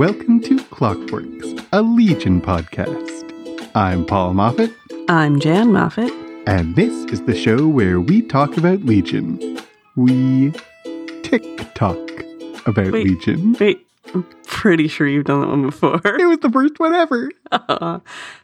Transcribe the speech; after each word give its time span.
Welcome 0.00 0.40
to 0.44 0.56
Clockworks, 0.56 1.62
a 1.74 1.82
Legion 1.82 2.40
podcast. 2.40 3.70
I'm 3.74 4.06
Paul 4.06 4.32
Moffat, 4.32 4.72
I'm 5.10 5.38
Jan 5.38 5.74
Moffat. 5.74 6.10
and 6.46 6.74
this 6.74 7.04
is 7.12 7.20
the 7.26 7.36
show 7.36 7.68
where 7.68 8.00
we 8.00 8.22
talk 8.22 8.56
about 8.56 8.80
Legion. 8.80 9.58
We 9.96 10.54
tick 11.22 11.44
tock 11.74 11.98
about 12.64 12.92
Wait. 12.92 13.08
Legion. 13.08 13.54
Wait, 13.60 13.86
I'm 14.14 14.22
pretty 14.46 14.88
sure 14.88 15.06
you've 15.06 15.26
done 15.26 15.42
that 15.42 15.48
one 15.48 15.66
before. 15.66 16.00
It 16.18 16.26
was 16.26 16.38
the 16.38 16.50
first 16.50 16.80
one 16.80 16.94
ever. 16.94 17.30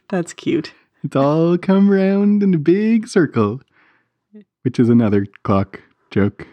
That's 0.09 0.33
cute. 0.33 0.73
It's 1.03 1.15
all 1.15 1.57
come 1.57 1.89
round 1.89 2.43
in 2.43 2.53
a 2.53 2.59
big 2.59 3.07
circle, 3.07 3.61
which 4.61 4.79
is 4.79 4.89
another 4.89 5.25
clock 5.41 5.81
joke. 6.11 6.45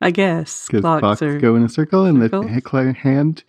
I 0.00 0.12
guess 0.12 0.68
because 0.68 0.82
clocks 0.82 1.18
clocks 1.18 1.42
go 1.42 1.56
in 1.56 1.64
a 1.64 1.68
circle 1.68 2.04
and 2.04 2.22
the 2.22 2.28
circles. 2.28 2.96
hand. 2.98 3.42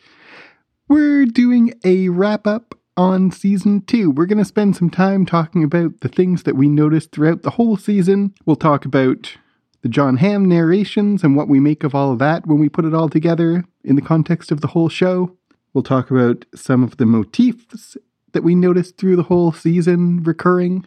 We're 0.89 1.25
doing 1.25 1.73
a 1.85 2.09
wrap 2.09 2.45
up 2.45 2.75
on 2.97 3.31
season 3.31 3.81
two. 3.81 4.11
We're 4.11 4.25
going 4.25 4.37
to 4.37 4.45
spend 4.45 4.75
some 4.75 4.89
time 4.89 5.25
talking 5.25 5.63
about 5.63 6.01
the 6.01 6.09
things 6.09 6.43
that 6.43 6.57
we 6.57 6.67
noticed 6.67 7.11
throughout 7.11 7.41
the 7.43 7.51
whole 7.51 7.77
season. 7.77 8.33
We'll 8.45 8.57
talk 8.57 8.83
about 8.83 9.37
the 9.81 9.89
Jon 9.89 10.17
Hamm 10.17 10.47
narrations 10.47 11.23
and 11.23 11.37
what 11.37 11.47
we 11.47 11.61
make 11.61 11.85
of 11.85 11.95
all 11.95 12.11
of 12.11 12.19
that 12.19 12.45
when 12.45 12.59
we 12.59 12.67
put 12.67 12.85
it 12.85 12.93
all 12.93 13.07
together 13.07 13.63
in 13.83 13.95
the 13.95 14.01
context 14.01 14.51
of 14.51 14.59
the 14.59 14.67
whole 14.67 14.89
show. 14.89 15.37
We'll 15.73 15.83
talk 15.83 16.11
about 16.11 16.45
some 16.53 16.83
of 16.83 16.97
the 16.97 17.05
motifs 17.05 17.95
that 18.33 18.43
we 18.43 18.53
noticed 18.53 18.97
through 18.97 19.15
the 19.15 19.23
whole 19.23 19.53
season 19.53 20.21
recurring. 20.23 20.85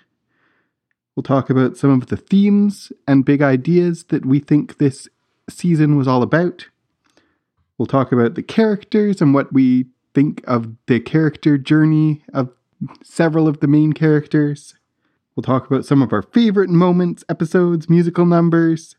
We'll 1.14 1.22
talk 1.24 1.48
about 1.48 1.78
some 1.78 1.90
of 1.90 2.08
the 2.08 2.18
themes 2.18 2.92
and 3.08 3.24
big 3.24 3.40
ideas 3.40 4.04
that 4.04 4.26
we 4.26 4.40
think 4.40 4.76
this 4.76 5.08
season 5.48 5.96
was 5.96 6.06
all 6.06 6.22
about. 6.22 6.66
We'll 7.78 7.86
talk 7.86 8.12
about 8.12 8.34
the 8.34 8.42
characters 8.42 9.20
and 9.20 9.34
what 9.34 9.52
we 9.52 9.86
think 10.14 10.42
of 10.46 10.72
the 10.86 11.00
character 11.00 11.58
journey 11.58 12.24
of 12.32 12.50
several 13.02 13.48
of 13.48 13.60
the 13.60 13.66
main 13.66 13.92
characters. 13.92 14.74
We'll 15.34 15.42
talk 15.42 15.66
about 15.66 15.84
some 15.84 16.00
of 16.00 16.12
our 16.12 16.22
favorite 16.22 16.70
moments, 16.70 17.24
episodes, 17.28 17.90
musical 17.90 18.24
numbers. 18.24 18.96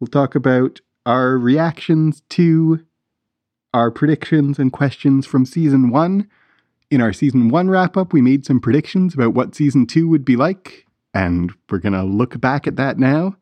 We'll 0.00 0.08
talk 0.08 0.34
about 0.34 0.80
our 1.06 1.38
reactions 1.38 2.22
to 2.30 2.84
our 3.72 3.90
predictions 3.90 4.58
and 4.58 4.72
questions 4.72 5.24
from 5.26 5.46
season 5.46 5.90
one. 5.90 6.28
In 6.90 7.00
our 7.00 7.12
season 7.12 7.48
one 7.48 7.70
wrap 7.70 7.96
up, 7.96 8.12
we 8.12 8.20
made 8.20 8.44
some 8.44 8.60
predictions 8.60 9.14
about 9.14 9.34
what 9.34 9.54
season 9.54 9.86
two 9.86 10.08
would 10.08 10.24
be 10.24 10.36
like, 10.36 10.86
and 11.14 11.52
we're 11.70 11.78
going 11.78 11.92
to 11.92 12.02
look 12.02 12.40
back 12.40 12.66
at 12.66 12.76
that 12.76 12.98
now 12.98 13.36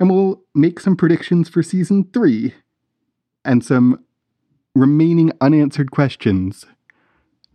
and 0.00 0.10
we'll 0.10 0.42
make 0.54 0.80
some 0.80 0.96
predictions 0.96 1.48
for 1.48 1.62
season 1.62 2.08
three 2.12 2.54
and 3.44 3.64
some 3.64 4.04
remaining 4.74 5.32
unanswered 5.40 5.90
questions 5.90 6.66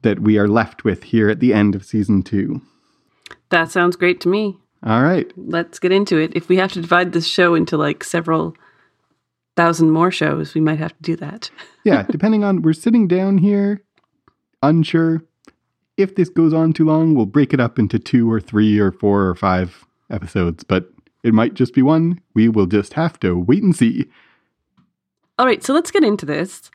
that 0.01 0.19
we 0.19 0.37
are 0.37 0.47
left 0.47 0.83
with 0.83 1.03
here 1.03 1.29
at 1.29 1.39
the 1.39 1.53
end 1.53 1.75
of 1.75 1.85
season 1.85 2.21
two. 2.21 2.61
That 3.49 3.71
sounds 3.71 3.95
great 3.95 4.19
to 4.21 4.29
me. 4.29 4.57
All 4.85 5.01
right. 5.01 5.31
Let's 5.37 5.79
get 5.79 5.91
into 5.91 6.17
it. 6.17 6.35
If 6.35 6.49
we 6.49 6.57
have 6.57 6.73
to 6.73 6.81
divide 6.81 7.13
this 7.13 7.25
show 7.25 7.55
into 7.55 7.77
like 7.77 8.03
several 8.03 8.55
thousand 9.55 9.91
more 9.91 10.11
shows, 10.11 10.53
we 10.53 10.61
might 10.61 10.79
have 10.79 10.95
to 10.97 11.01
do 11.01 11.15
that. 11.17 11.49
Yeah, 11.85 12.03
depending 12.03 12.45
on, 12.45 12.61
we're 12.61 12.71
sitting 12.71 13.09
down 13.09 13.39
here, 13.39 13.83
unsure. 14.61 15.21
If 15.97 16.15
this 16.15 16.29
goes 16.29 16.53
on 16.53 16.71
too 16.71 16.85
long, 16.85 17.13
we'll 17.13 17.25
break 17.25 17.53
it 17.53 17.59
up 17.59 17.77
into 17.77 17.99
two 17.99 18.31
or 18.31 18.39
three 18.39 18.79
or 18.79 18.93
four 18.93 19.27
or 19.27 19.35
five 19.35 19.83
episodes, 20.09 20.63
but 20.63 20.89
it 21.23 21.33
might 21.33 21.55
just 21.55 21.73
be 21.73 21.81
one. 21.81 22.21
We 22.33 22.47
will 22.47 22.67
just 22.67 22.93
have 22.93 23.19
to 23.19 23.37
wait 23.37 23.63
and 23.63 23.75
see. 23.75 24.05
All 25.37 25.45
right, 25.45 25.63
so 25.63 25.73
let's 25.73 25.91
get 25.91 26.03
into 26.03 26.25
this. 26.25 26.69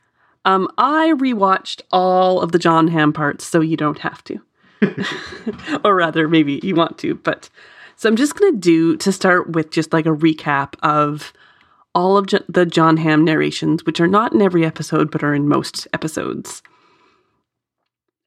Um, 0.45 0.67
I 0.77 1.13
rewatched 1.15 1.81
all 1.91 2.41
of 2.41 2.51
the 2.51 2.59
Jon 2.59 2.87
Hamm 2.89 3.13
parts, 3.13 3.45
so 3.45 3.61
you 3.61 3.77
don't 3.77 3.99
have 3.99 4.23
to. 4.25 4.41
or 5.83 5.95
rather, 5.95 6.27
maybe 6.27 6.59
you 6.63 6.75
want 6.75 6.97
to. 6.99 7.15
But 7.15 7.49
so 7.95 8.09
I'm 8.09 8.15
just 8.15 8.35
going 8.35 8.53
to 8.53 8.59
do 8.59 8.97
to 8.97 9.11
start 9.11 9.51
with 9.51 9.71
just 9.71 9.93
like 9.93 10.05
a 10.05 10.15
recap 10.15 10.73
of 10.81 11.33
all 11.93 12.17
of 12.17 12.27
Jo- 12.27 12.43
the 12.47 12.65
Jon 12.65 12.97
Hamm 12.97 13.25
narrations, 13.25 13.85
which 13.85 13.99
are 13.99 14.07
not 14.07 14.33
in 14.33 14.41
every 14.41 14.65
episode, 14.65 15.11
but 15.11 15.23
are 15.23 15.33
in 15.33 15.47
most 15.47 15.87
episodes. 15.93 16.61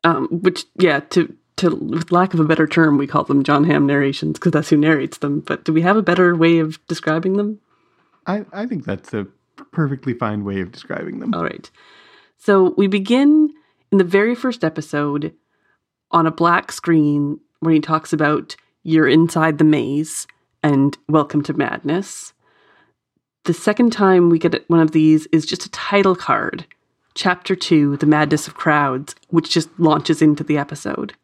Um, 0.05 0.29
which, 0.29 0.65
yeah, 0.79 1.01
to 1.01 1.35
to 1.57 1.77
with 1.77 2.11
lack 2.13 2.35
of 2.35 2.41
a 2.41 2.45
better 2.45 2.67
term, 2.67 2.99
we 2.99 3.07
call 3.07 3.25
them 3.25 3.45
Jon 3.45 3.65
Hamm 3.65 3.87
narrations 3.87 4.39
because 4.39 4.53
that's 4.53 4.69
who 4.71 4.77
narrates 4.77 5.19
them. 5.19 5.41
But 5.41 5.65
do 5.65 5.73
we 5.73 5.83
have 5.83 5.97
a 5.97 6.03
better 6.03 6.35
way 6.35 6.59
of 6.59 6.85
describing 6.87 7.37
them? 7.37 7.61
I, 8.27 8.45
I 8.53 8.67
think 8.67 8.85
that's 8.85 9.13
a 9.15 9.27
perfectly 9.73 10.15
fine 10.15 10.45
way 10.45 10.61
of 10.61 10.71
describing 10.71 11.19
them. 11.19 11.35
All 11.35 11.43
right. 11.43 11.71
So 12.39 12.75
we 12.77 12.87
begin 12.87 13.53
in 13.91 13.99
the 13.99 14.05
very 14.05 14.35
first 14.35 14.65
episode 14.65 15.35
on 16.11 16.27
a 16.27 16.31
black 16.31 16.71
screen 16.71 17.41
when 17.61 17.75
he 17.75 17.81
talks 17.81 18.13
about 18.13 18.55
you're 18.83 19.09
inside 19.09 19.59
the 19.59 19.65
maze 19.65 20.27
and 20.63 20.97
welcome 21.09 21.43
to 21.45 21.53
madness. 21.55 22.33
The 23.45 23.55
second 23.55 23.93
time 23.93 24.29
we 24.29 24.39
get 24.39 24.69
one 24.69 24.81
of 24.81 24.93
these 24.93 25.27
is 25.33 25.47
just 25.47 25.67
a 25.67 25.71
title 25.71 26.15
card, 26.15 26.67
Chapter 27.15 27.57
2, 27.57 27.97
The 27.97 28.07
Madness 28.07 28.47
of 28.47 28.55
Crowds, 28.55 29.15
which 29.29 29.51
just 29.51 29.69
launches 29.79 30.23
into 30.23 30.45
the 30.45 30.59
episode. 30.59 31.15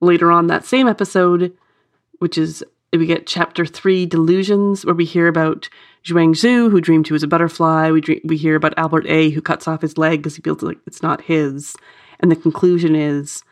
Later 0.00 0.32
on 0.32 0.48
that 0.48 0.64
same 0.64 0.88
episode, 0.88 1.56
which 2.18 2.36
is 2.36 2.64
we 2.98 3.06
get 3.06 3.26
chapter 3.26 3.66
three, 3.66 4.06
Delusions, 4.06 4.84
where 4.84 4.94
we 4.94 5.04
hear 5.04 5.28
about 5.28 5.68
Zhuang 6.04 6.30
Zhu, 6.30 6.70
who 6.70 6.80
dreamed 6.80 7.06
he 7.06 7.12
was 7.12 7.22
a 7.22 7.28
butterfly. 7.28 7.90
We 7.90 8.00
dream, 8.00 8.20
we 8.24 8.36
hear 8.36 8.56
about 8.56 8.78
Albert 8.78 9.06
A, 9.06 9.30
who 9.30 9.40
cuts 9.40 9.66
off 9.66 9.82
his 9.82 9.98
leg 9.98 10.20
because 10.20 10.36
he 10.36 10.42
feels 10.42 10.62
like 10.62 10.78
it's 10.86 11.02
not 11.02 11.22
his. 11.22 11.76
And 12.20 12.30
the 12.30 12.36
conclusion 12.36 12.94
is, 12.94 13.42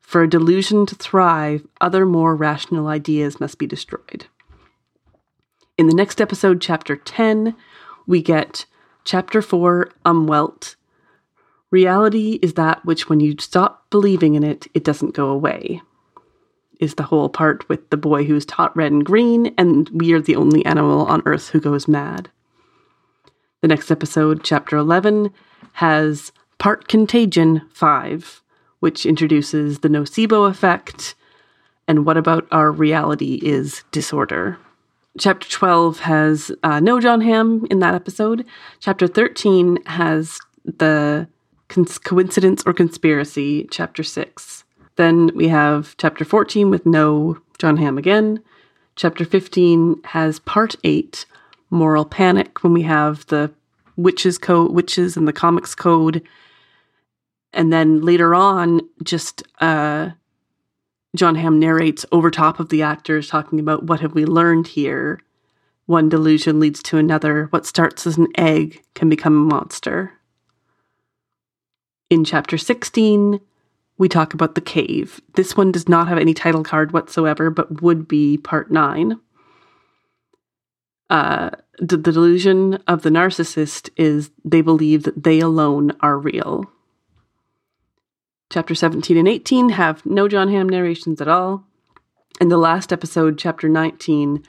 for 0.00 0.22
a 0.22 0.28
delusion 0.28 0.86
to 0.86 0.94
thrive, 0.94 1.66
other 1.80 2.06
more 2.06 2.36
rational 2.36 2.86
ideas 2.86 3.40
must 3.40 3.58
be 3.58 3.66
destroyed. 3.66 4.26
In 5.76 5.88
the 5.88 5.94
next 5.94 6.20
episode, 6.20 6.60
chapter 6.60 6.96
10, 6.96 7.56
we 8.06 8.22
get 8.22 8.66
chapter 9.04 9.42
4, 9.42 9.90
Umwelt. 10.04 10.76
Reality 11.70 12.38
is 12.40 12.54
that 12.54 12.84
which, 12.84 13.08
when 13.08 13.20
you 13.20 13.34
stop 13.40 13.90
believing 13.90 14.34
in 14.34 14.44
it, 14.44 14.68
it 14.74 14.84
doesn't 14.84 15.14
go 15.14 15.28
away 15.28 15.82
is 16.80 16.94
the 16.94 17.04
whole 17.04 17.28
part 17.28 17.68
with 17.68 17.88
the 17.90 17.96
boy 17.96 18.24
who's 18.24 18.44
taught 18.44 18.76
red 18.76 18.92
and 18.92 19.04
green, 19.04 19.54
and 19.58 19.88
we 19.90 20.12
are 20.12 20.20
the 20.20 20.36
only 20.36 20.64
animal 20.64 21.06
on 21.06 21.22
Earth 21.26 21.50
who 21.50 21.60
goes 21.60 21.88
mad. 21.88 22.30
The 23.62 23.68
next 23.68 23.90
episode, 23.90 24.44
chapter 24.44 24.76
11, 24.76 25.30
has 25.74 26.32
part 26.58 26.88
contagion 26.88 27.62
5, 27.72 28.42
which 28.80 29.06
introduces 29.06 29.80
the 29.80 29.88
nocebo 29.88 30.48
effect 30.48 31.14
and 31.88 32.04
what 32.04 32.16
about 32.16 32.46
our 32.50 32.70
reality 32.70 33.40
is 33.42 33.84
disorder. 33.92 34.58
Chapter 35.18 35.48
12 35.48 36.00
has 36.00 36.52
uh, 36.62 36.80
no 36.80 37.00
Jon 37.00 37.20
Hamm 37.22 37.66
in 37.70 37.78
that 37.78 37.94
episode. 37.94 38.44
Chapter 38.80 39.06
13 39.06 39.78
has 39.86 40.38
the 40.64 41.28
cons- 41.68 41.98
coincidence 41.98 42.62
or 42.66 42.72
conspiracy, 42.72 43.66
chapter 43.70 44.02
6. 44.02 44.64
Then 44.96 45.30
we 45.34 45.48
have 45.48 45.94
chapter 45.98 46.24
14 46.24 46.70
with 46.70 46.86
no 46.86 47.38
Jon 47.58 47.76
Hamm 47.76 47.98
again. 47.98 48.42
Chapter 48.96 49.24
15 49.24 50.02
has 50.04 50.38
part 50.40 50.74
8, 50.82 51.26
moral 51.70 52.04
panic, 52.06 52.62
when 52.62 52.72
we 52.72 52.82
have 52.82 53.26
the 53.26 53.52
witches 53.96 54.38
code, 54.38 54.72
witches 54.72 55.16
and 55.16 55.28
the 55.28 55.32
comics 55.32 55.74
code. 55.74 56.22
And 57.52 57.72
then 57.72 58.00
later 58.00 58.34
on, 58.34 58.80
just 59.02 59.42
uh, 59.60 60.10
Jon 61.14 61.34
Hamm 61.34 61.58
narrates 61.58 62.06
over 62.12 62.30
top 62.30 62.58
of 62.58 62.70
the 62.70 62.82
actors 62.82 63.28
talking 63.28 63.60
about 63.60 63.84
what 63.84 64.00
have 64.00 64.14
we 64.14 64.24
learned 64.24 64.68
here. 64.68 65.20
One 65.86 66.08
delusion 66.08 66.58
leads 66.58 66.82
to 66.84 66.98
another. 66.98 67.46
What 67.50 67.66
starts 67.66 68.06
as 68.06 68.18
an 68.18 68.28
egg 68.36 68.82
can 68.94 69.08
become 69.08 69.34
a 69.34 69.54
monster. 69.54 70.14
In 72.10 72.24
chapter 72.24 72.58
16, 72.58 73.40
we 73.98 74.08
talk 74.08 74.34
about 74.34 74.54
the 74.54 74.60
cave. 74.60 75.20
This 75.34 75.56
one 75.56 75.72
does 75.72 75.88
not 75.88 76.08
have 76.08 76.18
any 76.18 76.34
title 76.34 76.62
card 76.62 76.92
whatsoever, 76.92 77.50
but 77.50 77.82
would 77.82 78.06
be 78.06 78.36
part 78.36 78.70
nine. 78.70 79.20
Uh, 81.08 81.50
the, 81.78 81.96
delusion 81.96 82.74
of 82.86 83.02
the 83.02 83.10
narcissist 83.10 83.90
is 83.96 84.30
they 84.44 84.60
believe 84.60 85.04
that 85.04 85.22
they 85.22 85.40
alone 85.40 85.96
are 86.00 86.18
real. 86.18 86.64
Chapter 88.50 88.74
17 88.74 89.16
and 89.16 89.28
18 89.28 89.70
have 89.70 90.04
no 90.04 90.28
Jon 90.28 90.48
Hamm 90.48 90.68
narrations 90.68 91.20
at 91.20 91.28
all. 91.28 91.64
And 92.40 92.50
the 92.50 92.58
last 92.58 92.92
episode, 92.92 93.38
chapter 93.38 93.68
19, 93.68 94.42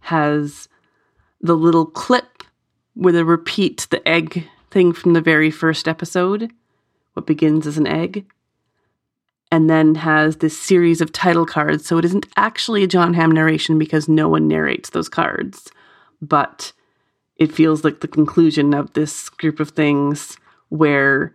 has 0.00 0.68
the 1.40 1.56
little 1.56 1.86
clip 1.86 2.42
where 2.94 3.12
they 3.12 3.22
repeat 3.22 3.86
the 3.90 4.06
egg 4.06 4.46
thing 4.70 4.92
from 4.92 5.14
the 5.14 5.20
very 5.20 5.50
first 5.50 5.88
episode, 5.88 6.52
what 7.14 7.26
begins 7.26 7.66
as 7.66 7.78
an 7.78 7.86
egg 7.86 8.26
and 9.50 9.68
then 9.68 9.94
has 9.96 10.36
this 10.36 10.58
series 10.58 11.00
of 11.00 11.12
title 11.12 11.46
cards. 11.46 11.86
So 11.86 11.98
it 11.98 12.04
isn't 12.04 12.26
actually 12.36 12.84
a 12.84 12.86
Jon 12.86 13.14
Hamm 13.14 13.32
narration 13.32 13.78
because 13.78 14.08
no 14.08 14.28
one 14.28 14.46
narrates 14.46 14.90
those 14.90 15.08
cards, 15.08 15.70
but 16.22 16.72
it 17.36 17.52
feels 17.52 17.84
like 17.84 18.00
the 18.00 18.08
conclusion 18.08 18.74
of 18.74 18.92
this 18.92 19.28
group 19.28 19.60
of 19.60 19.70
things 19.70 20.36
where 20.68 21.34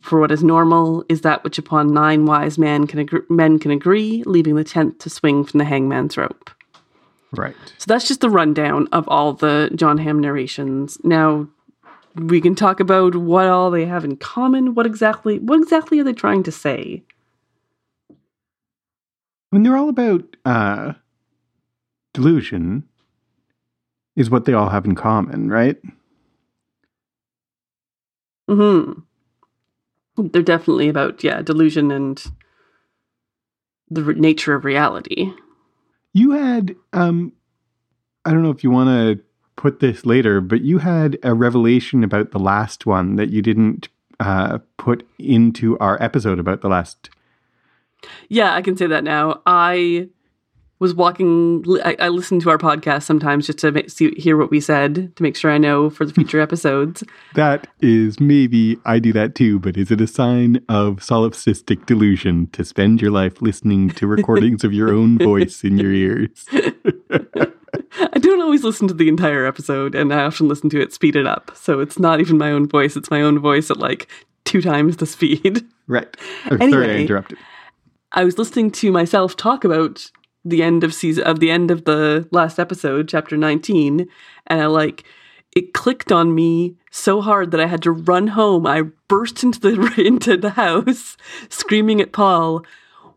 for 0.00 0.18
what 0.18 0.32
is 0.32 0.42
normal 0.42 1.04
is 1.08 1.20
that 1.20 1.44
which 1.44 1.58
upon 1.58 1.92
nine 1.92 2.24
wise 2.24 2.58
men 2.58 2.86
can 2.86 2.98
agree, 2.98 3.20
men 3.28 3.58
can 3.58 3.70
agree, 3.70 4.22
leaving 4.24 4.54
the 4.54 4.64
tenth 4.64 4.98
to 4.98 5.10
swing 5.10 5.44
from 5.44 5.58
the 5.58 5.64
hangman's 5.64 6.16
rope. 6.16 6.50
Right. 7.32 7.54
So 7.78 7.84
that's 7.86 8.08
just 8.08 8.20
the 8.20 8.30
rundown 8.30 8.88
of 8.92 9.06
all 9.08 9.32
the 9.34 9.70
Jon 9.74 9.98
Hamm 9.98 10.18
narrations. 10.20 10.98
Now 11.04 11.48
we 12.14 12.40
can 12.40 12.54
talk 12.54 12.80
about 12.80 13.14
what 13.16 13.46
all 13.46 13.70
they 13.70 13.86
have 13.86 14.04
in 14.04 14.16
common. 14.16 14.74
What 14.74 14.86
exactly 14.86 15.38
what 15.38 15.60
exactly 15.60 15.98
are 15.98 16.04
they 16.04 16.12
trying 16.12 16.42
to 16.44 16.52
say? 16.52 17.02
I 19.52 19.56
mean, 19.56 19.64
they're 19.64 19.76
all 19.76 19.90
about 19.90 20.36
uh, 20.46 20.94
delusion, 22.14 22.88
is 24.16 24.30
what 24.30 24.46
they 24.46 24.54
all 24.54 24.70
have 24.70 24.86
in 24.86 24.94
common, 24.94 25.50
right? 25.50 25.76
Hmm. 28.48 28.92
They're 30.16 30.42
definitely 30.42 30.88
about 30.88 31.22
yeah 31.22 31.42
delusion 31.42 31.90
and 31.90 32.22
the 33.90 34.02
re- 34.02 34.14
nature 34.14 34.54
of 34.54 34.64
reality. 34.64 35.32
You 36.14 36.32
had, 36.32 36.74
um, 36.92 37.32
I 38.24 38.30
don't 38.32 38.42
know 38.42 38.50
if 38.50 38.62
you 38.64 38.70
want 38.70 38.88
to 38.88 39.24
put 39.56 39.80
this 39.80 40.04
later, 40.04 40.40
but 40.40 40.62
you 40.62 40.78
had 40.78 41.18
a 41.22 41.34
revelation 41.34 42.04
about 42.04 42.30
the 42.30 42.38
last 42.38 42.84
one 42.84 43.16
that 43.16 43.30
you 43.30 43.42
didn't 43.42 43.88
uh, 44.20 44.58
put 44.76 45.06
into 45.18 45.78
our 45.78 46.02
episode 46.02 46.38
about 46.38 46.60
the 46.60 46.68
last. 46.68 47.10
Yeah, 48.28 48.54
I 48.54 48.62
can 48.62 48.76
say 48.76 48.86
that 48.86 49.04
now. 49.04 49.40
I 49.46 50.08
was 50.78 50.94
walking. 50.94 51.64
I, 51.84 51.96
I 52.00 52.08
listen 52.08 52.40
to 52.40 52.50
our 52.50 52.58
podcast 52.58 53.04
sometimes 53.04 53.46
just 53.46 53.58
to 53.60 53.70
make, 53.70 53.88
see, 53.88 54.10
hear 54.16 54.36
what 54.36 54.50
we 54.50 54.58
said 54.60 55.14
to 55.14 55.22
make 55.22 55.36
sure 55.36 55.50
I 55.52 55.58
know 55.58 55.88
for 55.90 56.04
the 56.04 56.12
future 56.12 56.40
episodes. 56.48 57.04
That 57.34 57.68
is 57.80 58.18
maybe 58.18 58.78
I 58.84 58.98
do 58.98 59.12
that 59.12 59.34
too, 59.36 59.60
but 59.60 59.76
is 59.76 59.90
it 59.92 60.00
a 60.00 60.08
sign 60.08 60.56
of 60.68 60.96
solipsistic 60.96 61.86
delusion 61.86 62.48
to 62.48 62.64
spend 62.64 63.00
your 63.00 63.12
life 63.12 63.40
listening 63.40 63.90
to 63.90 64.06
recordings 64.08 64.64
of 64.64 64.72
your 64.72 64.90
own 64.92 65.18
voice 65.18 65.62
in 65.62 65.78
your 65.78 65.92
ears? 65.92 66.46
I 66.52 68.18
don't 68.18 68.40
always 68.42 68.64
listen 68.64 68.88
to 68.88 68.94
the 68.94 69.08
entire 69.08 69.46
episode, 69.46 69.94
and 69.94 70.12
I 70.12 70.24
often 70.24 70.48
listen 70.48 70.68
to 70.70 70.80
it 70.80 70.92
speeded 70.92 71.26
up. 71.26 71.52
So 71.54 71.78
it's 71.80 71.98
not 71.98 72.20
even 72.20 72.38
my 72.38 72.50
own 72.50 72.66
voice; 72.68 72.96
it's 72.96 73.10
my 73.10 73.20
own 73.22 73.38
voice 73.38 73.70
at 73.70 73.76
like 73.76 74.08
two 74.44 74.60
times 74.62 74.96
the 74.96 75.06
speed. 75.06 75.64
Right. 75.86 76.08
Oh, 76.50 76.56
Sorry, 76.56 76.60
I 76.60 76.64
Anyway. 76.64 77.02
interrupted. 77.02 77.38
I 78.14 78.24
was 78.24 78.38
listening 78.38 78.70
to 78.72 78.92
myself 78.92 79.36
talk 79.36 79.64
about 79.64 80.10
the 80.44 80.62
end 80.62 80.84
of 80.84 80.92
season 80.92 81.24
of 81.24 81.40
the 81.40 81.50
end 81.50 81.70
of 81.70 81.84
the 81.84 82.28
last 82.30 82.58
episode, 82.58 83.08
chapter 83.08 83.36
19, 83.36 84.06
and 84.48 84.60
I 84.60 84.66
like 84.66 85.04
it 85.54 85.72
clicked 85.72 86.12
on 86.12 86.34
me 86.34 86.76
so 86.90 87.20
hard 87.20 87.50
that 87.50 87.60
I 87.60 87.66
had 87.66 87.82
to 87.82 87.90
run 87.90 88.28
home. 88.28 88.66
I 88.66 88.82
burst 89.08 89.42
into 89.42 89.60
the 89.60 89.94
into 90.06 90.36
the 90.36 90.50
house 90.50 91.16
screaming 91.48 92.00
at 92.00 92.12
Paul, 92.12 92.64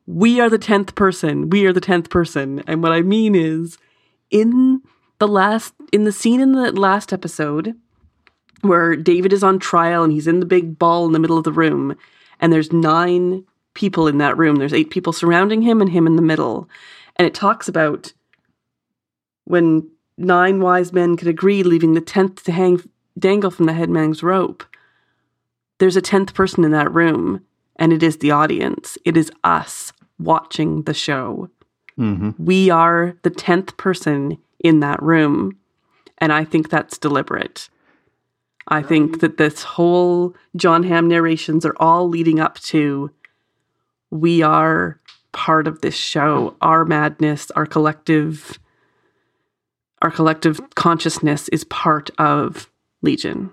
"We 0.05 0.39
are 0.39 0.49
the 0.49 0.59
10th 0.59 0.95
person. 0.95 1.49
We 1.49 1.65
are 1.65 1.73
the 1.73 1.81
10th 1.81 2.09
person." 2.09 2.63
And 2.65 2.81
what 2.81 2.93
I 2.93 3.01
mean 3.01 3.35
is 3.35 3.77
in 4.31 4.81
the 5.19 5.27
last 5.27 5.73
in 5.91 6.05
the 6.05 6.11
scene 6.11 6.39
in 6.39 6.53
the 6.53 6.71
last 6.71 7.11
episode 7.11 7.75
where 8.61 8.95
David 8.95 9.33
is 9.33 9.43
on 9.43 9.59
trial 9.59 10.03
and 10.03 10.13
he's 10.13 10.27
in 10.27 10.39
the 10.39 10.45
big 10.45 10.79
ball 10.79 11.05
in 11.05 11.11
the 11.11 11.19
middle 11.19 11.37
of 11.37 11.43
the 11.43 11.51
room 11.51 11.95
and 12.39 12.51
there's 12.51 12.71
nine 12.71 13.45
people 13.75 14.07
in 14.07 14.17
that 14.17 14.37
room. 14.37 14.55
There's 14.55 14.73
eight 14.73 14.89
people 14.89 15.13
surrounding 15.13 15.61
him 15.61 15.81
and 15.81 15.91
him 15.91 16.07
in 16.07 16.15
the 16.15 16.21
middle. 16.21 16.67
And 17.17 17.27
it 17.27 17.35
talks 17.35 17.67
about 17.67 18.13
when 19.43 19.89
nine 20.17 20.59
wise 20.59 20.91
men 20.91 21.15
could 21.15 21.27
agree, 21.27 21.61
leaving 21.61 21.93
the 21.93 22.01
tenth 22.01 22.43
to 22.43 22.51
hang 22.51 22.81
dangle 23.17 23.51
from 23.51 23.67
the 23.67 23.73
headman's 23.73 24.23
rope. 24.23 24.63
There's 25.77 25.95
a 25.95 26.01
tenth 26.01 26.33
person 26.33 26.63
in 26.63 26.71
that 26.71 26.93
room, 26.93 27.45
and 27.75 27.93
it 27.93 28.01
is 28.01 28.17
the 28.17 28.31
audience. 28.31 28.97
It 29.05 29.15
is 29.17 29.31
us 29.43 29.93
watching 30.17 30.83
the 30.83 30.93
show. 30.93 31.49
hmm 31.95 32.31
We 32.37 32.69
are 32.69 33.15
the 33.21 33.29
tenth 33.29 33.77
person 33.77 34.37
in 34.59 34.79
that 34.79 35.01
room. 35.03 35.57
And 36.17 36.31
I 36.31 36.45
think 36.45 36.69
that's 36.69 36.97
deliberate. 36.97 37.69
I 38.67 38.81
think 38.81 39.19
that 39.19 39.37
this 39.37 39.63
whole 39.63 40.33
Jon 40.55 40.83
Hamm 40.83 41.07
narrations 41.07 41.65
are 41.65 41.75
all 41.77 42.09
leading 42.09 42.39
up 42.39 42.57
to 42.61 43.11
we 44.11 44.41
are 44.41 44.99
part 45.31 45.67
of 45.67 45.81
this 45.81 45.95
show. 45.95 46.55
Our 46.61 46.85
madness, 46.85 47.51
our 47.51 47.65
collective 47.65 48.59
our 50.01 50.11
collective 50.11 50.59
consciousness 50.75 51.49
is 51.49 51.63
part 51.63 52.11
of 52.19 52.69
Legion. 53.01 53.51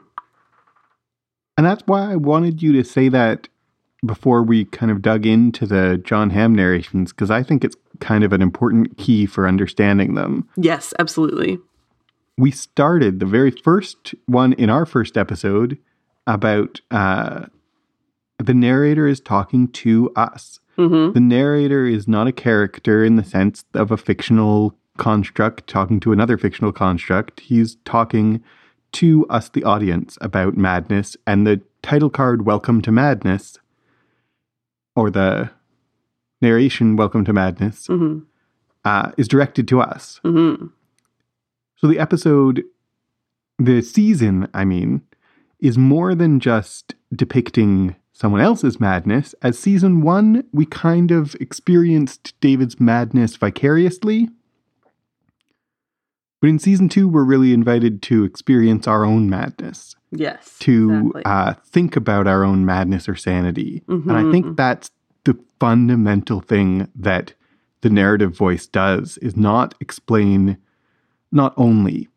And 1.57 1.67
that's 1.67 1.83
why 1.87 2.13
I 2.13 2.17
wanted 2.17 2.63
you 2.63 2.73
to 2.75 2.85
say 2.85 3.09
that 3.09 3.49
before 4.05 4.43
we 4.43 4.65
kind 4.67 4.91
of 4.91 5.01
dug 5.01 5.25
into 5.25 5.67
the 5.67 6.01
Jon 6.05 6.31
Hamm 6.31 6.55
narrations, 6.55 7.13
because 7.13 7.31
I 7.31 7.43
think 7.43 7.65
it's 7.65 7.77
kind 8.01 8.25
of 8.25 8.33
an 8.33 8.43
important 8.43 8.99
key 8.99 9.27
for 9.27 9.47
understanding 9.47 10.15
them. 10.15 10.49
Yes, 10.57 10.93
absolutely. 10.99 11.59
We 12.37 12.51
started 12.51 13.21
the 13.21 13.27
very 13.27 13.51
first 13.51 14.15
one 14.27 14.55
in 14.55 14.69
our 14.71 14.85
first 14.85 15.17
episode 15.17 15.79
about 16.27 16.81
uh, 16.91 17.47
the 18.39 18.55
narrator 18.55 19.07
is 19.07 19.21
talking 19.21 19.69
to 19.69 20.11
us. 20.17 20.61
hmm 20.77 21.13
The 21.13 21.21
narrator 21.21 21.87
is 21.87 22.09
not 22.09 22.27
a 22.27 22.33
character 22.33 23.05
in 23.05 23.17
the 23.17 23.25
sense 23.25 23.65
of 23.75 23.91
a 23.91 23.97
fictional 23.97 24.77
construct 24.99 25.67
talking 25.67 26.01
to 26.01 26.13
another 26.13 26.37
fictional 26.37 26.73
construct. 26.73 27.41
He's 27.41 27.77
talking 27.85 28.43
to 28.93 29.27
us, 29.29 29.49
the 29.49 29.65
audience, 29.65 30.19
about 30.21 30.57
madness. 30.57 31.17
And 31.27 31.47
the 31.47 31.63
title 31.83 32.11
card, 32.11 32.45
Welcome 32.45 32.83
to 32.83 32.93
Madness, 32.93 33.59
or 34.95 35.11
the 35.11 35.51
narration, 36.43 36.97
Welcome 36.97 37.25
to 37.25 37.33
Madness, 37.33 37.87
hmm 37.87 38.21
uh, 38.85 39.13
is 39.17 39.29
directed 39.29 39.69
to 39.69 39.81
us. 39.81 40.19
hmm 40.25 40.67
So 41.77 41.87
the 41.87 42.01
episode, 42.01 42.65
the 43.59 43.81
season, 43.81 44.49
I 44.53 44.65
mean, 44.65 45.03
is 45.61 45.79
more 45.79 46.17
than 46.17 46.41
just 46.41 46.97
depicting 47.15 47.95
someone 48.13 48.41
else's 48.41 48.79
madness. 48.79 49.35
As 49.43 49.59
season 49.59 50.03
one, 50.03 50.45
we 50.53 50.67
kind 50.67 51.11
of 51.11 51.35
experienced 51.41 52.39
David's 52.41 52.79
madness 52.79 53.37
vicariously. 53.37 54.29
But 56.41 56.51
in 56.51 56.59
season 56.59 56.89
two, 56.89 57.09
we're 57.09 57.25
really 57.25 57.53
invited 57.53 58.03
to 58.03 58.25
experience 58.25 58.89
our 58.89 59.05
own 59.05 59.31
madness, 59.31 59.95
Yes. 60.11 60.57
to 60.61 60.91
exactly. 60.93 61.23
uh, 61.25 61.55
think 61.65 61.95
about 61.95 62.27
our 62.27 62.45
own 62.45 62.65
madness 62.65 63.09
or 63.09 63.15
sanity. 63.15 63.83
And 63.87 64.13
I 64.13 64.29
think 64.33 64.57
that's 64.57 64.91
the 65.25 65.39
fundamental 65.61 66.41
thing 66.41 66.89
that 66.97 67.35
the 67.83 67.91
narrative 67.91 68.37
voice 68.37 68.67
does 68.67 69.19
is 69.19 69.37
not 69.37 69.75
explain, 69.81 70.59
not 71.31 71.55
only, 71.57 72.09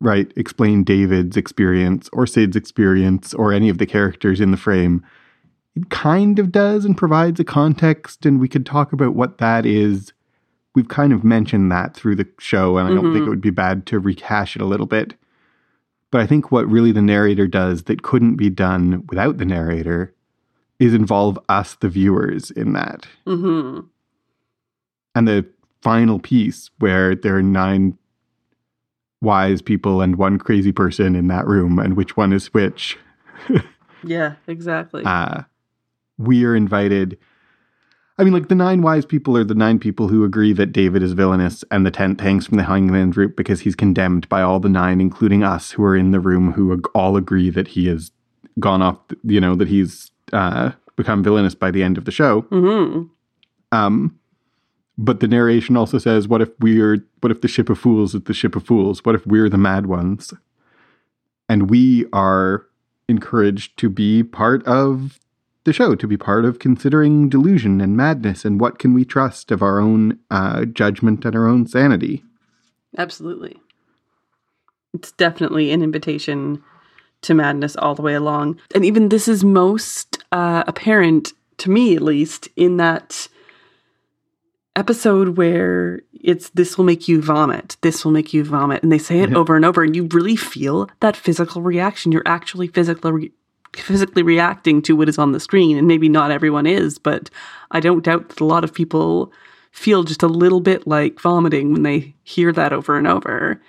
right, 0.00 0.32
explain 0.36 0.84
David's 0.84 1.36
experience 1.36 2.08
or 2.12 2.26
Syd's 2.26 2.56
experience 2.56 3.34
or 3.34 3.52
any 3.52 3.68
of 3.68 3.78
the 3.78 3.86
characters 3.86 4.40
in 4.40 4.50
the 4.50 4.56
frame. 4.56 5.04
It 5.76 5.90
kind 5.90 6.38
of 6.38 6.50
does 6.50 6.84
and 6.84 6.96
provides 6.96 7.38
a 7.38 7.44
context, 7.44 8.26
and 8.26 8.40
we 8.40 8.48
could 8.48 8.66
talk 8.66 8.92
about 8.92 9.14
what 9.14 9.38
that 9.38 9.64
is. 9.66 10.12
We've 10.74 10.88
kind 10.88 11.12
of 11.12 11.24
mentioned 11.24 11.70
that 11.70 11.94
through 11.94 12.16
the 12.16 12.28
show, 12.38 12.76
and 12.76 12.88
I 12.88 12.94
don't 12.94 13.12
think 13.12 13.26
it 13.26 13.30
would 13.30 13.40
be 13.40 13.50
bad 13.50 13.86
to 13.86 13.98
rehash 13.98 14.56
it 14.56 14.62
a 14.62 14.66
little 14.66 14.86
bit. 14.86 15.14
But 16.10 16.20
I 16.20 16.26
think 16.26 16.50
what 16.50 16.68
really 16.68 16.92
the 16.92 17.02
narrator 17.02 17.46
does 17.46 17.84
that 17.84 18.02
couldn't 18.02 18.36
be 18.36 18.50
done 18.50 19.04
without 19.08 19.38
the 19.38 19.44
narrator 19.44 20.14
is 20.80 20.94
involve 20.94 21.38
us, 21.48 21.76
the 21.76 21.88
viewers, 21.88 22.50
in 22.50 22.72
that. 22.72 23.06
hmm 23.26 23.80
And 25.14 25.28
the 25.28 25.46
final 25.82 26.18
piece 26.18 26.70
where 26.78 27.14
there 27.14 27.36
are 27.36 27.42
nine 27.42 27.96
wise 29.20 29.60
people 29.62 30.00
and 30.00 30.16
one 30.16 30.38
crazy 30.38 30.72
person 30.72 31.14
in 31.14 31.28
that 31.28 31.46
room, 31.46 31.78
and 31.78 31.96
which 31.96 32.16
one 32.16 32.32
is 32.32 32.52
which, 32.54 32.96
Yeah, 34.04 34.34
exactly. 34.46 35.02
uh, 35.04 35.42
we 36.18 36.44
are 36.44 36.56
invited. 36.56 37.18
I 38.18 38.24
mean, 38.24 38.32
like 38.34 38.48
the 38.48 38.54
nine 38.54 38.82
wise 38.82 39.06
people 39.06 39.36
are 39.36 39.44
the 39.44 39.54
nine 39.54 39.78
people 39.78 40.08
who 40.08 40.24
agree 40.24 40.52
that 40.54 40.72
David 40.72 41.02
is 41.02 41.12
villainous, 41.12 41.64
and 41.70 41.84
the 41.86 41.90
tenth 41.90 42.20
hangs 42.20 42.46
from 42.46 42.56
the 42.58 42.64
hangman's 42.64 43.16
rope 43.16 43.36
because 43.36 43.60
he's 43.60 43.74
condemned 43.74 44.28
by 44.28 44.42
all 44.42 44.60
the 44.60 44.68
nine, 44.68 45.00
including 45.00 45.42
us 45.42 45.72
who 45.72 45.82
are 45.84 45.96
in 45.96 46.10
the 46.10 46.20
room, 46.20 46.52
who 46.52 46.72
ag- 46.72 46.88
all 46.94 47.16
agree 47.16 47.50
that 47.50 47.68
he 47.68 47.86
has 47.88 48.12
gone 48.58 48.82
off. 48.82 48.98
You 49.24 49.40
know 49.40 49.54
that 49.54 49.68
he's 49.68 50.10
uh, 50.32 50.72
become 50.96 51.22
villainous 51.22 51.54
by 51.54 51.70
the 51.70 51.82
end 51.82 51.96
of 51.98 52.04
the 52.04 52.10
show. 52.12 52.42
hmm 52.42 53.04
Um, 53.72 54.18
but 55.00 55.20
the 55.20 55.28
narration 55.28 55.76
also 55.76 55.98
says, 55.98 56.28
"What 56.28 56.42
if 56.42 56.50
we're? 56.60 57.04
What 57.20 57.32
if 57.32 57.40
the 57.40 57.48
ship 57.48 57.70
of 57.70 57.78
fools 57.78 58.14
is 58.14 58.22
the 58.22 58.34
ship 58.34 58.54
of 58.54 58.66
fools? 58.66 59.02
What 59.04 59.14
if 59.14 59.26
we're 59.26 59.48
the 59.48 59.58
mad 59.58 59.86
ones?" 59.86 60.34
And 61.48 61.70
we 61.70 62.04
are 62.12 62.66
encouraged 63.08 63.78
to 63.78 63.88
be 63.88 64.22
part 64.22 64.62
of 64.66 65.18
the 65.64 65.72
show, 65.72 65.94
to 65.94 66.06
be 66.06 66.16
part 66.16 66.44
of 66.44 66.58
considering 66.58 67.28
delusion 67.28 67.80
and 67.80 67.96
madness, 67.96 68.44
and 68.44 68.60
what 68.60 68.78
can 68.78 68.92
we 68.92 69.04
trust 69.04 69.50
of 69.50 69.62
our 69.62 69.80
own 69.80 70.18
uh, 70.30 70.64
judgment 70.66 71.24
and 71.24 71.34
our 71.34 71.46
own 71.46 71.66
sanity. 71.66 72.22
Absolutely. 72.96 73.56
It's 74.94 75.12
definitely 75.12 75.70
an 75.70 75.82
invitation 75.82 76.62
to 77.22 77.34
madness 77.34 77.76
all 77.76 77.94
the 77.94 78.02
way 78.02 78.14
along. 78.14 78.58
And 78.74 78.84
even 78.84 79.08
this 79.08 79.28
is 79.28 79.44
most 79.44 80.22
uh, 80.32 80.64
apparent 80.66 81.32
to 81.58 81.70
me, 81.70 81.94
at 81.94 82.02
least, 82.02 82.48
in 82.56 82.78
that 82.78 83.28
episode 84.76 85.36
where 85.36 86.02
it's 86.12 86.50
this 86.50 86.78
will 86.78 86.84
make 86.84 87.08
you 87.08 87.20
vomit, 87.20 87.76
this 87.82 88.04
will 88.04 88.12
make 88.12 88.32
you 88.32 88.44
vomit, 88.44 88.82
and 88.82 88.90
they 88.92 88.98
say 88.98 89.20
it 89.20 89.30
Yeah. 89.30 89.36
over 89.36 89.56
and 89.56 89.64
over, 89.64 89.82
and 89.82 89.94
you 89.96 90.08
really 90.12 90.36
feel 90.36 90.88
that 91.00 91.16
physical 91.16 91.62
reaction. 91.62 92.12
You're 92.12 92.22
actually 92.26 92.68
physically 92.68 93.12
re- 93.12 93.32
physically 93.74 94.22
reacting 94.22 94.82
to 94.82 94.96
what 94.96 95.08
is 95.08 95.18
on 95.18 95.32
the 95.32 95.40
screen, 95.40 95.76
and 95.76 95.86
maybe 95.86 96.08
not 96.08 96.30
everyone 96.30 96.66
is, 96.66 96.98
but 96.98 97.30
I 97.70 97.80
don't 97.80 98.04
doubt 98.04 98.28
that 98.28 98.40
a 98.40 98.44
lot 98.44 98.64
of 98.64 98.74
people 98.74 99.32
feel 99.70 100.02
just 100.02 100.22
a 100.24 100.28
little 100.28 100.60
bit 100.60 100.86
like 100.86 101.20
vomiting 101.20 101.72
when 101.72 101.82
they 101.84 102.14
hear 102.24 102.50
that 102.52 102.72
over 102.72 102.96
and 102.96 103.06
over. 103.06 103.60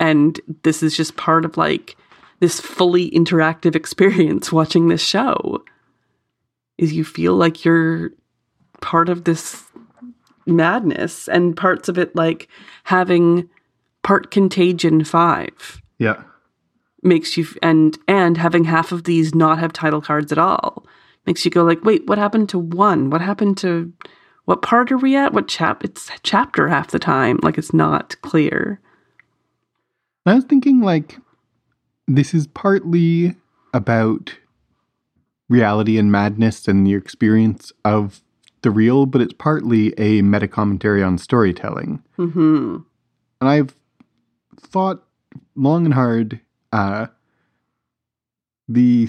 And 0.00 0.40
this 0.64 0.82
is 0.82 0.96
just 0.96 1.16
part 1.16 1.44
of 1.44 1.56
like 1.56 1.96
this 2.40 2.58
fully 2.60 3.10
interactive 3.12 3.76
experience 3.76 4.50
watching 4.50 4.88
this 4.88 5.02
show. 5.02 5.62
Is 6.78 6.92
you 6.92 7.04
feel 7.04 7.34
like 7.34 7.64
you're 7.64 8.10
part 8.80 9.08
of 9.10 9.24
this 9.24 9.64
madness 10.46 11.28
and 11.28 11.56
parts 11.56 11.88
of 11.88 11.98
it 11.98 12.14
like 12.16 12.48
having 12.84 13.48
part 14.02 14.30
contagion 14.30 15.04
5 15.04 15.82
Yeah. 15.98 16.22
makes 17.02 17.36
you 17.36 17.46
and 17.62 17.98
and 18.08 18.36
having 18.36 18.64
half 18.64 18.92
of 18.92 19.04
these 19.04 19.34
not 19.34 19.58
have 19.58 19.72
title 19.72 20.00
cards 20.00 20.32
at 20.32 20.38
all 20.38 20.86
makes 21.26 21.44
you 21.44 21.50
go 21.50 21.62
like 21.64 21.84
wait 21.84 22.06
what 22.06 22.18
happened 22.18 22.48
to 22.48 22.58
one? 22.58 23.10
What 23.10 23.20
happened 23.20 23.58
to 23.58 23.92
what 24.46 24.62
part 24.62 24.90
are 24.90 24.98
we 24.98 25.14
at? 25.16 25.32
What 25.32 25.46
chap 25.48 25.84
it's 25.84 26.10
chapter 26.22 26.68
half 26.68 26.88
the 26.90 26.98
time. 26.98 27.38
Like 27.42 27.58
it's 27.58 27.74
not 27.74 28.16
clear. 28.22 28.80
I 30.26 30.34
was 30.34 30.44
thinking 30.44 30.80
like 30.80 31.18
this 32.08 32.34
is 32.34 32.46
partly 32.48 33.36
about 33.72 34.34
reality 35.48 35.98
and 35.98 36.10
madness 36.10 36.66
and 36.66 36.88
your 36.88 36.98
experience 36.98 37.72
of 37.84 38.22
the 38.62 38.70
real, 38.70 39.06
but 39.06 39.20
it's 39.20 39.32
partly 39.32 39.94
a 39.98 40.22
meta 40.22 40.48
commentary 40.48 41.02
on 41.02 41.18
storytelling. 41.18 42.02
hmm 42.16 42.78
And 43.40 43.48
I've 43.50 43.74
thought 44.60 45.04
long 45.56 45.84
and 45.84 45.94
hard. 45.94 46.40
Uh, 46.72 47.06
the 48.68 49.08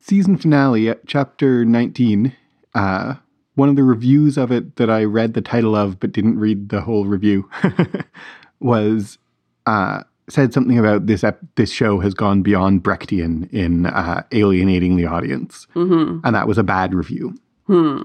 season 0.00 0.36
finale, 0.36 0.94
chapter 1.06 1.64
19, 1.64 2.34
uh, 2.74 3.14
one 3.54 3.68
of 3.68 3.76
the 3.76 3.82
reviews 3.84 4.36
of 4.36 4.50
it 4.50 4.76
that 4.76 4.90
I 4.90 5.04
read 5.04 5.34
the 5.34 5.40
title 5.40 5.74
of 5.76 6.00
but 6.00 6.12
didn't 6.12 6.38
read 6.38 6.68
the 6.70 6.80
whole 6.82 7.06
review 7.06 7.48
was 8.60 9.18
uh, 9.66 10.02
said 10.28 10.52
something 10.52 10.78
about 10.78 11.06
this 11.06 11.22
ep- 11.24 11.40
this 11.54 11.70
show 11.70 12.00
has 12.00 12.14
gone 12.14 12.42
beyond 12.42 12.82
Brechtian 12.82 13.50
in 13.52 13.86
uh, 13.86 14.24
alienating 14.32 14.96
the 14.96 15.06
audience, 15.06 15.66
hmm 15.74 16.18
and 16.24 16.34
that 16.34 16.48
was 16.48 16.58
a 16.58 16.62
bad 16.64 16.94
review. 16.94 17.34
hmm 17.66 18.02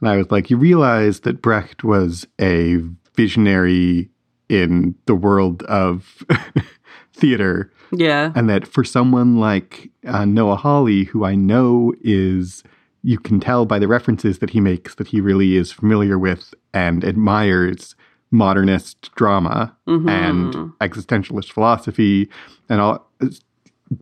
And 0.00 0.08
I 0.08 0.16
was 0.16 0.30
like, 0.30 0.50
you 0.50 0.56
realize 0.56 1.20
that 1.20 1.42
Brecht 1.42 1.84
was 1.84 2.26
a 2.40 2.78
visionary 3.16 4.08
in 4.48 4.94
the 5.06 5.14
world 5.14 5.62
of 5.64 6.24
theater, 7.14 7.72
yeah 7.92 8.32
and 8.34 8.48
that 8.48 8.66
for 8.66 8.84
someone 8.84 9.38
like 9.38 9.90
uh, 10.06 10.24
Noah 10.24 10.56
Hawley, 10.56 11.04
who 11.04 11.24
I 11.24 11.34
know 11.34 11.92
is, 12.00 12.62
you 13.02 13.18
can 13.18 13.40
tell 13.40 13.66
by 13.66 13.78
the 13.78 13.88
references 13.88 14.38
that 14.38 14.50
he 14.50 14.60
makes 14.60 14.94
that 14.96 15.08
he 15.08 15.20
really 15.20 15.56
is 15.56 15.70
familiar 15.72 16.18
with 16.18 16.54
and 16.72 17.04
admires 17.04 17.94
modernist 18.30 19.10
drama 19.16 19.76
Mhm. 19.88 20.08
and 20.08 20.54
existentialist 20.80 21.50
philosophy, 21.52 22.28
and 22.68 22.80
all. 22.80 23.06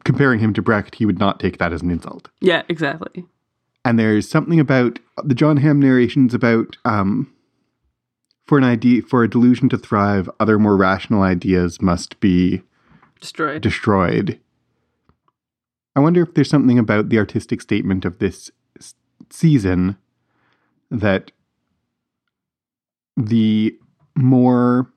Comparing 0.04 0.38
him 0.38 0.52
to 0.52 0.60
Brecht, 0.60 0.96
he 0.96 1.06
would 1.06 1.18
not 1.18 1.40
take 1.40 1.56
that 1.58 1.72
as 1.72 1.80
an 1.80 1.90
insult 1.90 2.28
yeah 2.40 2.62
exactly 2.68 3.24
and 3.84 3.98
there's 3.98 4.28
something 4.28 4.60
about 4.60 4.98
the 5.24 5.34
Jon 5.34 5.58
Hamm 5.58 5.80
narrations 5.80 6.34
about 6.34 6.76
um, 6.84 7.32
for 8.46 8.58
an 8.58 8.64
idea 8.64 9.02
for 9.02 9.22
a 9.22 9.30
delusion 9.30 9.68
to 9.68 9.78
thrive, 9.78 10.28
other 10.40 10.58
more 10.58 10.76
rational 10.76 11.22
ideas 11.22 11.80
must 11.80 12.18
be 12.20 12.62
destroyed 13.20 13.62
destroyed. 13.62 14.40
I 15.94 16.00
wonder 16.00 16.22
if 16.22 16.34
there's 16.34 16.50
something 16.50 16.78
about 16.78 17.08
the 17.08 17.18
artistic 17.18 17.60
statement 17.60 18.04
of 18.04 18.18
this 18.18 18.50
season 19.30 19.96
that 20.90 21.32
the 23.16 23.76
more 24.16 24.90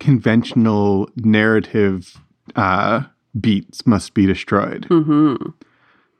conventional 0.00 1.08
narrative 1.16 2.20
uh, 2.56 3.02
beats 3.40 3.86
must 3.86 4.14
be 4.14 4.26
destroyed. 4.26 4.86
hmm 4.88 5.34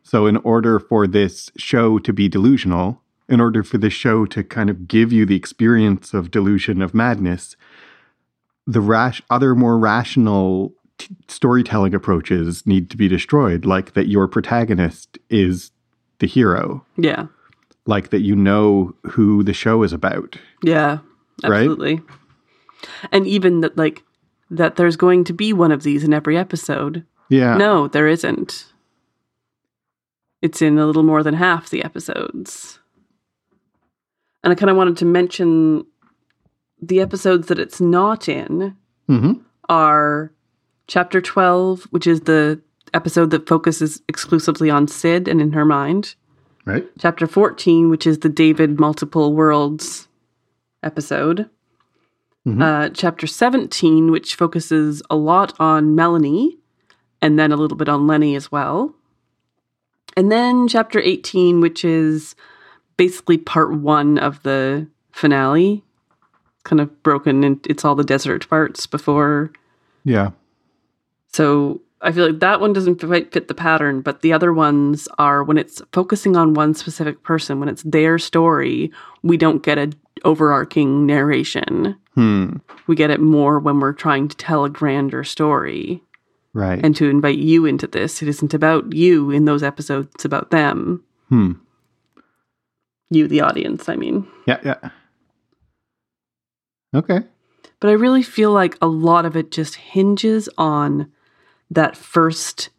So, 0.08 0.26
in 0.26 0.38
order 0.38 0.78
for 0.80 1.06
this 1.06 1.50
show 1.58 1.98
to 1.98 2.12
be 2.14 2.30
delusional, 2.30 3.02
in 3.28 3.42
order 3.42 3.62
for 3.62 3.76
this 3.76 3.92
show 3.92 4.24
to 4.24 4.42
kind 4.42 4.70
of 4.70 4.88
give 4.88 5.12
you 5.12 5.26
the 5.26 5.36
experience 5.36 6.14
of 6.14 6.30
delusion 6.30 6.80
of 6.80 6.94
madness, 6.94 7.56
the 8.66 8.80
rash, 8.80 9.20
other 9.28 9.54
more 9.54 9.76
rational 9.78 10.72
t- 10.96 11.14
storytelling 11.28 11.94
approaches 11.94 12.66
need 12.66 12.88
to 12.88 12.96
be 12.96 13.06
destroyed, 13.06 13.66
like 13.66 13.92
that 13.92 14.08
your 14.08 14.26
protagonist 14.28 15.18
is 15.28 15.72
the 16.20 16.26
hero, 16.26 16.86
yeah 16.96 17.26
like 17.88 18.10
that 18.10 18.20
you 18.20 18.36
know 18.36 18.94
who 19.10 19.42
the 19.42 19.54
show 19.54 19.82
is 19.82 19.92
about. 19.92 20.36
Yeah, 20.62 20.98
Right? 21.42 21.60
absolutely. 21.60 22.02
And 23.10 23.26
even 23.26 23.62
that, 23.62 23.76
like, 23.76 24.04
that 24.50 24.76
there's 24.76 24.96
going 24.96 25.24
to 25.24 25.32
be 25.32 25.52
one 25.52 25.72
of 25.72 25.82
these 25.82 26.04
in 26.04 26.12
every 26.12 26.36
episode. 26.36 27.04
Yeah. 27.30 27.56
No, 27.56 27.88
there 27.88 28.06
isn't. 28.06 28.66
It's 30.42 30.62
in 30.62 30.78
a 30.78 30.86
little 30.86 31.02
more 31.02 31.22
than 31.22 31.34
half 31.34 31.70
the 31.70 31.82
episodes. 31.84 32.78
And 34.44 34.52
I 34.52 34.54
kind 34.56 34.70
of 34.70 34.76
wanted 34.76 34.96
to 34.98 35.04
mention 35.04 35.84
the 36.80 37.00
episodes 37.00 37.48
that 37.48 37.58
it's 37.58 37.80
not 37.80 38.28
in 38.28 38.76
hmm 39.06 39.32
are 39.70 40.32
chapter 40.86 41.20
12, 41.20 41.82
which 41.90 42.06
is 42.06 42.22
the 42.22 42.58
episode 42.94 43.30
that 43.30 43.46
focuses 43.46 44.00
exclusively 44.08 44.70
on 44.70 44.88
Syd 44.88 45.28
and 45.28 45.42
in 45.42 45.52
her 45.52 45.66
mind. 45.66 46.14
Right. 46.64 46.86
chapter 46.98 47.26
14, 47.26 47.90
which 47.90 48.06
is 48.06 48.20
the 48.20 48.28
David 48.30 48.80
Multiple 48.80 49.34
Worlds 49.34 50.08
episode. 50.82 51.50
Mhm. 52.46 52.62
Uh, 52.62 52.88
chapter 52.94 53.26
17, 53.26 54.10
which 54.10 54.34
focuses 54.34 55.02
a 55.10 55.16
lot 55.16 55.52
on 55.60 55.94
Melanie 55.94 56.56
and 57.20 57.38
then 57.38 57.52
a 57.52 57.56
little 57.56 57.76
bit 57.76 57.88
on 57.90 58.06
Lenny 58.06 58.34
as 58.34 58.50
well. 58.50 58.94
And 60.18 60.32
then 60.32 60.66
chapter 60.66 60.98
18, 60.98 61.60
which 61.60 61.84
is 61.84 62.34
basically 62.96 63.38
part 63.38 63.72
one 63.72 64.18
of 64.18 64.42
the 64.42 64.88
finale, 65.12 65.84
kind 66.64 66.80
of 66.80 67.04
broken, 67.04 67.44
and 67.44 67.64
it's 67.70 67.84
all 67.84 67.94
the 67.94 68.02
desert 68.02 68.48
parts 68.48 68.84
before 68.84 69.52
Yeah. 70.02 70.30
so 71.32 71.80
I 72.00 72.10
feel 72.10 72.26
like 72.26 72.40
that 72.40 72.60
one 72.60 72.72
doesn't 72.72 72.96
quite 73.00 73.32
fit 73.32 73.46
the 73.46 73.54
pattern, 73.54 74.00
but 74.00 74.22
the 74.22 74.32
other 74.32 74.52
ones 74.52 75.06
are 75.18 75.44
when 75.44 75.56
it's 75.56 75.80
focusing 75.92 76.36
on 76.36 76.52
one 76.54 76.74
specific 76.74 77.22
person, 77.22 77.60
when 77.60 77.68
it's 77.68 77.84
their 77.84 78.18
story, 78.18 78.90
we 79.22 79.36
don't 79.36 79.62
get 79.62 79.78
a 79.78 79.92
overarching 80.24 81.06
narration. 81.06 81.94
Hmm. 82.16 82.56
We 82.88 82.96
get 82.96 83.10
it 83.10 83.20
more 83.20 83.60
when 83.60 83.78
we're 83.78 83.92
trying 83.92 84.26
to 84.26 84.36
tell 84.36 84.64
a 84.64 84.70
grander 84.70 85.22
story 85.22 86.02
Right. 86.58 86.80
and 86.84 86.96
to 86.96 87.08
invite 87.08 87.38
you 87.38 87.66
into 87.66 87.86
this. 87.86 88.20
It 88.20 88.26
isn't 88.28 88.52
about 88.52 88.92
you 88.92 89.30
in 89.30 89.44
those 89.44 89.62
episodes, 89.62 90.10
it's 90.16 90.24
about 90.24 90.50
them. 90.50 91.04
hmm. 91.28 91.52
You, 93.10 93.28
the 93.28 93.40
audience, 93.42 93.88
I 93.88 93.94
mean. 93.96 94.26
Yeah. 94.46 94.58
Yeah. 94.64 94.90
Okay. 96.94 97.20
But 97.80 97.90
I 97.90 97.92
really 97.92 98.22
feel 98.22 98.50
like 98.52 98.76
a 98.82 98.86
lot 98.88 99.24
of 99.24 99.36
it 99.36 99.50
just 99.50 99.76
hinges 99.76 100.48
on 100.58 101.10
that 101.70 101.96
first 101.96 102.70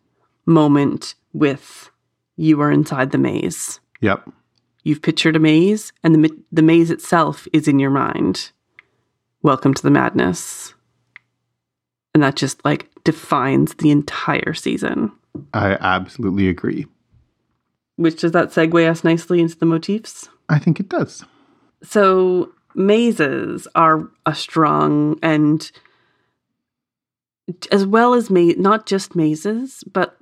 moment 0.45 1.15
with 1.33 1.89
you 2.35 2.59
are 2.61 2.71
inside 2.71 3.11
the 3.11 3.17
maze. 3.17 3.79
Yep. 4.01 4.29
You've 4.83 5.01
pictured 5.01 5.35
a 5.35 5.39
maze, 5.39 5.93
and 6.03 6.13
the, 6.13 6.19
ma- 6.19 6.35
the 6.51 6.61
maze 6.61 6.91
itself 6.91 7.47
is 7.53 7.67
in 7.67 7.79
your 7.79 7.91
mind. 7.91 8.51
Welcome 9.41 9.73
to 9.73 9.81
the 9.81 9.91
madness. 9.91 10.73
And 12.13 12.21
that 12.23 12.35
just 12.35 12.63
like 12.65 12.88
defines 13.03 13.75
the 13.75 13.91
entire 13.91 14.53
season. 14.53 15.11
I 15.53 15.77
absolutely 15.79 16.47
agree. 16.47 16.87
Which 17.95 18.21
does 18.21 18.31
that 18.31 18.49
segue 18.49 18.89
us 18.89 19.03
nicely 19.03 19.41
into 19.41 19.57
the 19.57 19.65
motifs? 19.65 20.29
I 20.47 20.59
think 20.59 20.79
it 20.79 20.89
does. 20.89 21.25
So, 21.83 22.51
mazes 22.75 23.67
are 23.75 24.09
a 24.25 24.35
strong 24.35 25.19
and 25.21 25.71
as 27.71 27.85
well 27.85 28.13
as 28.13 28.29
ma- 28.29 28.53
not 28.57 28.85
just 28.85 29.15
mazes, 29.15 29.83
but 29.91 30.17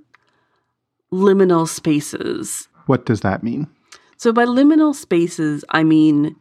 liminal 1.11 1.67
spaces 1.67 2.67
What 2.85 3.05
does 3.05 3.21
that 3.21 3.43
mean? 3.43 3.67
So 4.17 4.33
by 4.33 4.45
liminal 4.45 4.95
spaces, 4.95 5.63
I 5.69 5.83
mean 5.83 6.35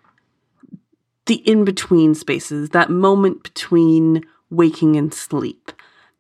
the 1.27 1.37
in 1.37 1.65
between 1.65 2.15
spaces, 2.15 2.71
that 2.71 2.89
moment 2.89 3.43
between 3.43 4.25
waking 4.51 4.97
and 4.97 5.13
sleep, 5.13 5.73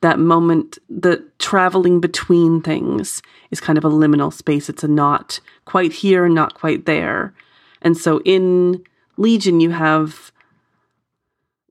that 0.02 0.18
moment, 0.18 0.78
the 0.88 1.24
traveling 1.38 2.00
between 2.00 2.60
things 2.60 3.22
is 3.50 3.60
kind 3.60 3.78
of 3.78 3.84
a 3.84 3.90
liminal 3.90 4.32
space. 4.32 4.68
It's 4.68 4.84
a 4.84 4.88
not 4.88 5.40
quite 5.64 5.92
here 5.92 6.24
and 6.24 6.34
not 6.34 6.54
quite 6.54 6.86
there. 6.86 7.34
And 7.82 7.96
so 7.96 8.20
in 8.24 8.84
Legion, 9.16 9.60
you 9.60 9.70
have 9.70 10.32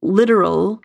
literal 0.02 0.82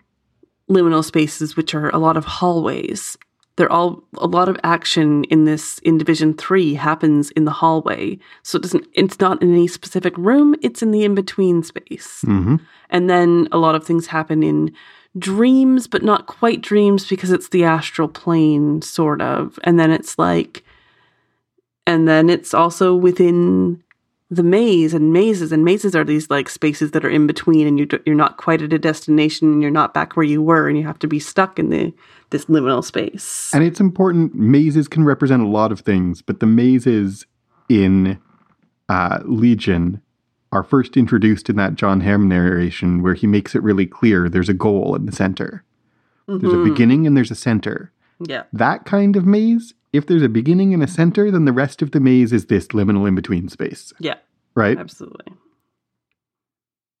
liminal 0.69 1.03
spaces, 1.03 1.55
which 1.55 1.73
are 1.73 1.89
a 1.89 1.97
lot 1.97 2.17
of 2.17 2.25
hallways. 2.25 3.17
They're 3.57 3.71
all 3.71 4.03
a 4.17 4.27
lot 4.27 4.49
of 4.49 4.57
action 4.63 5.25
in 5.25 5.45
this 5.45 5.79
in 5.79 5.97
Division 5.97 6.33
Three 6.33 6.73
happens 6.73 7.31
in 7.31 7.45
the 7.45 7.51
hallway, 7.51 8.17
so 8.43 8.57
it 8.57 8.61
doesn't. 8.61 8.87
It's 8.93 9.19
not 9.19 9.41
in 9.41 9.53
any 9.53 9.67
specific 9.67 10.17
room. 10.17 10.55
It's 10.61 10.81
in 10.81 10.91
the 10.91 11.03
in 11.03 11.15
between 11.15 11.61
space, 11.63 12.21
hmm 12.21 12.57
and 12.89 13.09
then 13.09 13.47
a 13.51 13.57
lot 13.57 13.73
of 13.73 13.85
things 13.85 14.07
happen 14.07 14.43
in 14.43 14.73
dreams, 15.17 15.87
but 15.87 16.03
not 16.03 16.27
quite 16.27 16.61
dreams 16.61 17.07
because 17.07 17.31
it's 17.31 17.49
the 17.49 17.63
astral 17.63 18.07
plane, 18.07 18.81
sort 18.81 19.21
of. 19.21 19.59
And 19.63 19.79
then 19.79 19.91
it's 19.91 20.17
like, 20.17 20.63
and 21.85 22.07
then 22.07 22.29
it's 22.29 22.53
also 22.53 22.95
within 22.95 23.83
the 24.29 24.43
maze 24.43 24.93
and 24.93 25.11
mazes 25.11 25.51
and 25.51 25.65
mazes 25.65 25.93
are 25.93 26.05
these 26.05 26.29
like 26.29 26.47
spaces 26.47 26.91
that 26.91 27.03
are 27.03 27.09
in 27.09 27.27
between 27.27 27.67
and 27.67 27.77
you 27.77 27.85
d- 27.85 27.99
you're 28.05 28.15
not 28.15 28.37
quite 28.37 28.61
at 28.61 28.71
a 28.71 28.79
destination 28.79 29.51
and 29.51 29.61
you're 29.61 29.69
not 29.69 29.93
back 29.93 30.15
where 30.15 30.25
you 30.25 30.41
were 30.41 30.69
and 30.69 30.77
you 30.77 30.85
have 30.85 30.97
to 30.99 31.07
be 31.07 31.19
stuck 31.19 31.59
in 31.59 31.69
the 31.69 31.93
this 32.29 32.45
liminal 32.45 32.81
space. 32.81 33.51
And 33.53 33.61
it's 33.61 33.81
important. 33.81 34.33
Mazes 34.33 34.87
can 34.87 35.03
represent 35.03 35.43
a 35.43 35.47
lot 35.47 35.73
of 35.73 35.81
things, 35.81 36.21
but 36.21 36.39
the 36.39 36.45
mazes 36.45 37.25
in 37.67 38.21
uh, 38.87 39.19
Legion 39.25 40.01
are 40.51 40.63
first 40.63 40.97
introduced 40.97 41.49
in 41.49 41.55
that 41.55 41.75
Jon 41.75 42.01
Hamm 42.01 42.27
narration 42.27 43.01
where 43.01 43.13
he 43.13 43.25
makes 43.27 43.55
it 43.55 43.63
really 43.63 43.85
clear 43.85 44.27
there's 44.27 44.49
a 44.49 44.53
goal 44.53 44.95
in 44.95 45.05
the 45.05 45.11
center. 45.11 45.63
There's 46.27 46.53
a 46.53 46.57
Mhm. 46.57 46.65
beginning 46.65 47.07
and 47.07 47.15
there's 47.15 47.31
a 47.31 47.35
center. 47.35 47.91
Yeah. 48.19 48.43
That 48.53 48.85
kind 48.85 49.15
of 49.15 49.25
maze, 49.25 49.73
if 49.93 50.05
there's 50.05 50.21
a 50.21 50.29
beginning 50.29 50.73
and 50.73 50.83
a 50.83 50.87
center, 50.87 51.31
then 51.31 51.45
the 51.45 51.53
rest 51.53 51.81
of 51.81 51.91
the 51.91 51.99
maze 51.99 52.31
is 52.33 52.45
this 52.45 52.67
liminal 52.67 53.07
in 53.07 53.15
between 53.15 53.47
space, 53.49 53.91
Yeah, 53.99 54.15
right? 54.55 54.77
absolutely. 54.77 55.33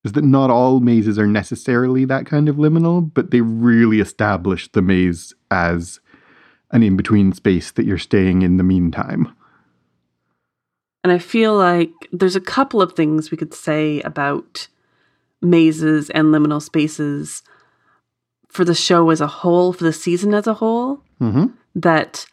Is 0.03 0.13
that 0.13 0.23
not 0.23 0.49
all 0.49 0.79
mazes 0.79 1.19
are 1.19 1.27
necessarily 1.27 2.05
that 2.05 2.25
kind 2.25 2.49
of 2.49 2.55
liminal, 2.55 3.11
but 3.13 3.31
they 3.31 3.41
really 3.41 3.99
establish 3.99 4.67
the 4.71 4.81
maze 4.81 5.33
as 5.51 5.99
an 6.71 6.81
in 6.83 6.97
between 6.97 7.33
space 7.33 7.69
that 7.71 7.85
you're 7.85 7.97
staying 7.99 8.41
in 8.41 8.57
the 8.57 8.63
meantime. 8.63 9.27
And 11.03 11.11
I 11.11 11.17
feel 11.17 11.55
like 11.55 11.91
there's 12.11 12.35
a 12.35 12.41
couple 12.41 12.81
of 12.81 12.93
things 12.93 13.31
we 13.31 13.37
could 13.37 13.53
say 13.53 14.01
about 14.01 14.67
mazes 15.41 16.09
and 16.11 16.27
liminal 16.27 16.61
spaces 16.61 17.41
for 18.47 18.63
the 18.65 18.75
show 18.75 19.09
as 19.09 19.21
a 19.21 19.27
whole, 19.27 19.73
for 19.73 19.83
the 19.83 19.93
season 19.93 20.33
as 20.33 20.47
a 20.47 20.53
whole, 20.55 21.01
hmm 21.19 21.45
that 21.73 22.25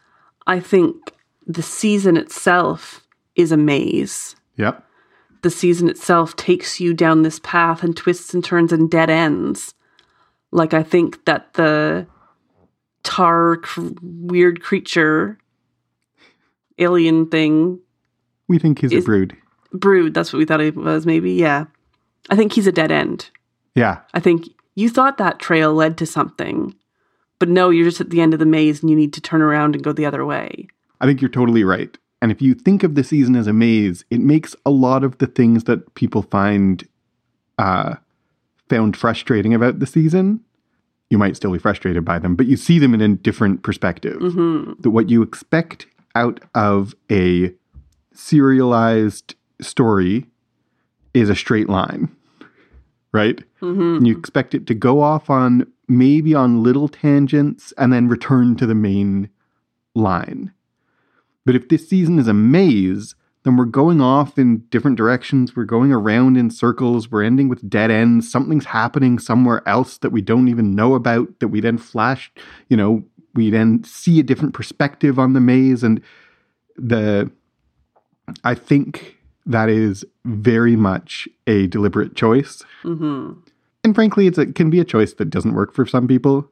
I 0.48 0.58
think 0.58 1.12
the 1.46 1.62
season 1.62 2.16
itself 2.16 3.06
is 3.36 3.52
a 3.52 3.56
maze. 3.56 4.34
Yep. 4.56 4.84
The 5.42 5.50
season 5.50 5.88
itself 5.88 6.34
takes 6.34 6.80
you 6.80 6.92
down 6.92 7.22
this 7.22 7.38
path 7.38 7.84
and 7.84 7.96
twists 7.96 8.34
and 8.34 8.44
turns 8.44 8.72
and 8.72 8.90
dead 8.90 9.10
ends. 9.10 9.74
Like, 10.50 10.74
I 10.74 10.82
think 10.82 11.24
that 11.26 11.54
the 11.54 12.08
tar 13.04 13.58
cr- 13.58 13.90
weird 14.02 14.60
creature 14.60 15.38
alien 16.78 17.28
thing 17.28 17.78
We 18.48 18.58
think 18.58 18.80
he's 18.80 18.92
Is- 18.92 19.04
a 19.04 19.06
brood. 19.06 19.36
brood 19.72 20.14
that's 20.14 20.32
what 20.32 20.38
we 20.38 20.44
thought 20.46 20.60
he 20.60 20.70
was 20.70 21.04
maybe 21.04 21.32
yeah 21.32 21.66
i 22.30 22.34
think 22.36 22.54
he's 22.54 22.66
a 22.66 22.72
dead 22.72 22.90
end 22.90 23.28
Yeah. 23.74 23.98
i 24.14 24.20
think 24.20 24.48
you 24.74 24.88
thought 24.88 25.18
that 25.18 25.38
trail 25.38 25.74
led 25.74 25.98
to 25.98 26.06
something 26.06 26.74
but 27.38 27.50
no 27.50 27.68
you're 27.68 27.84
just 27.84 28.00
at 28.00 28.08
the 28.08 28.22
end 28.22 28.32
of 28.32 28.40
the 28.40 28.46
maze 28.46 28.80
and 28.80 28.88
you 28.88 28.96
need 28.96 29.12
to 29.12 29.20
turn 29.20 29.42
around 29.42 29.74
and 29.74 29.84
go 29.84 29.92
the 29.92 30.06
other 30.06 30.24
way 30.24 30.68
I 31.00 31.06
think 31.06 31.20
you're 31.20 31.28
totally 31.30 31.62
right. 31.62 31.96
And 32.20 32.32
if 32.32 32.42
you 32.42 32.54
think 32.54 32.82
of 32.82 32.96
the 32.96 33.04
season 33.04 33.36
as 33.36 33.46
a 33.46 33.52
maze, 33.52 34.04
it 34.10 34.18
makes 34.20 34.56
a 34.66 34.70
lot 34.70 35.04
of 35.04 35.16
the 35.18 35.28
things 35.28 35.62
that 35.64 35.94
people 35.94 36.22
find 36.22 36.82
uh, 37.56 37.94
found 38.68 38.96
frustrating 38.96 39.54
about 39.54 39.78
the 39.78 39.86
season. 39.86 40.40
You 41.10 41.16
might 41.18 41.36
still 41.36 41.52
be 41.52 41.58
frustrated 41.60 42.04
by 42.04 42.18
them, 42.18 42.34
but 42.34 42.46
you 42.46 42.56
see 42.56 42.80
them 42.80 42.94
in 42.94 43.00
a 43.00 43.14
different 43.14 43.62
perspective. 43.62 44.18
hmm 44.20 44.72
That 44.80 44.90
what 44.90 45.08
you 45.08 45.22
expect 45.22 45.86
out 46.16 46.40
of 46.56 46.96
a 47.12 47.54
serialized 48.18 49.36
story 49.60 50.26
is 51.14 51.30
a 51.30 51.36
straight 51.36 51.68
line, 51.68 52.14
right? 53.12 53.42
hmm 53.60 53.96
And 53.96 54.06
you 54.06 54.18
expect 54.18 54.54
it 54.54 54.66
to 54.66 54.74
go 54.74 55.00
off 55.00 55.30
on 55.30 55.66
maybe 55.88 56.34
on 56.34 56.62
little 56.62 56.88
tangents 56.88 57.72
and 57.78 57.92
then 57.92 58.08
return 58.08 58.56
to 58.56 58.66
the 58.66 58.74
main 58.74 59.30
line. 59.94 60.52
But 61.46 61.54
if 61.54 61.68
this 61.68 61.88
season 61.88 62.18
is 62.18 62.28
a 62.28 62.34
maze, 62.34 63.14
then 63.44 63.56
we're 63.56 63.64
going 63.64 64.00
off 64.00 64.38
in 64.38 64.58
different 64.68 64.98
directions. 64.98 65.56
We're 65.56 65.64
going 65.64 65.92
around 65.92 66.36
in 66.36 66.50
circles. 66.50 67.10
We're 67.10 67.22
ending 67.22 67.48
with 67.48 67.70
dead 67.70 67.90
ends. 67.90 68.30
Something's 68.30 68.66
happening 68.66 69.18
somewhere 69.18 69.66
else 69.66 69.96
that 69.98 70.10
we 70.10 70.20
don't 70.20 70.48
even 70.48 70.74
know 70.74 70.94
about, 70.94 71.38
that 71.38 71.48
we 71.48 71.60
then 71.60 71.78
flash, 71.78 72.30
you 72.68 72.76
know, 72.76 73.04
we 73.34 73.48
then 73.48 73.84
see 73.84 74.18
a 74.18 74.24
different 74.24 74.54
perspective 74.54 75.18
on 75.18 75.32
the 75.32 75.40
maze. 75.40 75.82
And 75.82 76.02
the, 76.76 77.30
I 78.44 78.54
think 78.54 79.16
that 79.46 79.68
is 79.68 80.04
very 80.24 80.76
much 80.76 81.28
a 81.46 81.66
deliberate 81.68 82.14
choice. 82.16 82.62
hmm 82.82 83.32
And 83.84 83.94
frankly, 83.94 84.26
it's 84.26 84.38
a, 84.38 84.42
it 84.42 84.54
can 84.54 84.70
be 84.70 84.80
a 84.80 84.84
choice 84.84 85.14
that 85.14 85.30
doesn't 85.30 85.54
work 85.54 85.72
for 85.74 85.86
some 85.86 86.06
people. 86.06 86.50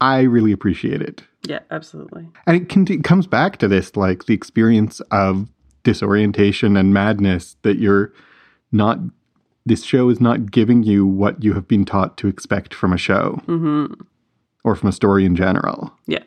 I 0.00 0.20
really 0.22 0.52
appreciate 0.52 1.02
it. 1.02 1.22
yeah 1.48 1.60
absolutely 1.70 2.28
And 2.46 2.56
it, 2.56 2.68
can, 2.68 2.86
it 2.92 3.02
comes 3.04 3.26
back 3.26 3.56
to 3.58 3.68
this 3.68 3.96
like 3.96 4.26
the 4.26 4.34
experience 4.34 5.00
of 5.10 5.48
disorientation 5.82 6.76
and 6.76 6.92
madness 6.94 7.56
that 7.62 7.78
you're 7.78 8.12
not, 8.70 8.98
this 9.66 9.82
show 9.84 10.08
is 10.08 10.20
not 10.20 10.50
giving 10.50 10.82
you 10.82 11.04
what 11.06 11.42
you 11.42 11.54
have 11.54 11.66
been 11.66 11.84
taught 11.84 12.16
to 12.18 12.28
expect 12.28 12.74
from 12.74 12.92
a 12.92 12.98
show 12.98 13.40
hmm 13.46 13.86
or 14.64 14.74
from 14.74 14.88
a 14.88 14.92
story 14.92 15.24
in 15.24 15.34
general. 15.36 15.92
yeah 16.06 16.22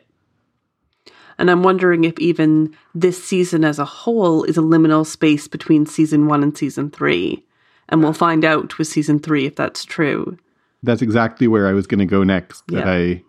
and 1.38 1.50
i'm 1.50 1.62
wondering 1.62 2.04
if 2.04 2.18
even 2.18 2.74
this 2.94 3.22
season 3.22 3.64
as 3.64 3.78
a 3.78 3.84
whole 3.84 4.44
is 4.44 4.56
a 4.56 4.62
liminal 4.62 5.06
space 5.06 5.48
between 5.48 5.86
season 5.86 6.26
one 6.26 6.42
and 6.42 6.56
season 6.56 6.90
three 6.90 7.44
and 7.88 8.02
we'll 8.02 8.12
find 8.12 8.44
out 8.44 8.78
with 8.78 8.88
season 8.88 9.18
three 9.18 9.46
if 9.46 9.56
that's 9.56 9.84
true 9.84 10.38
That's 10.82 11.02
exactly 11.02 11.46
where 11.46 11.68
I 11.68 11.72
was 11.72 11.86
going 11.86 12.00
to 12.00 12.06
go 12.06 12.24
next. 12.24 12.66
That 12.68 12.86
Yeah. 12.86 12.92
I 12.92 13.22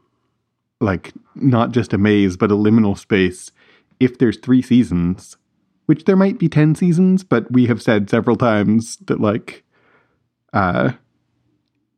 like 0.82 1.14
not 1.36 1.72
just 1.72 1.94
a 1.94 1.98
maze, 1.98 2.36
but 2.36 2.52
a 2.52 2.56
liminal 2.56 2.98
space. 2.98 3.52
If 4.00 4.18
there's 4.18 4.38
three 4.38 4.62
seasons, 4.62 5.38
which 5.86 6.06
there 6.06 6.16
might 6.16 6.40
be 6.40 6.50
10 6.50 6.76
seasons, 6.76 7.24
but 7.24 7.50
we 7.52 7.68
have 7.68 7.82
said 7.82 8.10
several 8.10 8.36
times 8.36 8.98
that, 9.06 9.22
like, 9.22 9.64
uh, 10.52 10.94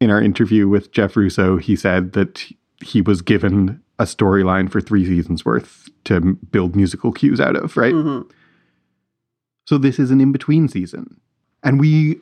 in 0.02 0.12
our 0.12 0.22
interview 0.22 0.68
with 0.68 0.92
Jeff 0.92 1.16
Russo, 1.16 1.58
he 1.58 1.76
said 1.76 2.14
that 2.14 2.46
he 2.86 3.02
was 3.02 3.22
given 3.22 3.82
a 3.98 4.04
storyline 4.04 4.70
for 4.70 4.80
three 4.80 5.06
seasons 5.06 5.44
worth 5.44 5.90
to 6.04 6.20
build 6.52 6.76
musical 6.76 7.12
cues 7.12 7.40
out 7.42 7.56
of, 7.56 7.76
right? 7.78 7.94
hmm 7.94 8.22
So 9.68 9.78
this 9.78 9.98
is 10.00 10.12
an 10.12 10.22
in 10.22 10.32
between 10.32 10.68
season. 10.68 11.20
And 11.64 11.80
we 11.80 12.20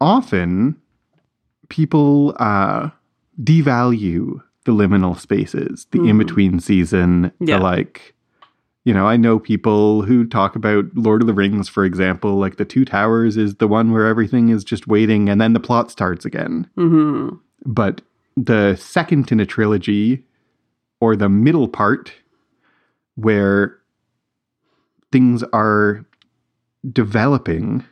often, 0.00 0.76
people 1.68 2.36
uh, 2.38 2.90
devalue 3.42 4.42
the 4.64 4.72
liminal 4.72 5.18
spaces, 5.18 5.86
the 5.92 5.98
Mhm. 5.98 6.08
in 6.10 6.18
between 6.18 6.60
season, 6.60 7.32
Yeah. 7.40 7.56
the 7.58 7.62
like, 7.62 8.14
you 8.84 8.92
know, 8.92 9.06
I 9.06 9.16
know 9.16 9.38
people 9.38 10.02
who 10.02 10.26
talk 10.26 10.56
about 10.56 10.84
Lord 10.94 11.22
of 11.22 11.26
the 11.26 11.32
Rings, 11.34 11.68
for 11.70 11.84
example, 11.86 12.36
like 12.36 12.56
the 12.56 12.64
Two 12.66 12.84
Towers 12.84 13.36
is 13.38 13.54
the 13.56 13.68
one 13.68 13.92
where 13.92 14.06
everything 14.06 14.50
is 14.50 14.64
just 14.64 14.86
waiting 14.86 15.28
and 15.30 15.40
then 15.40 15.54
the 15.54 15.60
plot 15.60 15.90
starts 15.90 16.24
again. 16.26 16.66
hmm 16.76 17.28
But 17.64 18.02
the 18.36 18.76
second 18.76 19.30
in 19.30 19.40
a 19.40 19.46
trilogy, 19.46 20.24
or 21.00 21.16
the 21.16 21.28
middle 21.28 21.68
part, 21.68 22.12
where 23.16 23.78
things 25.12 25.44
are 25.52 26.04
developing, 26.90 27.84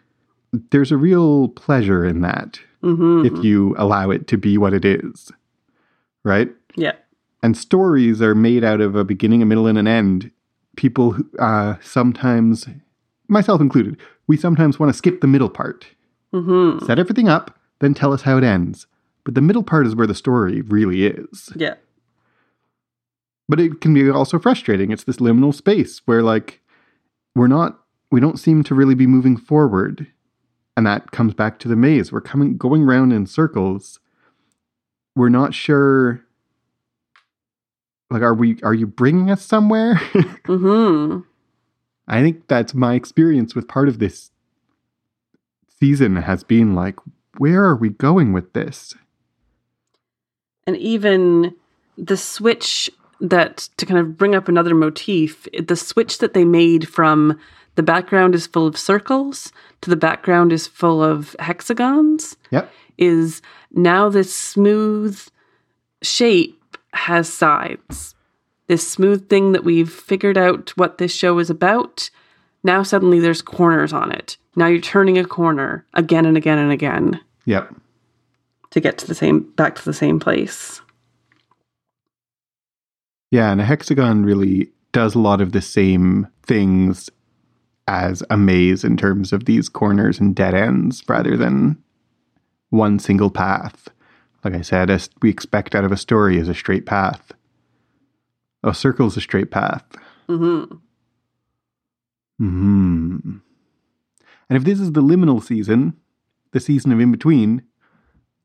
there's 0.71 0.93
a 0.93 0.97
real 0.97 1.49
pleasure 1.49 2.05
in 2.05 2.21
that 2.21 2.61
hmm 2.83 3.25
if 3.25 3.45
you 3.45 3.75
allow 3.79 4.11
it 4.11 4.27
to 4.27 4.37
be 4.37 4.59
what 4.59 4.75
it 4.75 4.85
is. 4.85 5.31
Right? 6.25 6.51
yeah 6.77 6.93
And 7.43 7.57
stories 7.57 8.21
are 8.21 8.35
made 8.35 8.65
out 8.65 8.81
of 8.81 8.97
a 8.97 9.05
beginning, 9.05 9.43
a 9.43 9.47
middle, 9.47 9.67
and 9.67 9.79
an 9.79 9.87
end. 9.87 10.31
People 10.77 11.17
uh, 11.39 11.77
sometimes, 11.81 12.67
myself 13.29 13.61
included, 13.61 13.97
we 14.27 14.37
sometimes 14.37 14.79
want 14.79 14.91
to 14.91 14.99
skip 14.99 15.21
the 15.21 15.27
middle 15.27 15.51
part 15.51 15.87
hmm 16.33 16.79
set 16.87 16.99
everything 16.99 17.29
up, 17.29 17.59
then 17.79 17.95
tell 17.95 18.13
us 18.13 18.23
how 18.23 18.37
it 18.39 18.45
ends. 18.45 18.87
But 19.25 19.35
the 19.35 19.41
middle 19.41 19.63
part 19.63 19.87
is 19.87 19.95
where 19.95 20.07
the 20.07 20.15
story 20.15 20.63
really 20.63 21.07
is. 21.07 21.53
yeah 21.55 21.75
But 23.49 23.61
it 23.61 23.81
can 23.81 23.95
be 23.95 24.11
also 24.11 24.39
frustrating. 24.39 24.91
It's 24.91 25.05
this 25.05 25.19
liminal 25.19 25.55
space 25.55 26.01
where, 26.07 26.23
like, 26.23 26.61
we're 27.35 27.49
not, 27.49 27.79
we 28.11 28.21
don't 28.21 28.39
seem 28.39 28.63
to 28.65 28.75
really 28.75 28.95
be 28.95 29.07
moving 29.07 29.37
forward. 29.37 30.07
And 30.77 30.87
that 30.87 31.11
comes 31.11 31.35
back 31.35 31.59
to 31.61 31.69
the 31.69 31.77
maze. 31.77 32.11
We're 32.11 32.21
coming, 32.21 32.57
going 32.57 32.83
round 32.83 33.13
in 33.13 33.27
circles. 33.27 34.01
We're 35.15 35.29
not 35.29 35.55
sure 35.55 36.25
like 38.13 38.23
are 38.23 38.35
we 38.35 38.61
are 38.63 38.75
you 38.75 38.87
bringing 38.87 39.31
us 39.31 39.43
somewhere? 39.43 39.95
hmm 40.47 41.21
I 42.07 42.21
think 42.21 42.47
that's 42.47 42.75
my 42.75 42.95
experience 42.95 43.55
with 43.55 43.69
part 43.69 43.89
of 43.89 43.99
this 43.99 44.31
season 45.81 46.17
has 46.17 46.45
been 46.45 46.75
like 46.75 46.97
where 47.39 47.65
are 47.65 47.77
we 47.77 47.89
going 47.89 48.33
with 48.33 48.53
this? 48.53 48.95
And 50.67 50.77
even 50.77 51.55
the 51.99 52.17
switch 52.17 52.91
that 53.21 53.69
to 53.77 53.87
kind 53.87 54.01
of 54.01 54.17
bring 54.17 54.35
up 54.35 54.49
another 54.49 54.75
motif, 54.75 55.47
the 55.67 55.77
switch 55.77 56.19
that 56.19 56.35
they 56.35 56.45
made 56.45 56.89
from 56.89 57.39
the 57.75 57.83
background 57.83 58.35
is 58.35 58.47
full 58.47 58.67
of 58.67 58.77
circles 58.77 59.53
to 59.81 59.91
the 59.91 59.97
background 59.97 60.53
is 60.53 60.67
full 60.67 61.03
of 61.03 61.35
hexagons 61.39 62.37
Yep. 62.51 62.71
is 62.99 63.41
now 63.73 64.09
this 64.09 64.35
smooth 64.35 65.19
shape 66.03 66.77
has 66.93 67.33
sides. 67.33 68.15
This 68.67 68.87
smooth 68.87 69.29
thing 69.29 69.53
that 69.53 69.65
we've 69.65 69.91
figured 69.93 70.37
out 70.39 70.71
what 70.77 70.99
this 70.99 71.15
show 71.15 71.39
is 71.39 71.51
about, 71.51 72.11
now 72.63 72.83
suddenly 72.83 73.19
there's 73.21 73.43
corners 73.43 73.93
on 73.93 74.13
it. 74.13 74.37
Now 74.55 74.67
you're 74.67 74.81
turning 74.81 75.17
a 75.19 75.25
corner 75.25 75.85
again 75.95 76.27
and 76.27 76.37
again 76.37 76.59
and 76.59 76.73
again 76.73 77.21
Yep. 77.47 77.75
To 78.73 78.81
get 78.81 78.99
to 78.99 79.07
the 79.07 79.15
same 79.15 79.41
back 79.53 79.77
to 79.77 79.85
the 79.85 79.95
same 79.95 80.19
place. 80.19 80.81
Yeah, 83.31 83.53
and 83.53 83.61
a 83.61 83.65
hexagon 83.65 84.25
really 84.25 84.73
does 84.93 85.15
a 85.15 85.21
lot 85.21 85.41
of 85.41 85.53
the 85.53 85.63
same 85.63 86.27
things 86.45 87.09
as 87.89 88.23
a 88.29 88.37
maze 88.37 88.85
in 88.85 88.97
terms 88.97 89.33
of 89.33 89.45
these 89.45 89.69
corners 89.69 90.21
and 90.21 90.35
dead 90.35 90.55
ends 90.55 91.03
rather 91.09 91.37
than 91.37 91.83
one 92.71 92.99
single 92.99 93.31
path. 93.31 93.89
Like 94.45 94.55
I 94.55 94.61
said, 94.63 94.91
as 94.91 95.09
we 95.21 95.31
expect 95.31 95.75
out 95.75 95.85
of 95.85 95.93
a 95.93 95.97
story 95.97 96.39
is 96.39 96.49
a 96.49 96.55
straight 96.55 96.87
path. 96.87 97.33
A 98.63 98.75
circle 98.75 99.07
is 99.07 99.17
a 99.17 99.21
straight 99.21 99.51
path. 99.51 99.85
hmm 100.27 100.65
Hmm. 102.39 103.37
And 104.49 104.57
if 104.57 104.65
this 104.65 104.81
is 104.81 104.93
the 104.93 105.03
liminal 105.03 105.43
season, 105.43 105.97
the 106.51 106.61
season 106.61 106.91
of 106.91 106.99
in 106.99 107.13
between, 107.13 107.63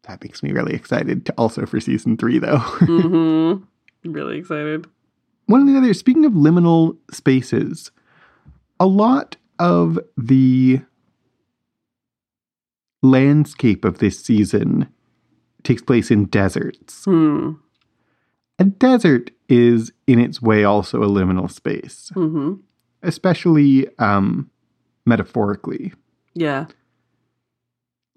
that 0.08 0.24
makes 0.24 0.42
me 0.42 0.52
really 0.52 0.74
excited 0.74 1.26
to 1.26 1.34
also 1.38 1.66
for 1.66 1.80
season 1.80 2.18
three, 2.18 2.40
though. 2.40 2.58
hmm 2.60 3.54
Really 4.04 4.38
excited. 4.38 4.88
one 5.48 5.62
of 5.62 5.68
the 5.68 5.78
other 5.78 5.94
speaking 5.94 6.24
of 6.26 6.32
liminal 6.34 6.98
spaces 7.12 7.92
a 8.80 8.86
lot 8.86 9.36
of 9.60 10.00
the 10.18 10.80
landscape 13.02 13.84
of 13.86 14.00
this 14.00 14.24
season 14.24 14.88
takes 15.64 15.82
place 15.82 16.10
in 16.12 16.26
deserts 16.26 17.04
Hmm. 17.06 17.54
a 18.60 18.66
desert 18.66 19.32
is 19.50 19.92
in 20.08 20.20
its 20.20 20.42
way 20.42 20.64
also 20.64 21.04
a 21.04 21.08
liminal 21.08 21.52
space 21.52 22.10
hmm 22.14 22.54
especially 23.04 23.88
um, 24.00 24.50
metaphorically 25.06 25.94
Yeah. 26.34 26.66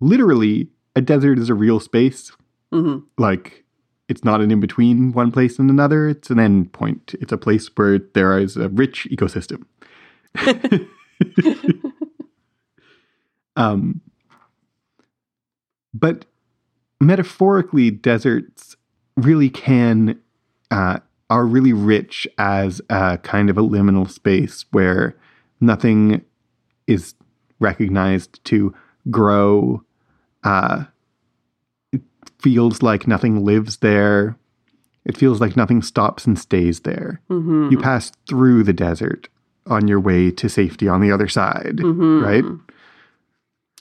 literally 0.00 0.68
a 0.96 1.00
desert 1.00 1.38
is 1.38 1.48
a 1.48 1.55
real 1.55 1.81
space. 1.81 2.33
Hmm 2.72 2.98
like 3.18 3.64
it's 4.09 4.24
not 4.24 4.40
an 4.40 4.50
in 4.50 4.59
between 4.59 5.12
one 5.12 5.31
place 5.31 5.59
and 5.59 5.70
another. 5.70 6.09
It's 6.09 6.31
an 6.31 6.40
end 6.40 6.72
point. 6.72 7.14
It's 7.20 7.33
a 7.33 7.38
place 7.38 7.70
where 7.76 8.00
there 8.14 8.38
is 8.38 8.57
a 8.57 8.68
rich 8.68 9.07
ecosystem. 9.11 9.64
Um 13.57 14.00
but 15.92 16.24
metaphorically 17.00 17.90
deserts 17.90 18.76
really 19.16 19.50
can 19.50 20.18
uh, 20.70 21.00
are 21.29 21.46
really 21.46 21.72
rich 21.72 22.26
as 22.38 22.81
a 22.88 23.18
kind 23.18 23.50
of 23.50 23.59
a 23.59 23.62
liminal 23.62 24.09
space 24.09 24.64
where 24.70 25.16
nothing 25.61 26.22
is 26.87 27.14
recognized 27.59 28.42
to 28.44 28.74
grow 29.11 29.83
uh, 30.44 30.85
it 31.92 32.00
feels 32.40 32.83
like 32.83 33.07
nothing 33.07 33.44
lives 33.44 33.79
there 33.79 34.37
it 35.05 35.16
feels 35.16 35.40
like 35.40 35.57
nothing 35.57 35.83
stops 35.83 36.26
and 36.26 36.38
stays 36.38 36.81
there 36.81 37.20
hmm 37.29 37.68
you 37.70 37.79
pass 37.79 38.12
through 38.29 38.62
the 38.62 38.72
desert 38.72 39.29
on 39.66 39.87
your 39.88 40.00
way 40.00 40.31
to 40.31 40.48
safety 40.48 40.88
on 40.88 41.00
the 41.00 41.12
other 41.12 41.29
side 41.29 41.76
Mhm. 41.79 42.22
right 42.22 42.44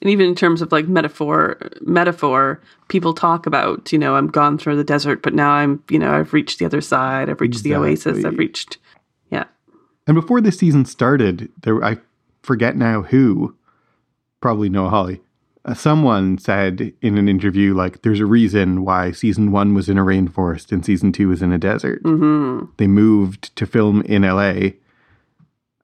And 0.02 0.10
even 0.10 0.28
in 0.28 0.36
terms 0.36 0.62
of 0.62 0.72
like 0.72 0.88
metaphor, 0.88 1.58
metaphor, 1.82 2.62
people 2.88 3.14
talk 3.14 3.46
about, 3.46 3.92
you 3.92 4.00
know, 4.00 4.16
I'm 4.16 4.28
gone 4.28 4.58
through 4.58 4.78
the 4.78 4.84
desert, 4.86 5.22
but 5.22 5.34
now 5.34 5.52
I'm, 5.52 5.84
you 5.90 6.00
know, 6.00 6.12
I've 6.14 6.32
reached 6.32 6.58
the 6.58 6.64
other 6.66 6.80
side. 6.80 7.30
I've 7.30 7.42
reached 7.42 7.64
the 7.64 7.76
oasis. 7.76 8.24
I've 8.24 8.38
reached, 8.38 8.78
yeah. 9.30 9.44
And 10.08 10.16
before 10.16 10.40
this 10.40 10.58
season 10.58 10.86
started, 10.86 11.52
there 11.64 11.84
I 11.84 11.98
forget 12.44 12.78
now 12.78 13.02
who, 13.02 13.58
probably 14.40 14.70
Noah 14.70 14.90
Hawley. 14.90 15.20
Uh, 15.70 15.74
someone 15.76 16.36
said 16.40 16.92
in 17.02 17.18
an 17.20 17.30
interview 17.30 17.76
like, 17.76 18.02
"There's 18.02 18.20
a 18.20 18.26
reason 18.26 18.84
why 18.84 19.12
season 19.12 19.52
one 19.52 19.76
was 19.76 19.88
in 19.88 20.00
a 20.00 20.04
rainforest 20.04 20.72
and 20.72 20.84
season 20.84 21.12
two 21.12 21.28
was 21.30 21.44
in 21.44 21.52
a 21.52 21.60
desert. 21.60 22.02
hmm 22.04 22.62
They 22.78 22.88
moved 22.88 23.56
to 23.56 23.68
film 23.68 24.02
in 24.02 24.24
L.A. 24.24 24.78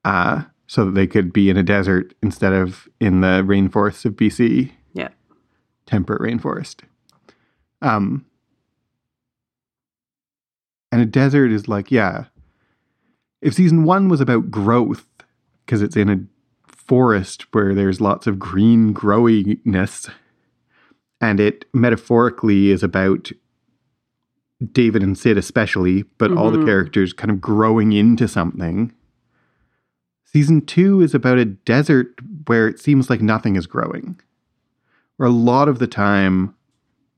Uh, 0.03 0.43
so 0.65 0.85
that 0.85 0.91
they 0.95 1.05
could 1.05 1.31
be 1.31 1.49
in 1.51 1.57
a 1.57 1.63
desert 1.63 2.15
instead 2.23 2.51
of 2.53 2.87
in 2.99 3.21
the 3.21 3.43
rainforests 3.45 4.05
of 4.05 4.13
BC, 4.15 4.71
Yeah. 4.93 5.09
temperate 5.85 6.21
rainforest. 6.21 6.81
Um, 7.83 8.25
and 10.91 11.01
a 11.01 11.05
desert 11.05 11.51
is 11.51 11.67
like, 11.67 11.91
yeah, 11.91 12.25
if 13.41 13.53
season 13.53 13.83
one 13.83 14.09
was 14.09 14.21
about 14.21 14.49
growth, 14.49 15.05
because 15.65 15.83
it's 15.83 15.95
in 15.95 16.09
a 16.09 16.19
forest 16.87 17.43
where 17.53 17.73
there's 17.73 18.01
lots 18.01 18.27
of 18.27 18.39
green 18.39 18.93
growiness, 18.93 20.09
and 21.21 21.39
it 21.39 21.65
metaphorically 21.73 22.69
is 22.71 22.83
about 22.83 23.31
David 24.71 25.03
and 25.03 25.17
Syd, 25.17 25.37
especially, 25.37 26.03
but 26.17 26.31
all 26.31 26.49
the 26.51 26.57
Mhm. 26.59 26.65
characters 26.65 27.13
kind 27.13 27.29
of 27.31 27.41
growing 27.41 27.91
into 27.91 28.27
something. 28.27 28.93
Season 30.23 30.61
two 30.61 31.01
is 31.01 31.13
about 31.13 31.37
a 31.37 31.45
desert 31.45 32.19
where 32.47 32.67
it 32.67 32.79
seems 32.79 33.09
like 33.09 33.21
nothing 33.21 33.55
is 33.55 33.67
growing. 33.67 34.19
Where 35.17 35.27
a 35.29 35.31
lot 35.31 35.67
of 35.67 35.79
the 35.79 35.87
time, 35.87 36.53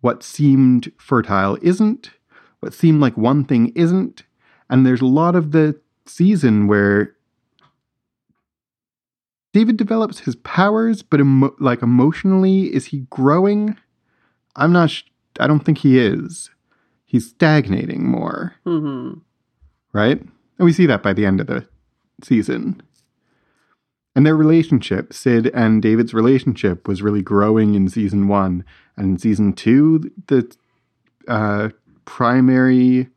what 0.02 0.24
seemed 0.24 0.92
fertile 0.98 1.58
isn't, 1.62 2.12
what 2.60 2.74
seemed 2.74 3.02
like 3.02 3.18
one 3.18 3.44
thing 3.44 3.68
isn't, 3.70 4.24
and 4.70 4.86
there's 4.86 5.02
a 5.02 5.06
lot 5.06 5.36
of 5.36 5.52
the 5.52 5.80
season 6.06 6.68
where 6.68 7.16
David 9.58 9.76
develops 9.78 10.20
his 10.20 10.36
powers, 10.36 11.02
but 11.02 11.20
emo- 11.20 11.56
like 11.60 11.82
emotionally, 11.82 12.72
is 12.76 12.86
he 12.86 13.08
growing? 13.10 13.76
I'm 14.56 14.72
not. 14.72 14.92
Sh- 14.92 15.02
I 15.40 15.48
don't 15.48 15.62
think 15.62 15.80
he 15.80 15.98
is. 15.98 16.52
He's 17.08 17.30
stagnating 17.30 18.06
more, 18.08 18.54
hmm 18.66 19.14
right? 19.94 20.20
And 20.22 20.66
we 20.66 20.74
see 20.74 20.86
that 20.86 21.02
by 21.02 21.14
the 21.14 21.26
end 21.26 21.42
of 21.42 21.48
the 21.48 21.68
season. 22.24 22.84
And 24.16 24.28
their 24.28 24.36
relationship, 24.36 25.12
Syd 25.12 25.48
and 25.56 25.82
David's 25.82 26.14
relationship, 26.14 26.88
was 26.88 27.02
really 27.02 27.24
growing 27.24 27.74
in 27.74 27.90
season 27.90 28.28
one. 28.28 28.64
And 28.96 29.08
in 29.08 29.18
season 29.18 29.54
two, 29.54 30.12
the 30.28 30.56
uh, 31.28 31.70
primary 32.06 33.08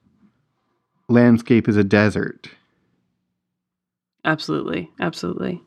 landscape 1.06 1.68
is 1.68 1.76
a 1.76 1.84
desert. 1.84 2.48
Absolutely. 4.24 4.90
Absolutely. 5.00 5.60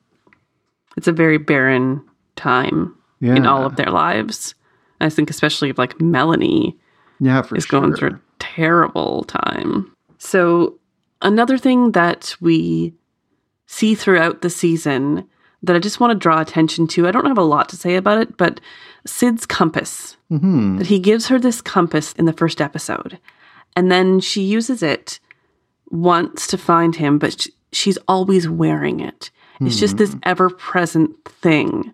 It's 0.98 1.08
a 1.08 1.12
very 1.14 1.38
barren 1.38 2.02
time 2.36 2.96
Yeah. 3.20 3.36
in 3.36 3.46
all 3.46 3.66
of 3.66 3.76
their 3.76 3.90
lives. 3.92 4.56
I 5.02 5.10
think 5.10 5.30
especially 5.30 5.70
if 5.70 5.78
like 5.78 6.00
Melanie 6.02 6.78
yeah, 7.20 7.42
for 7.42 7.56
is 7.58 7.66
sure. 7.66 7.80
going 7.82 7.94
through 7.96 8.10
a 8.12 8.20
terrible 8.40 9.24
time. 9.26 9.92
So, 10.18 10.80
another 11.22 11.58
thing 11.58 11.92
that 11.92 12.36
we 12.40 12.94
see 13.66 13.96
throughout 13.96 14.42
the 14.42 14.50
season 14.50 15.28
that 15.64 15.76
I 15.76 15.80
just 15.80 16.00
want 16.00 16.12
to 16.12 16.20
draw 16.20 16.40
attention 16.42 16.88
to, 16.88 17.08
I 17.08 17.12
don't 17.12 17.26
have 17.26 17.38
a 17.38 17.42
lot 17.44 17.70
to 17.70 17.78
say 17.78 17.96
about 17.96 18.20
it, 18.20 18.38
but 18.38 18.60
Syd's 19.06 19.46
compass. 19.46 20.18
hmm 20.30 20.78
That 20.78 20.88
he 20.88 21.00
gives 21.00 21.28
her 21.28 21.40
this 21.40 21.62
compass 21.62 22.14
in 22.14 22.26
the 22.26 22.34
first 22.34 22.62
episode. 22.62 23.20
And 23.76 23.92
then 23.92 24.20
she 24.20 24.42
uses 24.42 24.84
it 24.84 25.20
once 25.90 26.48
to 26.48 26.58
find 26.58 26.96
him, 26.96 27.18
but 27.18 27.42
sh- 27.42 27.48
she's 27.72 27.98
always 28.08 28.48
wearing 28.50 29.00
it. 29.00 29.32
It's 29.68 29.80
just 29.80 29.98
this 29.98 30.16
ever 30.24 30.50
present 30.50 31.24
thing 31.26 31.94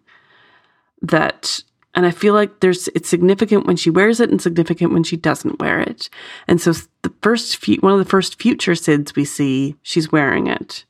that 1.02 1.64
and 1.96 2.06
I 2.06 2.12
feel 2.12 2.34
like 2.34 2.60
there's 2.60 2.88
it's 2.90 3.10
significant 3.10 3.66
when 3.66 3.76
she 3.76 3.90
wears 3.90 4.20
it 4.20 4.30
and 4.30 4.42
significant 4.42 4.94
when 4.94 5.04
she 5.04 5.18
doesn't 5.18 5.60
wear 5.60 5.80
it. 5.80 6.10
And 6.48 6.62
so 6.62 6.74
the 7.02 7.14
first 7.22 7.58
few, 7.58 7.78
one 7.78 7.94
of 7.94 8.00
the 8.00 8.06
first 8.06 8.40
future 8.40 8.74
Syds 8.74 9.16
we 9.16 9.26
see, 9.26 9.76
she's 9.82 10.12
wearing 10.12 10.48
it. 10.48 10.86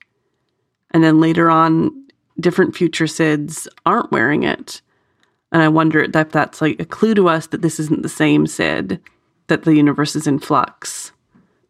And 0.91 1.03
then 1.03 1.21
later 1.21 1.49
on 1.49 2.07
different 2.39 2.75
future 2.75 3.05
Syds 3.05 3.67
aren't 3.85 4.11
wearing 4.11 4.43
it. 4.43 4.81
And 5.51 5.63
I 5.63 5.67
wonder 5.67 6.01
if 6.01 6.11
that's 6.11 6.61
like 6.61 6.79
a 6.79 6.85
clue 6.85 7.15
to 7.15 7.29
us 7.29 7.47
that 7.47 7.61
this 7.61 7.79
isn't 7.79 8.03
the 8.03 8.09
same 8.09 8.45
Syd, 8.45 8.99
that 9.47 9.63
the 9.63 9.75
universe 9.75 10.15
is 10.15 10.27
in 10.27 10.39
flux. 10.39 11.11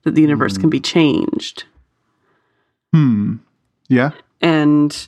That 0.04 0.10
that 0.10 0.15
the 0.15 0.22
universe 0.22 0.58
can 0.58 0.69
be 0.69 0.80
changed. 0.80 1.65
Hmm. 2.93 3.36
Yeah. 3.88 4.12
And 4.41 5.08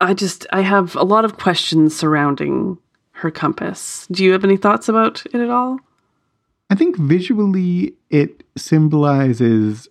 I 0.00 0.14
just 0.14 0.46
I 0.52 0.60
have 0.62 0.94
a 0.96 1.02
lot 1.02 1.24
of 1.24 1.38
questions 1.38 1.94
surrounding 1.96 2.78
her 3.12 3.30
compass. 3.30 4.06
Do 4.10 4.24
you 4.24 4.32
have 4.32 4.44
any 4.44 4.56
thoughts 4.56 4.88
about 4.88 5.24
it 5.26 5.34
at 5.34 5.50
all? 5.50 5.78
I 6.70 6.74
think 6.74 6.96
visually 6.96 7.94
it 8.10 8.44
symbolizes 8.56 9.88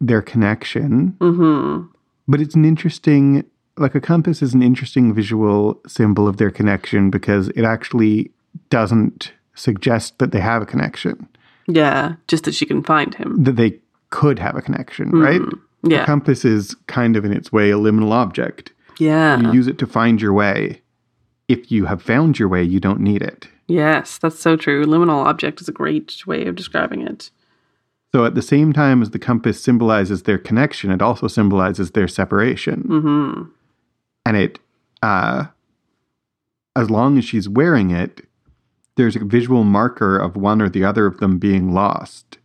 their 0.00 0.22
connection, 0.22 1.16
Mm-hmm. 1.20 1.86
but 2.26 2.40
it's 2.40 2.54
an 2.56 2.64
interesting, 2.64 3.44
like 3.76 3.94
a 3.94 4.00
compass 4.00 4.42
is 4.42 4.54
an 4.54 4.62
interesting 4.62 5.14
visual 5.14 5.80
symbol 5.86 6.26
of 6.26 6.38
their 6.38 6.50
connection 6.50 7.10
because 7.10 7.48
it 7.50 7.62
actually 7.64 8.32
doesn't 8.70 9.32
suggest 9.54 10.18
that 10.18 10.32
they 10.32 10.40
have 10.40 10.62
a 10.62 10.66
connection, 10.66 11.28
Yeah, 11.68 12.14
just 12.26 12.44
that 12.44 12.54
she 12.54 12.66
can 12.66 12.82
find 12.82 13.14
him. 13.14 13.44
that 13.44 13.56
they 13.56 13.78
could 14.14 14.38
have 14.38 14.54
a 14.54 14.62
connection, 14.62 15.10
right? 15.10 15.40
A 15.40 15.50
Yeah. 15.90 16.06
compass 16.06 16.44
is 16.44 16.76
kind 16.86 17.16
of 17.16 17.24
in 17.24 17.32
its 17.32 17.50
way 17.50 17.72
a 17.72 17.74
liminal 17.76 18.12
object. 18.12 18.72
Yeah. 19.00 19.40
You 19.40 19.52
use 19.52 19.66
it 19.66 19.76
to 19.78 19.86
find 19.88 20.22
your 20.22 20.32
way. 20.32 20.82
If 21.48 21.72
you 21.72 21.86
have 21.86 22.00
found 22.00 22.38
your 22.38 22.48
way, 22.48 22.62
you 22.62 22.78
don't 22.78 23.00
need 23.00 23.22
it. 23.22 23.48
Yes, 23.66 24.18
that's 24.18 24.38
so 24.38 24.56
true. 24.56 24.84
Liminal 24.84 25.26
object 25.26 25.60
is 25.60 25.68
a 25.68 25.72
great 25.72 26.22
way 26.28 26.46
of 26.46 26.54
describing 26.54 27.02
it. 27.02 27.30
So 28.14 28.24
at 28.24 28.36
the 28.36 28.42
same 28.54 28.72
time 28.72 29.02
as 29.02 29.10
the 29.10 29.18
compass 29.18 29.60
symbolizes 29.60 30.22
their 30.22 30.38
connection, 30.38 30.92
it 30.92 31.02
also 31.02 31.26
symbolizes 31.26 31.90
their 31.90 32.06
separation. 32.06 32.84
Mm-hmm. 32.88 33.42
And 34.26 34.36
it, 34.36 34.60
uh, 35.02 35.46
as 36.76 36.88
long 36.88 37.18
as 37.18 37.24
she's 37.24 37.48
wearing 37.48 37.90
it, 37.90 38.20
there's 38.96 39.16
a 39.16 39.24
visual 39.24 39.64
marker 39.64 40.16
of 40.16 40.36
one 40.36 40.62
or 40.62 40.68
the 40.68 40.84
other 40.84 41.04
of 41.06 41.18
them 41.18 41.38
being 41.38 41.74
lost 41.74 42.38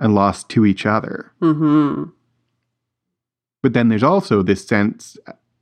and 0.00 0.14
lost 0.14 0.48
to 0.48 0.66
each 0.66 0.86
other. 0.86 1.30
Mm-hmm. 1.40 2.10
But 3.62 3.74
then 3.74 3.88
there's 3.88 4.02
also 4.02 4.42
this 4.42 4.66
sense 4.66 5.18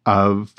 of 0.07 0.55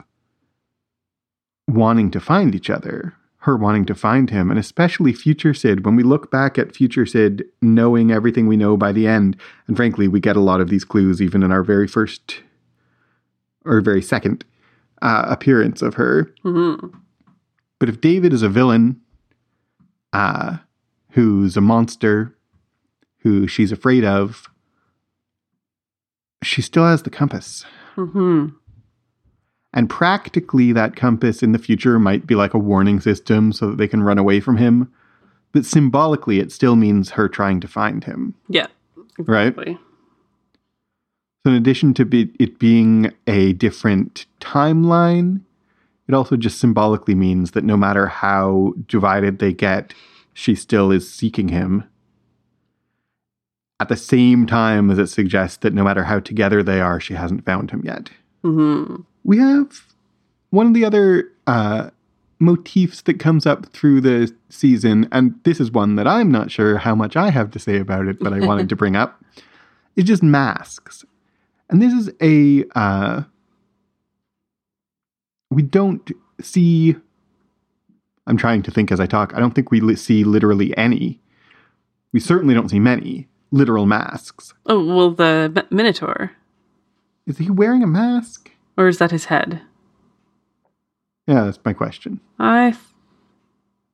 wanting 1.68 2.12
to 2.12 2.20
find 2.20 2.54
each 2.54 2.70
other, 2.70 3.13
her 3.38 3.56
wanting 3.56 3.86
to 3.86 3.96
find 3.96 4.30
him, 4.30 4.52
and 4.52 4.60
especially 4.60 5.13
future 5.13 5.54
Syd. 5.54 5.86
When 5.86 5.96
we 5.96 6.04
look 6.04 6.30
back 6.30 6.60
at 6.60 6.76
future 6.76 7.06
Syd 7.06 7.46
knowing 7.62 8.12
everything 8.12 8.48
we 8.48 8.58
know 8.58 8.76
by 8.76 8.92
the 8.92 9.08
end, 9.08 9.38
and 9.68 9.78
frankly, 9.78 10.08
we 10.08 10.20
get 10.20 10.36
a 10.36 10.42
lot 10.42 10.60
of 10.60 10.70
these 10.70 10.84
clues 10.84 11.22
even 11.22 11.42
in 11.42 11.52
our 11.52 11.63
very 11.63 11.88
first 11.88 12.42
or 13.63 13.80
very 13.80 14.02
second 14.02 14.44
uh, 15.02 15.26
appearance 15.28 15.82
of 15.82 15.94
her. 15.94 16.34
Mm-hmm. 16.44 16.98
But 17.80 17.88
if 17.88 18.02
David 18.02 18.34
is 18.34 18.42
a 18.42 18.50
villain, 18.50 19.00
uh, 20.12 20.58
who's 21.12 21.56
a 21.56 21.62
monster, 21.62 22.36
who 23.20 23.48
she's 23.48 23.72
afraid 23.72 24.04
of, 24.06 24.50
she 26.44 26.62
still 26.62 26.86
has 26.86 27.04
the 27.04 27.10
compass. 27.10 27.66
Mm-hmm. 27.96 28.48
And 29.74 29.90
practically, 29.90 30.72
that 30.72 30.96
compass 30.96 31.44
in 31.44 31.52
the 31.52 31.60
future 31.60 32.00
might 32.00 32.26
be 32.26 32.36
like 32.36 32.54
a 32.54 32.60
warning 32.60 33.00
system 33.00 33.52
so 33.52 33.70
that 33.70 33.78
they 33.78 33.88
can 33.88 34.02
run 34.02 34.18
away 34.18 34.40
from 34.40 34.58
him. 34.58 34.92
But 35.52 35.66
symbolically, 35.66 36.40
it 36.40 36.52
still 36.52 36.76
means 36.76 37.12
her 37.12 37.28
trying 37.28 37.60
to 37.62 37.68
find 37.68 38.04
him, 38.04 38.36
Yeah. 38.48 38.68
right? 39.20 39.54
So, 39.56 41.52
in 41.52 41.54
addition 41.54 41.94
to 41.96 42.06
be, 42.06 42.32
it 42.40 42.60
being 42.60 43.12
a 43.28 43.54
different 43.54 44.26
timeline, 44.42 45.42
it 46.08 46.14
also 46.14 46.36
just 46.36 46.60
symbolically 46.60 47.16
means 47.16 47.52
that 47.52 47.64
no 47.64 47.78
matter 47.78 48.08
how 48.08 48.74
divided 48.88 49.40
they 49.40 49.54
get, 49.54 49.94
she 50.34 50.56
still 50.56 50.92
is 50.92 51.12
seeking 51.12 51.50
him. 51.50 51.84
At 53.80 53.88
the 53.88 53.96
same 53.96 54.46
time 54.46 54.92
as 54.92 54.98
it 54.98 55.08
suggests 55.08 55.58
that 55.58 55.74
no 55.74 55.84
matter 55.84 56.04
how 56.04 56.20
together 56.20 56.62
they 56.62 56.82
are, 56.82 57.00
she 57.00 57.13
hasn't 57.13 57.46
found 57.46 57.72
him 57.72 57.82
yet. 57.86 58.10
Mm-hmm. 58.44 59.04
We 59.24 59.38
have 59.38 59.86
one 60.50 60.68
of 60.68 60.74
the 60.74 60.84
other 60.84 61.32
uh, 61.48 61.89
motifs 62.39 63.02
that 63.04 63.20
comes 63.20 63.46
up 63.46 63.68
through 63.68 64.02
the 64.02 64.34
season, 64.50 65.08
and 65.12 65.39
this 65.44 65.60
is 65.60 65.72
one 65.72 65.96
that 65.96 66.08
I'm 66.08 66.32
not 66.32 66.52
sure 66.52 66.78
how 66.78 66.96
much 66.96 67.15
I 67.15 67.30
have 67.30 67.52
to 67.52 67.60
say 67.60 67.78
about 67.78 68.08
it, 68.08 68.20
but 68.20 68.34
I 68.34 68.39
wanted 68.39 68.70
to 68.70 68.76
bring 68.76 68.96
up. 68.96 69.24
It's 69.96 70.08
just 70.08 70.24
masks, 70.24 71.04
and 71.70 71.82
this 71.82 71.92
is 71.92 72.10
a 72.22 72.63
uh, 72.74 73.24
we 75.50 75.62
don't 75.62 76.10
see. 76.39 76.96
I'm 78.26 78.38
trying 78.38 78.62
to 78.63 78.72
think 78.72 78.94
as 78.94 79.02
I 79.02 79.08
talk. 79.08 79.34
I 79.36 79.39
don't 79.39 79.54
think 79.54 79.72
we 79.72 79.82
li- 79.82 79.98
see 79.98 80.24
literally 80.24 80.78
any. 80.78 81.20
We 82.13 82.22
certainly 82.22 82.54
don't 82.54 82.70
see 82.70 82.80
many 82.80 83.29
literal 83.52 83.86
masks. 83.86 84.54
Oh 84.66 84.84
well, 84.84 85.12
the 85.12 85.66
Minotaur, 85.72 86.32
Is 87.26 87.38
he 87.38 87.50
wearing 87.50 87.84
a 87.84 87.88
mask? 87.88 88.52
or 88.78 88.88
is 88.88 88.98
that 89.00 89.12
his 89.12 89.26
head? 89.26 89.62
Yeah, 91.28 91.44
that's 91.44 91.60
my 91.66 91.74
question. 91.74 92.22
I, 92.40 92.72
th- 92.72 92.84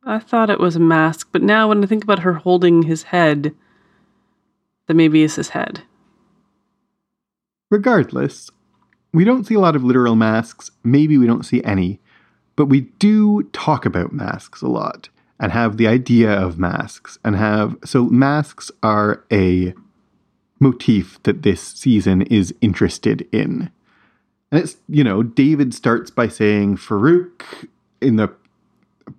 I 0.04 0.20
thought 0.20 0.50
it 0.52 0.60
was 0.60 0.76
a 0.76 0.80
mask, 0.80 1.30
but 1.32 1.42
now 1.42 1.70
when 1.70 1.84
I 1.84 1.88
think 1.88 2.04
about 2.04 2.20
her 2.20 2.34
holding 2.34 2.84
his 2.84 3.04
head, 3.04 3.54
that 4.88 4.94
maybe 4.94 5.24
it's 5.24 5.36
his 5.36 5.50
head. 5.50 5.82
Regardless, 7.72 8.50
we 9.12 9.24
don't 9.26 9.46
see 9.46 9.56
a 9.56 9.60
lot 9.60 9.76
of 9.76 9.84
literal 9.84 10.16
masks. 10.16 10.70
Maybe 10.84 11.18
we 11.18 11.26
don't 11.26 11.46
see 11.46 11.64
any, 11.64 12.00
but 12.56 12.68
we 12.68 12.82
do 13.00 13.44
talk 13.54 13.86
about 13.86 14.14
masks 14.14 14.62
a 14.62 14.68
lot 14.68 15.10
and 15.40 15.52
have 15.52 15.78
the 15.78 15.88
idea 15.88 16.32
of 16.32 16.58
masks 16.58 17.18
and 17.24 17.36
have 17.36 17.76
so 17.84 18.06
masks 18.06 18.72
are 18.82 19.24
a 19.32 19.74
motif 20.60 21.22
that 21.24 21.44
this 21.44 21.62
season 21.62 22.22
is 22.24 22.54
interested 22.62 23.28
in. 23.32 23.70
And 24.52 24.64
it's, 24.64 24.78
you 24.88 25.04
know, 25.04 25.24
David 25.24 25.74
starts 25.74 26.10
by 26.10 26.28
saying 26.28 26.78
Farouk 26.78 27.68
in 28.00 28.16
the 28.16 28.34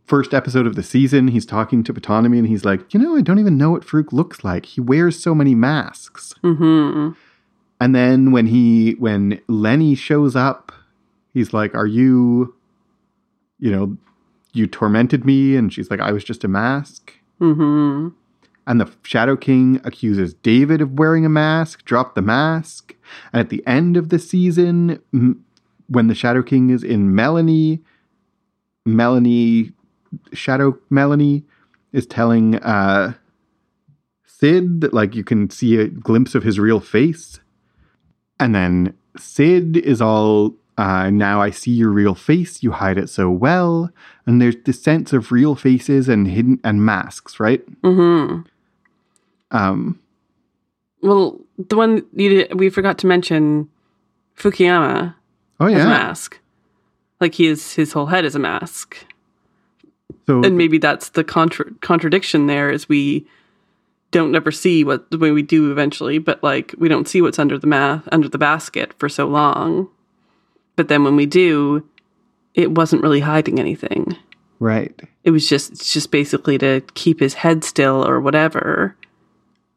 first 0.07 0.33
episode 0.33 0.67
of 0.67 0.75
the 0.75 0.83
season, 0.83 1.29
he's 1.29 1.45
talking 1.45 1.85
to 1.85 1.93
Ptonomy 1.93 2.39
and 2.39 2.47
he's 2.47 2.65
like, 2.65 2.93
you 2.95 3.01
know, 3.01 3.17
I 3.17 3.21
don't 3.21 3.39
even 3.39 3.59
know 3.59 3.71
what 3.71 3.85
Farouk 3.85 4.13
looks 4.13 4.43
like. 4.43 4.67
He 4.67 4.81
wears 4.81 5.23
so 5.23 5.35
many 5.35 5.55
masks. 5.55 6.35
Mm-hmm. 6.43 7.13
And 7.81 7.95
then 7.95 8.33
when 8.33 8.47
he 8.47 8.93
when 8.93 9.41
Lenny 9.49 9.95
shows 9.95 10.35
up, 10.35 10.73
he's 11.35 11.53
like, 11.53 11.75
"Are 11.75 11.87
you 11.87 12.55
you 13.59 13.71
know, 13.71 13.97
you 14.59 14.67
tormented 14.67 15.25
me?" 15.25 15.57
And 15.57 15.73
she's 15.73 15.91
like, 15.91 16.01
"I 16.01 16.13
was 16.13 16.25
just 16.25 16.45
a 16.45 16.49
mask." 16.49 17.13
Mm-hmm. 17.41 18.09
And 18.67 18.81
the 18.81 18.91
Shadow 19.03 19.37
King 19.37 19.81
accuses 19.85 20.35
David 20.35 20.81
of 20.81 20.99
wearing 20.99 21.25
a 21.25 21.29
mask, 21.29 21.85
drop 21.85 22.15
the 22.15 22.23
mask. 22.23 22.97
And 23.33 23.41
at 23.41 23.49
the 23.49 23.65
end 23.67 23.97
of 23.97 24.09
the 24.09 24.19
season, 24.19 25.01
m- 25.15 25.45
when 25.87 26.09
the 26.09 26.17
Shadow 26.17 26.43
King 26.43 26.71
is 26.71 26.83
in 26.83 27.15
Melanie, 27.15 27.81
Melanie, 28.85 29.73
Shadow 30.33 30.79
Melanie, 30.91 31.45
is 31.93 32.07
telling 32.07 32.57
uh, 32.57 33.15
Syd 34.25 34.81
that, 34.81 34.93
like, 34.93 35.15
you 35.15 35.23
can 35.23 35.49
see 35.49 35.77
a 35.77 35.87
glimpse 35.87 36.35
of 36.35 36.43
his 36.43 36.59
real 36.59 36.81
face. 36.81 37.39
And 38.41 38.53
then 38.53 38.95
Syd 39.17 39.77
is 39.77 40.03
all, 40.03 40.57
uh, 40.79 41.11
now 41.11 41.41
I 41.41 41.51
see 41.51 41.71
your 41.71 41.91
real 41.91 42.15
face, 42.15 42.63
you 42.63 42.73
hide 42.73 42.99
it 42.99 43.09
so 43.09 43.31
well. 43.31 43.91
And 44.27 44.41
there's 44.43 44.57
this 44.65 44.83
sense 44.83 45.13
of 45.13 45.33
real 45.33 45.55
faces 45.55 46.09
and 46.09 46.29
hidden 46.29 46.61
and 46.65 46.85
masks, 46.85 47.41
right? 47.41 47.65
Mm-hmm. 47.83 48.43
Um, 49.57 50.01
Well, 51.03 51.41
the 51.59 51.77
one 51.77 52.05
you 52.13 52.29
did, 52.29 52.59
we 52.59 52.69
forgot 52.69 52.99
to 52.99 53.07
mention, 53.07 53.69
Fukuyama 54.37 55.15
oh 55.61 55.67
yeah. 55.67 55.85
a 55.87 55.89
mask. 55.89 56.39
Like 57.21 57.35
he 57.35 57.47
is, 57.47 57.73
his 57.75 57.93
whole 57.93 58.07
head 58.07 58.27
is 58.27 58.35
a 58.35 58.39
mask, 58.39 58.99
So 60.27 60.43
and 60.43 60.59
maybe 60.59 60.77
that's 60.77 61.11
the 61.11 61.25
contra- 61.25 61.73
contradiction. 61.81 62.47
There 62.47 62.71
is 62.71 62.89
we 62.89 63.27
don't 64.11 64.35
ever 64.35 64.53
see 64.53 64.85
what 64.85 65.11
the 65.11 65.17
way 65.19 65.31
we 65.31 65.43
do 65.43 65.71
eventually, 65.71 66.19
but 66.19 66.43
like 66.43 66.75
we 66.77 66.89
don't 66.89 67.09
see 67.09 67.23
what's 67.23 67.39
under 67.39 67.59
the 67.59 67.67
math 67.67 68.07
under 68.13 68.29
the 68.29 68.37
basket 68.39 68.93
for 68.99 69.09
so 69.09 69.27
long. 69.27 69.89
But 70.77 70.89
then 70.89 71.05
when 71.05 71.17
we 71.17 71.27
do, 71.27 71.89
it 72.55 72.73
wasn't 72.73 73.03
really 73.03 73.21
hiding 73.21 73.59
anything. 73.59 74.17
right, 74.61 74.99
It 75.25 75.31
was 75.31 75.49
just 75.49 75.73
it's 75.73 75.93
just 75.93 76.11
basically 76.11 76.59
to 76.59 76.83
keep 76.95 77.21
his 77.21 77.35
head 77.35 77.65
still 77.65 78.07
or 78.07 78.21
whatever. 78.21 78.97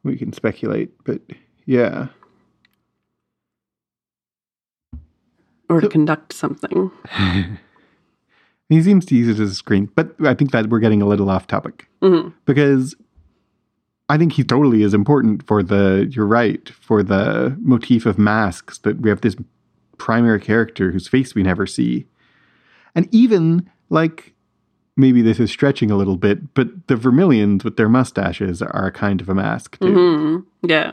we 0.03 0.17
can 0.17 0.31
speculate, 0.33 0.91
but 1.05 1.21
yeah. 1.65 2.07
Or 5.69 5.81
to 5.81 5.87
conduct 5.87 6.33
something. 6.33 6.91
He 8.71 8.83
seems 8.83 9.03
to 9.07 9.15
use 9.15 9.27
it 9.39 9.41
as 9.41 9.49
a 9.49 9.55
screen, 9.55 9.89
but 9.95 10.13
I 10.23 10.35
think 10.35 10.51
that 10.51 10.69
we're 10.69 10.77
getting 10.77 11.01
a 11.01 11.07
little 11.07 11.27
off 11.31 11.47
topic 11.47 11.87
hmm 12.03 12.29
because 12.45 12.95
I 14.07 14.17
think 14.19 14.33
he 14.33 14.43
totally 14.43 14.83
is 14.83 14.93
important 14.93 15.41
for 15.47 15.63
the. 15.63 16.07
You're 16.11 16.27
right 16.27 16.69
for 16.69 17.01
the 17.01 17.57
motif 17.61 18.05
of 18.05 18.19
masks 18.19 18.77
that 18.79 19.01
we 19.01 19.09
have 19.09 19.21
this 19.21 19.35
primary 19.99 20.39
character 20.39 20.91
whose 20.91 21.07
face 21.07 21.35
we 21.35 21.43
never 21.43 21.67
see, 21.67 22.07
and 22.95 23.07
even 23.11 23.69
like 23.89 24.33
maybe 24.97 25.21
this 25.21 25.39
is 25.39 25.49
stretching 25.51 25.91
a 25.91 25.95
little 25.95 26.17
bit, 26.17 26.53
but 26.53 26.87
the 26.87 26.95
Vermilions 26.95 27.63
with 27.63 27.77
their 27.77 27.89
mustaches 27.89 28.61
are 28.61 28.91
kind 28.91 29.21
of 29.21 29.29
a 29.29 29.35
mask 29.35 29.79
too. 29.79 29.93
hmm 29.93 30.67
Yeah. 30.67 30.91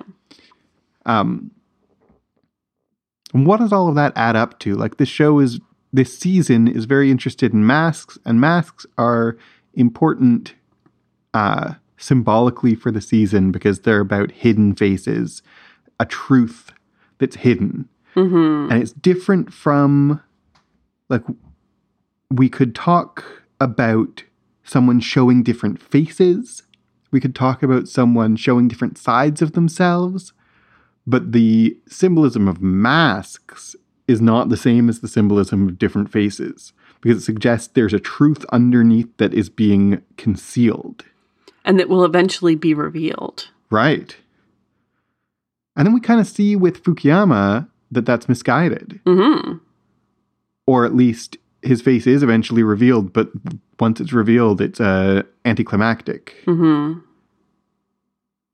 Um, 1.04 1.50
and 3.34 3.46
what 3.46 3.60
does 3.60 3.72
all 3.72 3.88
of 3.88 3.94
that 3.96 4.12
add 4.16 4.36
up 4.36 4.58
to? 4.60 4.76
Like 4.76 4.96
this 4.96 5.08
show 5.08 5.40
is 5.40 5.60
this 5.92 6.16
season 6.16 6.68
is 6.68 6.84
very 6.84 7.10
interested 7.10 7.52
in 7.52 7.66
masks, 7.66 8.18
and 8.24 8.40
masks 8.40 8.86
are 8.98 9.36
important 9.74 10.54
uh, 11.34 11.74
symbolically 11.96 12.74
for 12.74 12.90
the 12.90 13.00
season 13.00 13.50
because 13.52 13.80
they're 13.80 14.00
about 14.00 14.30
hidden 14.30 14.74
faces, 14.74 15.42
a 15.98 16.06
truth 16.06 16.72
that's 17.18 17.36
hidden, 17.36 17.88
hmm 18.16 18.68
and 18.70 18.82
it's 18.82 18.92
different 18.92 19.52
from 19.52 20.20
like 21.08 21.22
we 22.30 22.48
could 22.48 22.74
talk 22.74 23.44
about 23.60 24.24
someone 24.64 25.00
showing 25.00 25.42
different 25.42 25.80
faces. 25.80 26.62
We 27.10 27.20
could 27.20 27.34
talk 27.34 27.62
about 27.62 27.88
someone 27.88 28.36
showing 28.36 28.68
different 28.68 28.98
sides 28.98 29.40
of 29.40 29.52
themselves. 29.52 30.32
But 31.06 31.32
the 31.32 31.78
symbolism 31.86 32.48
of 32.48 32.60
masks 32.60 33.76
is 34.08 34.20
not 34.20 34.48
the 34.48 34.56
same 34.56 34.88
as 34.88 35.00
the 35.00 35.08
symbolism 35.08 35.68
of 35.68 35.78
different 35.78 36.10
faces 36.10 36.72
because 37.00 37.18
it 37.18 37.24
suggests 37.24 37.68
there's 37.68 37.94
a 37.94 38.00
truth 38.00 38.44
underneath 38.50 39.16
that 39.18 39.32
is 39.32 39.48
being 39.48 40.02
concealed. 40.16 41.04
And 41.64 41.78
that 41.78 41.88
will 41.88 42.04
eventually 42.04 42.56
be 42.56 42.74
revealed. 42.74 43.50
Right. 43.70 44.16
And 45.76 45.86
then 45.86 45.94
we 45.94 46.00
kind 46.00 46.20
of 46.20 46.26
see 46.26 46.56
with 46.56 46.82
Fukuyama 46.82 47.68
that 47.96 48.06
that's 48.06 48.28
misguided. 48.28 49.00
hmm 49.04 49.54
Or 50.66 50.84
at 50.86 50.94
least 50.94 51.36
his 51.62 51.82
face 51.82 52.06
is 52.06 52.22
eventually 52.22 52.62
revealed, 52.62 53.12
but 53.12 53.30
once 53.80 54.00
it's 54.00 54.12
revealed, 54.12 54.60
it's 54.60 54.80
uh, 54.80 55.22
anticlimactic. 55.44 56.36
hmm 56.44 56.98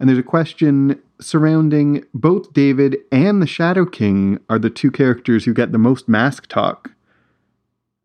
And 0.00 0.08
there's 0.08 0.18
a 0.18 0.22
question 0.22 1.00
surrounding 1.20 2.04
both 2.14 2.52
David 2.52 2.96
and 3.12 3.40
the 3.42 3.46
Shadow 3.46 3.84
King 3.84 4.38
are 4.48 4.58
the 4.58 4.70
two 4.70 4.90
characters 4.90 5.44
who 5.44 5.52
get 5.54 5.72
the 5.72 5.78
most 5.78 6.08
mask 6.08 6.46
talk. 6.48 6.92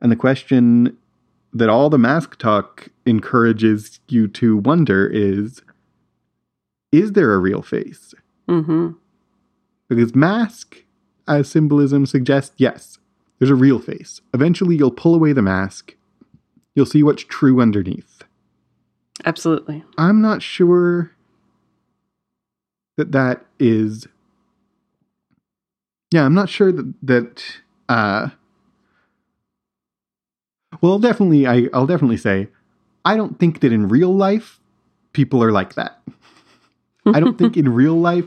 And 0.02 0.12
the 0.12 0.16
question 0.16 0.96
that 1.54 1.70
all 1.70 1.90
the 1.90 1.98
mask 1.98 2.38
talk 2.38 2.90
encourages 3.06 4.00
you 4.10 4.28
to 4.28 4.58
wonder 4.58 5.08
is 5.08 5.62
is 6.92 7.14
there 7.14 7.34
a 7.34 7.40
real 7.40 7.62
face? 7.62 8.14
hmm 8.48 8.92
Because 9.90 10.14
mask 10.16 10.84
as 11.28 11.50
symbolism 11.50 12.06
suggests 12.06 12.54
yes, 12.58 13.00
there's 13.40 13.52
a 13.52 13.56
real 13.56 13.80
face. 13.80 14.22
Eventually 14.34 14.76
you'll 14.76 14.92
pull 14.92 15.16
away 15.16 15.34
the 15.34 15.42
mask. 15.42 15.96
You'll 16.76 16.86
see 16.86 17.04
what's 17.04 17.24
true 17.24 17.62
underneath. 17.62 18.24
Absolutely. 19.26 19.84
I'm 19.98 20.22
not 20.22 20.42
sure 20.42 21.12
that 22.98 23.12
that 23.12 23.46
is. 23.60 24.08
Yeah, 26.12 26.26
I'm 26.26 26.34
not 26.34 26.50
sure 26.50 26.72
that 26.72 26.94
that. 27.04 27.44
Uh, 27.90 28.30
well, 30.82 31.00
definitely, 31.00 31.48
I 31.48 31.68
I'll 31.74 31.88
definitely 31.88 32.18
say, 32.18 32.50
I 33.06 33.16
don't 33.16 33.40
think 33.40 33.62
that 33.62 33.72
in 33.72 33.88
real 33.88 34.14
life 34.16 34.60
people 35.14 35.44
are 35.44 35.52
like 35.52 35.76
that. 35.76 36.00
I 37.06 37.20
don't 37.20 37.38
think 37.38 37.58
in 37.58 37.74
real 37.74 38.00
life 38.00 38.26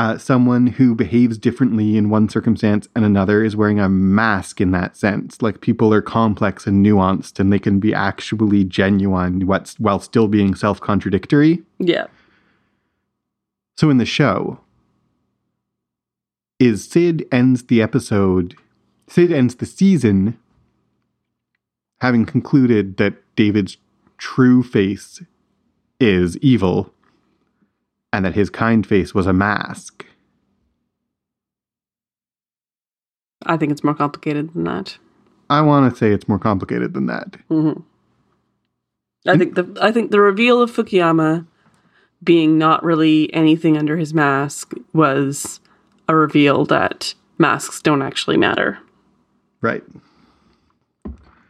uh, 0.00 0.16
someone 0.16 0.66
who 0.66 0.94
behaves 0.94 1.36
differently 1.36 1.94
in 1.94 2.08
one 2.08 2.26
circumstance 2.26 2.88
and 2.96 3.04
another 3.04 3.44
is 3.44 3.54
wearing 3.54 3.78
a 3.78 3.86
mask 3.86 4.58
in 4.58 4.70
that 4.70 4.96
sense. 4.96 5.42
Like 5.42 5.60
people 5.60 5.92
are 5.92 6.00
complex 6.00 6.66
and 6.66 6.82
nuanced, 6.82 7.38
and 7.38 7.52
they 7.52 7.58
can 7.58 7.78
be 7.80 7.92
actually 7.92 8.64
genuine 8.64 9.46
what's, 9.46 9.78
while 9.78 10.00
still 10.00 10.26
being 10.26 10.54
self 10.54 10.80
contradictory. 10.80 11.62
Yeah. 11.78 12.06
So 13.76 13.90
in 13.90 13.98
the 13.98 14.06
show, 14.06 14.60
is 16.58 16.88
Syd 16.88 17.26
ends 17.30 17.64
the 17.64 17.82
episode, 17.82 18.56
Syd 19.06 19.30
ends 19.30 19.56
the 19.56 19.66
season 19.66 20.38
having 22.00 22.24
concluded 22.24 22.96
that 22.96 23.16
David's 23.36 23.76
true 24.16 24.62
face 24.62 25.22
is 26.00 26.38
evil 26.38 26.90
and 28.12 28.24
that 28.24 28.34
his 28.34 28.50
kind 28.50 28.86
face 28.86 29.14
was 29.14 29.26
a 29.26 29.32
mask. 29.32 30.06
I 33.46 33.56
think 33.56 33.72
it's 33.72 33.84
more 33.84 33.94
complicated 33.94 34.52
than 34.52 34.64
that. 34.64 34.98
I 35.48 35.62
want 35.62 35.92
to 35.92 35.98
say 35.98 36.12
it's 36.12 36.28
more 36.28 36.38
complicated 36.38 36.94
than 36.94 37.06
that. 37.06 37.36
hmm 37.48 37.72
I 39.26 39.36
think 39.36 39.54
the 39.54 39.76
I 39.82 39.92
think 39.92 40.10
the 40.10 40.20
reveal 40.20 40.62
of 40.62 40.70
Fukuyama 40.70 41.46
being 42.24 42.56
not 42.56 42.82
really 42.82 43.32
anything 43.34 43.76
under 43.76 43.96
his 43.98 44.14
mask 44.14 44.72
was 44.94 45.60
a 46.08 46.14
reveal 46.14 46.64
that 46.66 47.14
masks 47.38 47.82
don't 47.82 48.02
actually 48.02 48.36
matter. 48.36 48.78
Right. 49.60 49.82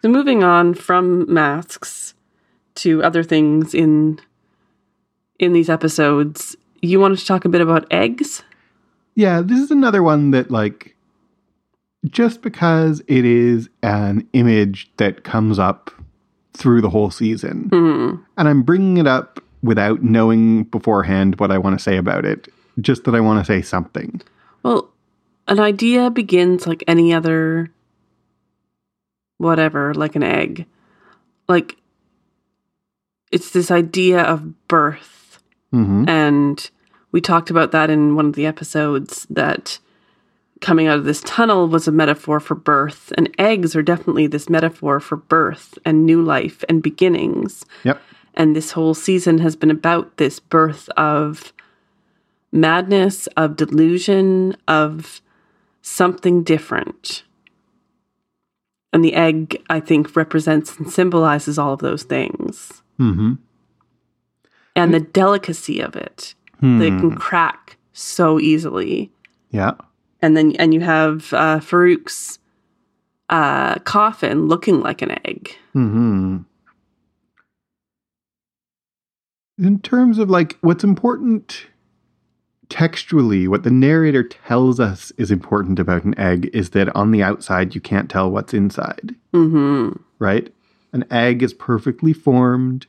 So 0.03 0.09
moving 0.09 0.43
on 0.43 0.75
from 0.75 1.33
masks 1.33 2.15
to 2.77 3.03
other 3.03 3.23
things 3.23 3.75
in 3.75 4.21
in 5.41 5.53
these 5.55 5.69
episodes, 5.71 6.55
you 6.83 7.01
wanted 7.01 7.19
to 7.19 7.27
talk 7.27 7.45
a 7.45 7.49
bit 7.49 7.61
about 7.61 7.91
eggs? 7.91 8.45
Yeah, 9.17 9.41
this 9.41 9.59
is 9.59 9.71
another 9.71 10.03
one 10.03 10.31
that, 10.31 10.51
like, 10.51 10.95
just 12.07 12.43
because 12.43 13.03
it 13.09 13.25
is 13.25 13.69
an 13.83 14.29
image 14.35 14.91
that 14.99 15.25
comes 15.25 15.59
up 15.59 15.91
through 16.53 16.81
the 16.83 16.91
whole 16.91 17.11
season, 17.11 17.69
Hmm. 17.73 18.23
and 18.37 18.49
I'm 18.49 18.63
bringing 18.63 18.99
it 18.99 19.07
up 19.07 19.43
without 19.63 20.03
knowing 20.03 20.65
beforehand 20.65 21.39
what 21.41 21.51
I 21.51 21.59
want 21.59 21.77
to 21.79 21.83
say 21.83 21.97
about 21.97 22.25
it, 22.25 22.49
just 22.81 23.05
that 23.05 23.15
I 23.15 23.21
want 23.21 23.45
to 23.45 23.51
say 23.53 23.63
something. 23.63 24.21
Well, 24.63 24.91
an 25.49 25.59
idea 25.61 26.11
begins 26.11 26.67
like 26.67 26.85
any 26.87 27.13
other 27.13 27.71
whatever, 29.39 29.95
like 29.95 30.17
an 30.17 30.23
egg. 30.23 30.67
Like 31.49 31.77
it's 33.33 33.51
this 33.51 33.71
idea 33.71 34.23
of 34.23 34.67
birth. 34.69 35.20
Hmm 35.71 36.05
And 36.09 36.71
we 37.13 37.21
talked 37.21 37.51
about 37.51 37.73
that 37.73 37.91
in 37.91 38.15
one 38.15 38.27
of 38.27 38.35
the 38.35 38.47
episodes 38.47 39.27
that 39.31 39.79
coming 40.61 40.87
out 40.87 40.99
of 40.99 41.05
this 41.05 41.23
tunnel 41.23 41.69
was 41.69 41.89
a 41.89 41.93
metaphor 41.93 42.39
for 42.39 42.55
birth. 42.55 43.13
And 43.17 43.35
eggs 43.39 43.75
are 43.75 43.83
definitely 43.83 44.27
this 44.27 44.49
metaphor 44.49 45.01
for 45.01 45.17
birth 45.17 45.79
and 45.85 46.05
new 46.05 46.23
life 46.23 46.65
and 46.69 46.83
beginnings. 46.83 47.65
Yep. 47.85 48.01
And 48.35 48.55
this 48.55 48.73
whole 48.73 48.95
season 48.95 49.39
has 49.39 49.57
been 49.57 49.71
about 49.71 50.17
this 50.19 50.39
birth 50.39 50.89
of 50.91 51.53
madness, 52.53 53.27
of 53.29 53.57
delusion, 53.57 54.57
of 54.69 55.21
something 55.83 56.43
different. 56.43 57.23
And 58.93 59.05
the 59.05 59.15
egg, 59.15 59.63
I 59.71 59.81
think, 59.81 60.17
represents 60.17 60.77
and 60.77 60.91
symbolizes 60.91 61.59
all 61.59 61.73
of 61.73 61.81
those 61.81 62.03
things. 62.03 62.83
hmm 62.97 63.35
And 64.83 64.95
the 64.95 65.01
delicacy 65.01 65.81
of 65.81 65.97
it. 65.97 66.35
That 66.61 66.83
it 66.83 67.01
can 67.01 67.17
crack 67.17 67.79
so 67.95 68.39
easily. 68.39 69.11
Yeah. 69.51 69.73
And 70.21 70.37
then 70.37 70.55
and 70.57 70.75
you 70.75 70.81
have 70.81 71.33
uh, 71.33 71.61
Farouk's 71.61 72.39
uh, 73.31 73.79
coffin 73.81 74.47
looking 74.47 74.81
like 74.81 75.01
an 75.03 75.13
egg. 75.27 75.57
hmm 75.73 76.39
In 79.59 79.79
terms 79.81 80.19
of 80.19 80.29
like 80.29 80.59
what's 80.61 80.85
important 80.85 81.67
textually, 82.69 83.49
what 83.49 83.63
the 83.63 83.71
narrator 83.71 84.23
tells 84.23 84.81
us 84.81 85.13
is 85.19 85.31
important 85.31 85.79
about 85.79 86.05
an 86.05 86.19
egg 86.19 86.51
is 86.53 86.71
that 86.71 86.95
on 86.95 87.11
the 87.11 87.23
outside 87.23 87.75
you 87.75 87.81
can't 87.81 88.11
tell 88.11 88.31
what's 88.31 88.55
inside, 88.55 89.15
hmm 89.33 89.91
right? 90.19 90.53
An 90.93 91.05
egg 91.11 91.43
is 91.43 91.55
perfectly 91.55 92.13
formed, 92.13 92.87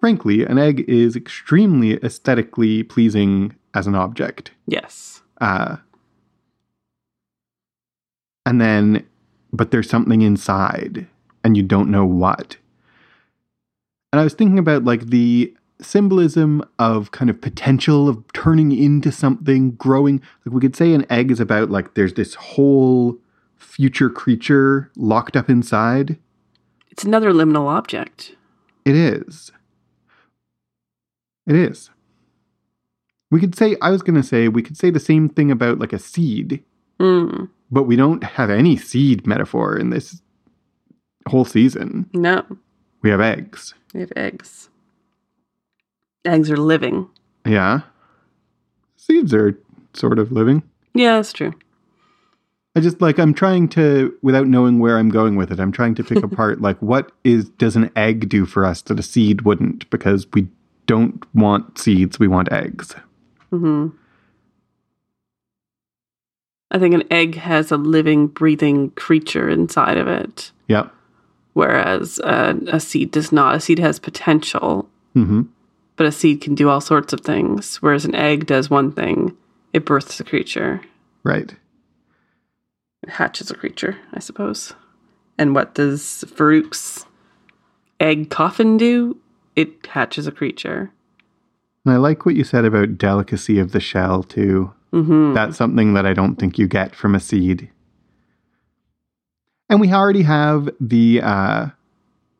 frankly, 0.00 0.44
an 0.44 0.58
egg 0.58 0.84
is 0.88 1.14
extremely 1.14 1.94
aesthetically 2.02 2.82
pleasing 2.82 3.54
as 3.74 3.86
an 3.86 3.94
object. 3.94 4.50
Yes. 4.66 5.22
Uh, 5.40 5.76
and 8.44 8.60
then, 8.60 9.06
but 9.52 9.70
there's 9.70 9.88
something 9.88 10.22
inside 10.22 11.06
and 11.44 11.56
you 11.56 11.62
don't 11.62 11.90
know 11.90 12.04
what. 12.04 12.56
And 14.12 14.18
I 14.20 14.24
was 14.24 14.34
thinking 14.34 14.58
about 14.58 14.84
like 14.84 15.06
the 15.06 15.54
symbolism 15.80 16.62
of 16.78 17.10
kind 17.10 17.30
of 17.30 17.40
potential 17.40 18.08
of 18.08 18.22
turning 18.32 18.72
into 18.72 19.12
something, 19.12 19.72
growing. 19.72 20.20
Like 20.44 20.54
we 20.54 20.60
could 20.60 20.76
say 20.76 20.92
an 20.92 21.06
egg 21.10 21.30
is 21.30 21.40
about 21.40 21.70
like 21.70 21.94
there's 21.94 22.14
this 22.14 22.34
whole 22.34 23.16
future 23.56 24.10
creature 24.10 24.90
locked 24.96 25.36
up 25.36 25.48
inside. 25.48 26.18
It's 26.90 27.04
another 27.04 27.32
liminal 27.32 27.66
object. 27.66 28.34
It 28.84 28.96
is. 28.96 29.52
It 31.50 31.56
is. 31.56 31.90
We 33.32 33.40
could 33.40 33.56
say, 33.56 33.76
I 33.82 33.90
was 33.90 34.02
going 34.02 34.14
to 34.20 34.26
say, 34.26 34.46
we 34.48 34.62
could 34.62 34.76
say 34.76 34.90
the 34.90 35.00
same 35.00 35.28
thing 35.28 35.50
about 35.50 35.78
like 35.80 35.92
a 35.92 35.98
seed, 35.98 36.62
Mm. 37.00 37.48
but 37.70 37.84
we 37.84 37.96
don't 37.96 38.22
have 38.22 38.50
any 38.50 38.76
seed 38.76 39.26
metaphor 39.26 39.76
in 39.76 39.90
this 39.90 40.22
whole 41.26 41.44
season. 41.44 42.08
No, 42.14 42.44
We 43.02 43.10
have 43.10 43.20
eggs. 43.20 43.74
we 43.94 44.00
have 44.00 44.12
eggs. 44.14 44.68
Eggs 46.24 46.50
are 46.50 46.56
living. 46.56 47.08
Yeah. 47.46 47.80
Seeds 48.96 49.32
are 49.34 49.58
sort 49.94 50.18
of 50.18 50.30
living. 50.30 50.62
Yeah, 50.94 51.16
that's 51.16 51.32
true. 51.32 51.52
I 52.76 52.80
just 52.80 53.00
like 53.00 53.18
I'm 53.18 53.34
trying 53.34 53.68
to 53.70 54.14
without 54.22 54.46
knowing 54.46 54.78
where 54.78 54.98
I'm 54.98 55.08
going 55.08 55.34
with 55.36 55.50
it. 55.50 55.58
I'm 55.58 55.72
trying 55.72 55.94
to 55.96 56.04
pick 56.04 56.22
apart 56.30 56.60
like 56.60 56.78
what 56.80 57.10
is 57.24 57.48
does 57.48 57.74
an 57.76 57.90
egg 57.96 58.28
do 58.28 58.44
for 58.46 58.64
us 58.64 58.82
that 58.82 59.00
a 59.00 59.02
seed 59.02 59.42
wouldn't 59.42 59.88
because 59.90 60.26
we 60.34 60.46
don't 60.86 61.22
want 61.34 61.78
seeds, 61.78 62.18
we 62.18 62.28
want 62.28 62.50
eggs. 62.52 62.94
hmm 63.50 63.88
I 66.72 66.78
think 66.78 66.94
an 66.94 67.02
egg 67.10 67.34
has 67.34 67.72
a 67.72 67.76
living, 67.76 68.28
breathing 68.28 68.90
creature 68.90 69.48
inside 69.48 69.96
of 69.98 70.06
it, 70.06 70.52
Yep. 70.68 70.94
whereas 71.52 72.20
uh, 72.20 72.54
a 72.68 72.78
seed 72.78 73.10
does 73.10 73.32
not. 73.32 73.56
A 73.56 73.60
seed 73.60 73.80
has 73.80 73.98
potential, 73.98 74.88
Mhm. 75.16 75.48
but 75.96 76.06
a 76.06 76.12
seed 76.12 76.40
can 76.40 76.54
do 76.54 76.68
all 76.68 76.80
sorts 76.80 77.12
of 77.12 77.22
things, 77.22 77.82
whereas 77.82 78.04
an 78.04 78.14
egg 78.14 78.46
does 78.46 78.70
one 78.70 78.92
thing 78.92 79.36
it 79.72 79.84
births 79.84 80.20
a 80.20 80.24
creature, 80.24 80.80
Right. 81.24 81.54
it 83.02 83.08
hatches 83.10 83.50
a 83.50 83.54
creature, 83.54 83.96
I 84.12 84.20
suppose. 84.20 84.72
And 85.38 85.54
what 85.56 85.74
does 85.74 86.24
Farouk's 86.28 87.04
egg 87.98 88.30
coffin 88.30 88.76
do? 88.76 89.16
It 89.56 89.86
hatches 89.86 90.26
a 90.26 90.32
creature. 90.32 90.90
And 91.84 91.94
I 91.94 91.98
like 91.98 92.24
what 92.26 92.34
you 92.34 92.44
said 92.44 92.64
about 92.64 92.98
delicacy 92.98 93.58
of 93.58 93.72
the 93.72 93.80
shell 93.80 94.22
too. 94.22 94.72
hmm 94.92 95.34
That's 95.34 95.56
something 95.56 95.94
that 95.94 96.06
I 96.06 96.12
don't 96.14 96.36
think 96.36 96.58
you 96.58 96.66
get 96.68 96.94
from 96.94 97.14
a 97.14 97.20
seed. 97.20 97.70
And 99.68 99.80
we 99.80 99.92
already 99.92 100.22
have 100.22 100.68
the 100.80 101.20
uh, 101.22 101.66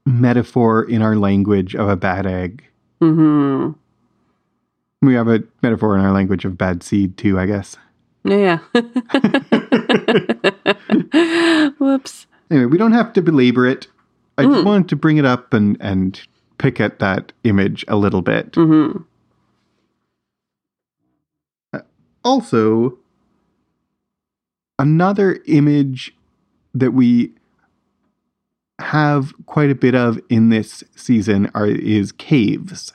metaphor 0.05 0.83
in 0.83 1.01
our 1.03 1.15
language 1.17 1.75
of 1.77 1.89
a 1.89 1.97
bad 1.97 2.27
egg. 2.27 2.65
hmm 3.01 3.71
We 5.03 5.15
have 5.15 5.29
a 5.29 5.43
metaphor 5.63 5.97
in 5.97 6.05
our 6.05 6.13
language 6.13 6.45
of 6.45 6.59
bad 6.59 6.83
seed 6.83 7.17
too, 7.17 7.39
I 7.39 7.47
guess. 7.47 7.77
Yeah. 8.25 8.59
Whoops. 11.79 12.27
Anyway, 12.51 12.67
we 12.67 12.77
don't 12.79 12.93
have 12.93 13.13
to 13.15 13.23
belabor 13.23 13.67
it. 13.67 13.87
I 14.37 14.45
just 14.45 14.65
wanted 14.65 14.89
to 14.89 14.97
bring 14.97 15.19
it 15.19 15.25
up 15.27 15.53
and, 15.55 15.77
and 15.81 16.21
pick 16.61 16.79
at 16.79 16.99
that 16.99 17.33
image 17.43 17.85
a 17.89 17.97
little 17.97 18.21
bit. 18.23 18.55
hmm 18.55 18.99
Also, 22.23 22.99
another 24.79 25.41
image 25.47 26.15
that 26.75 26.91
we 26.93 27.33
have 28.79 29.33
quite 29.47 29.71
a 29.71 29.75
bit 29.75 29.95
of 29.95 30.21
in 30.29 30.51
this 30.51 30.85
season 30.95 31.51
are 31.55 31.67
is 31.67 32.13
caves. 32.13 32.93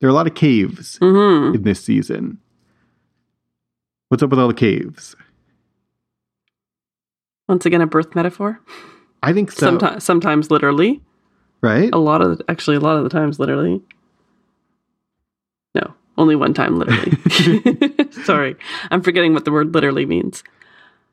There 0.00 0.08
are 0.08 0.10
a 0.10 0.14
lot 0.14 0.26
of 0.26 0.34
caves 0.34 0.98
hmm 0.98 1.54
in 1.54 1.62
this 1.62 1.82
season. 1.82 2.38
What's 4.10 4.22
up 4.22 4.28
with 4.30 4.38
all 4.38 4.48
the 4.48 4.54
caves? 4.54 5.16
Once 7.48 7.64
again, 7.64 7.80
a 7.80 7.86
birth 7.86 8.14
metaphor. 8.14 8.60
I 9.22 9.32
think 9.32 9.50
so. 9.50 9.60
Sometimes, 9.60 10.04
sometimes 10.04 10.50
literally. 10.50 11.00
Right? 11.64 11.88
A 11.94 11.98
lot 11.98 12.20
of, 12.20 12.36
the, 12.36 12.44
actually, 12.50 12.76
a 12.76 12.80
lot 12.80 12.98
of 12.98 13.04
the 13.04 13.08
times 13.08 13.38
literally. 13.40 13.80
No, 15.74 15.94
only 16.18 16.36
one 16.36 16.52
time 16.52 16.78
literally. 16.78 17.16
Sorry, 18.24 18.54
I'm 18.90 19.00
forgetting 19.02 19.32
what 19.32 19.46
the 19.46 19.50
word 19.52 19.72
literally 19.72 20.04
means. 20.04 20.44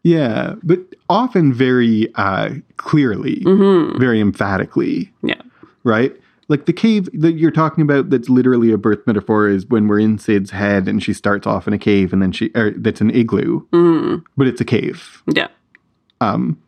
Yeah, 0.04 0.56
but 0.62 0.80
often 1.10 1.54
very 1.54 2.14
uh, 2.16 2.56
clearly, 2.76 3.44
hmm 3.44 3.98
very 3.98 4.20
emphatically. 4.20 5.14
Yeah. 5.24 5.42
right? 5.86 6.14
Like 6.50 6.66
the 6.66 6.74
cave 6.74 7.08
that 7.14 7.34
you're 7.34 7.50
talking 7.52 7.82
about, 7.82 8.10
that's 8.10 8.28
literally 8.28 8.74
a 8.74 8.78
birth 8.78 9.00
metaphor, 9.08 9.48
is 9.48 9.66
when 9.68 9.88
we're 9.88 10.00
in 10.00 10.18
Syd's 10.18 10.52
head 10.52 10.90
and 10.90 11.02
she 11.02 11.14
starts 11.14 11.48
off 11.48 11.66
in 11.66 11.72
a 11.72 11.78
cave, 11.78 12.12
and 12.12 12.22
then 12.22 12.34
she, 12.34 12.52
or 12.56 12.72
that's 12.72 13.00
an 13.00 13.10
igloo, 13.12 13.62
hmm 13.72 14.18
but 14.36 14.48
it's 14.48 14.60
a 14.60 14.66
cave. 14.66 15.24
Yeah. 15.34 15.48
Um, 16.20 16.62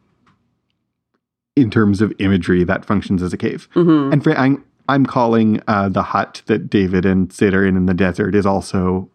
in 1.56 1.70
terms 1.70 2.02
of 2.02 2.12
imagery, 2.20 2.64
that 2.64 2.84
functions 2.86 3.22
as 3.22 3.34
a 3.34 3.38
cave. 3.38 3.68
hmm 3.74 4.10
And 4.12 4.24
for, 4.24 4.32
I'm, 4.38 4.64
I'm 4.90 5.06
calling 5.06 5.62
uh, 5.68 5.90
the 5.90 6.04
hut 6.04 6.42
that 6.48 6.70
David 6.70 7.06
and 7.06 7.32
Syd 7.32 7.54
are 7.54 7.66
in 7.66 7.78
in 7.78 7.86
the 7.86 7.94
desert 7.94 8.36
is 8.36 8.46
also 8.46 9.10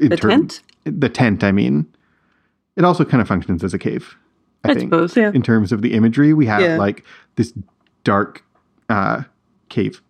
in 0.00 0.08
The 0.10 0.16
term- 0.16 0.30
tent? 0.30 0.62
The 0.84 1.08
tent, 1.08 1.44
I 1.44 1.52
mean, 1.52 1.86
it 2.76 2.84
also 2.84 3.04
kind 3.04 3.20
of 3.20 3.28
functions 3.28 3.62
as 3.62 3.74
a 3.74 3.78
cave. 3.78 4.16
I, 4.64 4.70
I 4.70 4.74
think 4.74 4.90
suppose, 4.92 5.16
yeah. 5.16 5.30
in 5.34 5.42
terms 5.42 5.70
of 5.70 5.82
the 5.82 5.92
imagery, 5.94 6.32
we 6.32 6.46
have 6.46 6.60
Yeah. 6.62 6.76
like 6.78 7.04
this 7.36 7.52
dark 8.04 8.42
uh, 8.88 9.22
cave. 9.68 10.00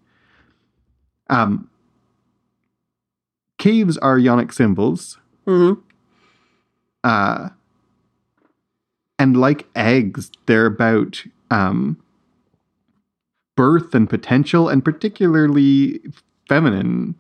Um, 1.30 1.68
caves 3.58 3.98
are 3.98 4.18
yonic 4.18 4.52
symbols, 4.54 5.18
hmm 5.46 5.72
uh, 7.04 7.48
and 9.18 9.36
like 9.36 9.66
eggs, 9.74 10.30
they're 10.46 10.66
about 10.66 11.24
um, 11.50 12.00
birth 13.56 13.94
and 13.94 14.08
potential, 14.08 14.68
and 14.68 14.84
particularly 14.84 16.00
feminine. 16.48 17.14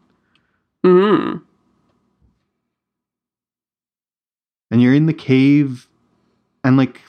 hmm 0.84 1.36
And 4.70 4.82
you're 4.82 4.94
in 4.94 5.06
the 5.06 5.14
cave, 5.14 5.88
and 6.62 6.76
like 6.76 7.00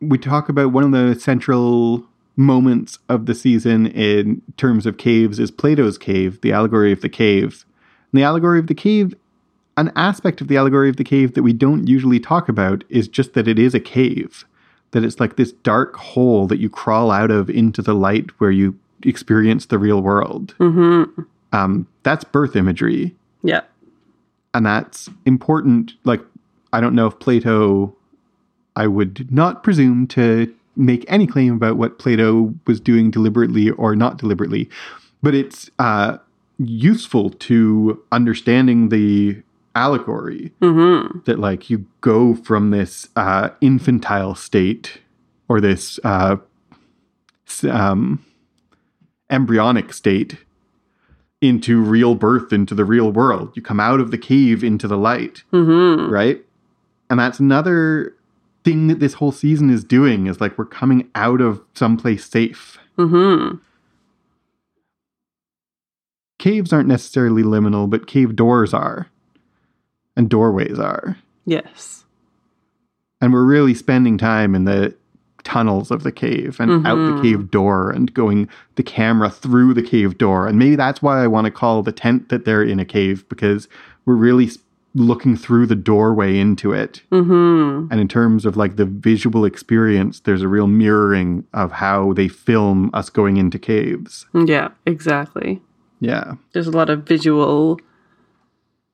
we 0.00 0.18
talk 0.18 0.48
about 0.48 0.72
one 0.72 0.84
of 0.84 0.92
the 0.92 1.18
central 1.18 2.06
moments 2.36 3.00
of 3.08 3.26
the 3.26 3.34
season 3.34 3.86
in 3.88 4.40
terms 4.56 4.86
of 4.86 4.96
caves 4.96 5.40
is 5.40 5.50
Plato's 5.50 5.98
cave, 5.98 6.40
the 6.40 6.52
allegory 6.52 6.92
of 6.92 7.00
the 7.00 7.08
cave. 7.08 7.64
And 8.12 8.20
the 8.20 8.24
allegory 8.24 8.60
of 8.60 8.68
the 8.68 8.74
cave, 8.74 9.14
an 9.78 9.92
aspect 9.96 10.40
of 10.40 10.48
the 10.48 10.56
allegory 10.56 10.88
of 10.90 10.96
the 10.96 11.04
cave 11.04 11.32
that 11.34 11.42
we 11.42 11.52
don't 11.52 11.86
usually 11.86 12.20
talk 12.20 12.48
about 12.48 12.84
is 12.88 13.08
just 13.08 13.32
that 13.34 13.48
it 13.48 13.58
is 13.58 13.74
a 13.74 13.80
cave. 13.80 14.44
That 14.90 15.04
it's 15.04 15.20
like 15.20 15.36
this 15.36 15.52
dark 15.52 15.96
hole 15.96 16.46
that 16.48 16.58
you 16.58 16.68
crawl 16.68 17.10
out 17.10 17.30
of 17.30 17.48
into 17.48 17.80
the 17.82 17.94
light 17.94 18.30
where 18.40 18.50
you 18.50 18.76
experience 19.04 19.66
the 19.66 19.78
real 19.78 20.00
world. 20.02 20.54
hmm 20.58 21.04
Um, 21.52 21.86
that's 22.02 22.24
birth 22.24 22.56
imagery 22.56 23.14
Yeah. 23.42 23.62
and 24.54 24.66
that's 24.66 25.08
important 25.24 25.92
like 26.04 26.20
i 26.72 26.80
don't 26.80 26.94
know 26.94 27.06
if 27.06 27.18
plato 27.20 27.94
i 28.76 28.86
would 28.86 29.30
not 29.32 29.62
presume 29.62 30.06
to 30.08 30.52
make 30.76 31.04
any 31.08 31.26
claim 31.26 31.54
about 31.54 31.76
what 31.76 31.98
plato 31.98 32.52
was 32.66 32.80
doing 32.80 33.10
deliberately 33.10 33.70
or 33.70 33.94
not 33.96 34.18
deliberately 34.18 34.68
but 35.22 35.34
it's 35.34 35.70
uh, 35.78 36.18
useful 36.58 37.30
to 37.30 38.02
understanding 38.12 38.88
the 38.90 39.40
allegory 39.74 40.52
hmm 40.60 41.06
that 41.24 41.38
like 41.38 41.70
you 41.70 41.86
go 42.00 42.34
from 42.34 42.70
this 42.70 43.08
uh, 43.16 43.50
infantile 43.60 44.34
state 44.34 45.00
or 45.48 45.60
this 45.60 45.98
uh, 46.04 46.36
um, 47.68 48.24
embryonic 49.30 49.92
state 49.92 50.38
into 51.40 51.80
real 51.80 52.14
birth 52.14 52.52
into 52.52 52.74
the 52.74 52.84
real 52.84 53.12
world. 53.12 53.52
You 53.54 53.62
come 53.62 53.78
out 53.80 54.00
of 54.00 54.10
the 54.10 54.18
cave 54.18 54.64
into 54.64 54.88
the 54.88 54.98
light 54.98 55.42
hmm 55.50 56.10
right? 56.10 56.44
And 57.10 57.18
that's 57.20 57.38
another 57.38 58.14
thing 58.64 58.88
that 58.88 59.00
this 59.00 59.14
whole 59.14 59.32
season 59.32 59.70
is 59.70 59.84
doing 59.84 60.26
is 60.26 60.40
like 60.40 60.58
we're 60.58 60.66
coming 60.66 61.08
out 61.14 61.40
of 61.40 61.62
someplace 61.74 62.28
safe. 62.28 62.78
Hmm 62.96 63.56
caves 66.38 66.72
aren't 66.72 66.88
necessarily 66.88 67.42
liminal 67.42 67.88
but 67.90 68.06
cave 68.06 68.36
doors 68.36 68.72
are 68.72 69.08
and 70.18 70.28
doorways 70.28 70.78
are 70.78 71.16
Yes. 71.46 72.04
and 73.22 73.32
we're 73.32 73.44
really 73.44 73.72
spending 73.74 74.18
time 74.18 74.54
in 74.54 74.64
the 74.64 74.94
tunnels 75.44 75.90
of 75.90 76.02
the 76.02 76.12
cave 76.12 76.58
and 76.60 76.86
out 76.86 76.96
the 77.06 77.12
Mhm. 77.12 77.22
cave 77.22 77.50
door 77.50 77.90
and 77.90 78.12
going 78.12 78.48
the 78.76 78.82
camera 78.82 79.30
through 79.30 79.72
the 79.72 79.82
cave 79.82 80.18
door 80.18 80.46
and 80.46 80.58
maybe 80.58 80.76
that's 80.76 81.00
why 81.00 81.22
i 81.22 81.26
want 81.26 81.46
to 81.46 81.50
call 81.50 81.82
the 81.82 81.92
tent 81.92 82.28
that 82.28 82.44
they're 82.44 82.62
in 82.62 82.78
a 82.80 82.84
cave 82.84 83.24
because 83.30 83.66
we're 84.04 84.14
really 84.16 84.50
looking 84.94 85.36
through 85.36 85.64
the 85.64 85.76
doorway 85.76 86.36
into 86.38 86.72
it 86.72 87.00
hmm 87.10 87.86
and 87.90 88.00
in 88.00 88.08
terms 88.08 88.44
of 88.44 88.56
like 88.56 88.76
the 88.76 88.84
visual 88.84 89.44
experience 89.46 90.20
there's 90.20 90.42
a 90.42 90.48
real 90.48 90.66
mirroring 90.66 91.44
of 91.54 91.72
how 91.72 92.12
they 92.12 92.28
film 92.28 92.90
us 92.92 93.08
going 93.08 93.36
into 93.38 93.58
caves 93.58 94.26
Yeah, 94.34 94.68
exactly. 94.84 95.62
yeah 96.00 96.32
There's 96.52 96.66
a 96.66 96.72
lot 96.72 96.90
of 96.90 97.04
visual 97.04 97.78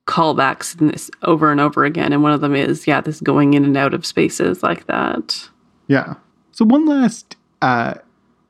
callbacks 0.07 0.79
in 0.81 0.89
this 0.89 1.11
over 1.23 1.51
and 1.51 1.61
over 1.61 1.85
again. 1.85 2.13
And 2.13 2.23
one 2.23 2.33
of 2.33 2.41
them 2.41 2.55
is, 2.55 2.87
yeah, 2.87 3.01
this 3.01 3.21
going 3.21 3.55
in 3.55 3.65
and 3.65 3.77
out 3.77 3.95
of 3.95 4.05
spaces 4.05 4.63
like 4.63 4.87
that. 4.87 5.49
Yeah. 5.87 6.15
So 6.53 6.65
one 6.65 6.87
last 6.87 7.37
uh, 7.63 7.95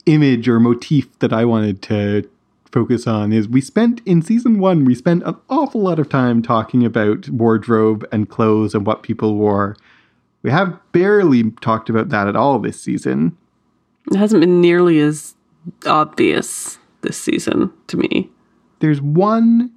image 0.06 0.48
or 0.48 0.60
motif 0.60 1.18
that 1.20 1.32
I 1.32 1.44
wanted 1.44 1.82
to 1.82 2.28
focus 2.72 3.06
on 3.06 3.32
is 3.32 3.46
we 3.46 3.60
spent 3.60 4.00
in 4.04 4.20
season 4.20 4.58
one 4.58 4.84
we 4.84 4.96
spent 4.96 5.22
an 5.22 5.36
awful 5.48 5.80
lot 5.80 6.00
of 6.00 6.08
time 6.08 6.42
talking 6.42 6.84
about 6.84 7.28
wardrobe 7.28 8.04
and 8.10 8.28
clothes 8.28 8.74
and 8.74 8.84
what 8.84 9.04
people 9.04 9.36
wore. 9.36 9.76
We 10.42 10.50
have 10.50 10.76
barely 10.90 11.52
talked 11.62 11.88
about 11.88 12.08
that 12.08 12.26
at 12.26 12.34
all 12.34 12.58
this 12.58 12.80
season. 12.80 13.36
It 14.10 14.16
hasn't 14.16 14.40
been 14.40 14.60
nearly 14.60 14.98
as 14.98 15.36
obvious 15.86 16.78
this 17.02 17.16
season 17.16 17.72
to 17.86 17.96
me. 17.96 18.28
There's 18.80 19.00
one 19.00 19.70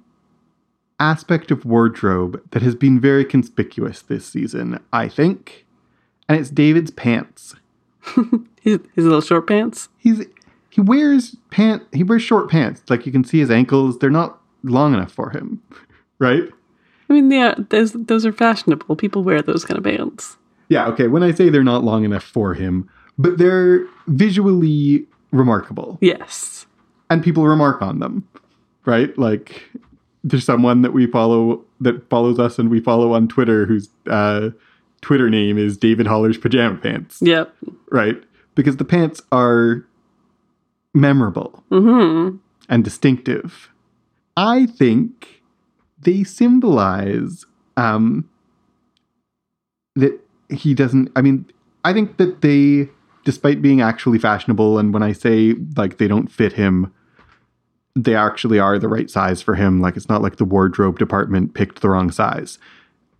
aspect 1.00 1.50
of 1.50 1.64
wardrobe 1.64 2.40
that 2.50 2.62
has 2.62 2.74
been 2.74 3.00
very 3.00 3.24
conspicuous 3.24 4.02
this 4.02 4.26
season, 4.26 4.80
I 4.92 5.08
think, 5.08 5.66
and 6.28 6.38
it's 6.38 6.50
David's 6.50 6.90
pants. 6.90 7.54
His, 8.60 8.80
his 8.94 9.04
little 9.04 9.20
short 9.20 9.46
pants. 9.46 9.88
He's 9.98 10.26
he 10.70 10.80
wears 10.80 11.36
pant 11.50 11.84
he 11.92 12.02
wears 12.02 12.22
short 12.22 12.50
pants. 12.50 12.82
Like 12.88 13.06
you 13.06 13.12
can 13.12 13.22
see 13.24 13.38
his 13.38 13.50
ankles, 13.50 13.98
they're 13.98 14.10
not 14.10 14.40
long 14.62 14.92
enough 14.94 15.12
for 15.12 15.30
him, 15.30 15.62
right? 16.18 16.42
I 17.08 17.12
mean, 17.12 17.30
yeah, 17.30 17.54
those 17.70 17.92
those 17.92 18.26
are 18.26 18.32
fashionable. 18.32 18.96
People 18.96 19.22
wear 19.24 19.40
those 19.40 19.64
kind 19.64 19.78
of 19.78 19.84
pants. 19.84 20.36
Yeah, 20.68 20.86
okay. 20.88 21.06
When 21.06 21.22
I 21.22 21.30
say 21.32 21.48
they're 21.48 21.62
not 21.64 21.84
long 21.84 22.04
enough 22.04 22.24
for 22.24 22.52
him, 22.54 22.90
but 23.16 23.38
they're 23.38 23.86
visually 24.08 25.06
remarkable. 25.30 25.96
Yes. 26.00 26.66
and 27.10 27.22
people 27.22 27.46
remark 27.46 27.80
on 27.80 28.00
them, 28.00 28.26
right? 28.84 29.16
Like 29.16 29.70
there's 30.24 30.44
someone 30.44 30.82
that 30.82 30.92
we 30.92 31.06
follow 31.06 31.64
that 31.80 32.08
follows 32.10 32.38
us 32.38 32.58
and 32.58 32.70
we 32.70 32.80
follow 32.80 33.12
on 33.12 33.28
Twitter 33.28 33.66
whose 33.66 33.88
uh, 34.08 34.50
Twitter 35.00 35.30
name 35.30 35.56
is 35.58 35.76
David 35.76 36.06
Haller's 36.06 36.38
pajama 36.38 36.76
pants, 36.78 37.18
Yep. 37.22 37.54
right? 37.90 38.20
Because 38.54 38.76
the 38.78 38.84
pants 38.84 39.22
are 39.32 39.86
memorable 40.94 41.62
Mm-hmm. 41.70 42.36
and 42.68 42.84
distinctive. 42.84 43.68
I 44.36 44.66
think 44.66 45.42
they 46.00 46.24
symbolize 46.24 47.44
um, 47.76 48.28
that 49.96 50.18
he 50.48 50.74
doesn't. 50.74 51.10
I 51.16 51.22
mean, 51.22 51.46
I 51.84 51.92
think 51.92 52.16
that 52.16 52.40
they, 52.40 52.88
despite 53.24 53.62
being 53.62 53.80
actually 53.80 54.18
fashionable, 54.18 54.78
and 54.78 54.92
when 54.94 55.02
I 55.02 55.12
say 55.12 55.54
like 55.76 55.98
they 55.98 56.08
don't 56.08 56.30
fit 56.30 56.52
him, 56.54 56.92
they 58.04 58.14
actually 58.14 58.58
are 58.58 58.78
the 58.78 58.88
right 58.88 59.10
size 59.10 59.42
for 59.42 59.54
him. 59.54 59.80
Like 59.80 59.96
it's 59.96 60.08
not 60.08 60.22
like 60.22 60.36
the 60.36 60.44
wardrobe 60.44 60.98
department 60.98 61.54
picked 61.54 61.80
the 61.80 61.90
wrong 61.90 62.10
size. 62.10 62.58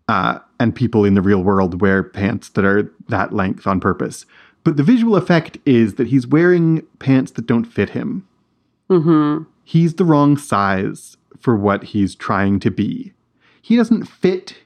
Uh, 0.09 0.39
and 0.59 0.75
people 0.75 1.05
in 1.05 1.15
the 1.15 1.23
real 1.23 1.43
world 1.43 1.81
wear 1.81 2.03
pants 2.03 2.49
that 2.51 2.65
are 2.65 2.91
that 3.09 3.33
length 3.33 3.67
on 3.67 3.81
purpose. 3.81 4.25
But 4.65 4.77
the 4.77 4.83
visual 4.83 5.17
effect 5.17 5.59
is 5.67 5.95
that 5.95 6.09
he's 6.09 6.27
wearing 6.27 6.83
pants 6.99 7.33
that 7.33 7.47
don't 7.47 7.65
fit 7.65 7.91
him 7.91 8.27
Mm-hmm. 8.91 9.43
he's 9.65 9.95
the 9.95 10.05
wrong 10.07 10.39
size 10.39 11.19
for 11.39 11.55
what 11.57 11.85
he's 11.85 12.15
trying 12.15 12.59
to 12.61 12.71
be. 12.71 13.13
He 13.61 13.77
doesn't 13.77 14.07
fit 14.07 14.57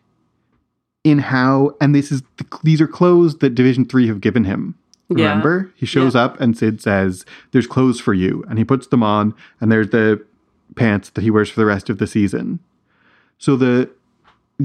in 1.02 1.18
how, 1.18 1.74
and 1.80 1.92
this 1.92 2.12
is 2.12 2.22
these 2.62 2.80
are 2.80 2.86
clothes 2.86 3.38
that 3.38 3.56
Division 3.56 3.84
Three 3.84 4.06
have 4.06 4.20
given 4.20 4.44
him. 4.44 4.76
Yeah. 5.08 5.28
Remember, 5.28 5.72
he 5.74 5.86
shows 5.86 6.14
up 6.14 6.40
and 6.40 6.56
Syd 6.56 6.80
says, 6.80 7.26
"There's 7.50 7.66
clothes 7.66 8.00
for 8.00 8.14
you," 8.14 8.44
and 8.48 8.58
he 8.58 8.64
puts 8.64 8.86
them 8.86 9.02
on, 9.02 9.34
and 9.60 9.70
there's 9.70 9.90
the 9.90 10.24
pants 10.74 11.10
that 11.10 11.22
he 11.22 11.30
wears 11.30 11.50
for 11.50 11.60
the 11.60 11.66
rest 11.66 11.90
of 11.90 11.98
the 11.98 12.06
season. 12.06 12.60
So 13.38 13.56
the 13.56 13.90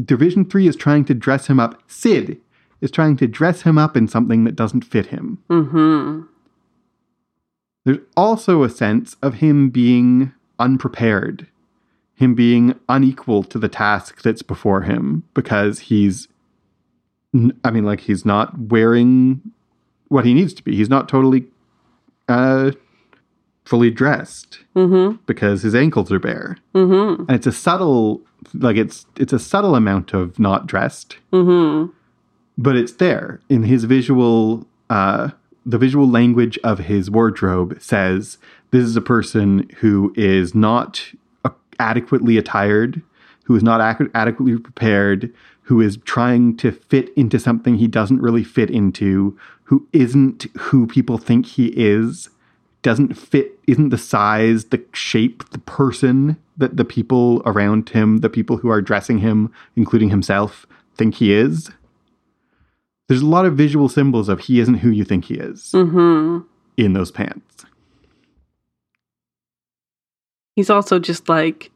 Division 0.05 0.45
Three 0.45 0.67
is 0.67 0.75
trying 0.75 1.05
to 1.05 1.13
dress 1.13 1.47
him 1.47 1.59
up. 1.59 1.81
Syd 1.87 2.39
is 2.81 2.91
trying 2.91 3.17
to 3.17 3.27
dress 3.27 3.63
him 3.63 3.77
up 3.77 3.97
in 3.97 4.07
something 4.07 4.43
that 4.43 4.55
doesn't 4.55 4.85
fit 4.85 5.07
him. 5.07 5.39
Mm-hmm. 5.49 6.21
There's 7.85 7.99
also 8.15 8.63
a 8.63 8.69
sense 8.69 9.15
of 9.21 9.35
him 9.35 9.69
being 9.69 10.33
unprepared, 10.59 11.47
him 12.15 12.35
being 12.35 12.77
unequal 12.89 13.43
to 13.45 13.57
the 13.57 13.69
task 13.69 14.21
that's 14.21 14.41
before 14.41 14.81
him 14.81 15.23
because 15.33 15.79
he's, 15.79 16.27
I 17.63 17.71
mean, 17.71 17.85
like 17.85 18.01
he's 18.01 18.25
not 18.25 18.57
wearing 18.59 19.41
what 20.09 20.25
he 20.25 20.33
needs 20.33 20.53
to 20.55 20.63
be. 20.63 20.75
He's 20.75 20.89
not 20.89 21.07
totally 21.09 21.45
uh, 22.27 22.71
fully 23.65 23.91
dressed 23.91 24.59
Mm-hmm. 24.75 25.17
because 25.25 25.63
his 25.63 25.73
ankles 25.75 26.11
are 26.11 26.19
bare, 26.19 26.57
Mm-hmm. 26.75 27.21
and 27.23 27.31
it's 27.31 27.47
a 27.47 27.51
subtle, 27.51 28.21
like 28.53 28.77
it's 28.77 29.05
it's 29.17 29.33
a 29.33 29.39
subtle 29.39 29.75
amount 29.75 30.13
of 30.13 30.37
not 30.39 30.67
dressed 30.67 31.17
Mm-hmm. 31.33 31.91
but 32.57 32.75
it's 32.75 32.93
there 32.93 33.39
in 33.49 33.63
his 33.63 33.83
visual 33.85 34.65
uh 34.89 35.29
the 35.65 35.77
visual 35.77 36.07
language 36.07 36.57
of 36.63 36.79
his 36.79 37.09
wardrobe 37.11 37.77
says 37.81 38.37
this 38.71 38.83
is 38.85 38.95
a 38.95 39.01
person 39.01 39.67
who 39.79 40.13
is 40.15 40.55
not 40.55 41.11
uh, 41.43 41.49
adequately 41.79 42.37
attired 42.37 43.01
who 43.45 43.55
is 43.55 43.63
not 43.63 43.81
ac- 43.81 44.09
adequately 44.13 44.57
prepared 44.59 45.33
who 45.63 45.81
is 45.81 45.97
trying 46.05 46.55
to 46.55 46.71
fit 46.71 47.09
into 47.17 47.37
something 47.39 47.75
he 47.75 47.87
doesn't 47.87 48.21
really 48.21 48.43
fit 48.45 48.69
into 48.69 49.37
who 49.67 49.87
isn't 49.93 50.45
who 50.57 50.85
people 50.87 51.17
think 51.17 51.45
he 51.45 51.67
is 51.75 52.29
doesn't 52.81 53.13
fit 53.15 53.59
isn't 53.67 53.89
the 53.89 53.97
size 53.97 54.65
the 54.65 54.81
shape 54.93 55.47
the 55.49 55.59
person 55.59 56.37
that 56.57 56.77
the 56.77 56.85
people 56.85 57.41
around 57.45 57.89
him 57.89 58.17
the 58.19 58.29
people 58.29 58.57
who 58.57 58.69
are 58.69 58.81
dressing 58.81 59.17
him 59.19 59.51
including 59.75 60.09
himself 60.09 60.65
think 60.95 61.15
he 61.15 61.33
is 61.33 61.69
there's 63.07 63.21
a 63.21 63.25
lot 63.25 63.45
of 63.45 63.55
visual 63.57 63.87
symbols 63.89 64.27
of 64.29 64.41
he 64.41 64.59
isn't 64.59 64.75
who 64.75 64.89
you 64.89 65.03
think 65.03 65.25
he 65.25 65.35
is 65.35 65.71
Mm-hmm. 65.73 66.45
in 66.77 66.93
those 66.93 67.11
pants. 67.11 67.65
He's 70.55 70.69
also 70.69 70.97
just 70.99 71.29
like 71.29 71.71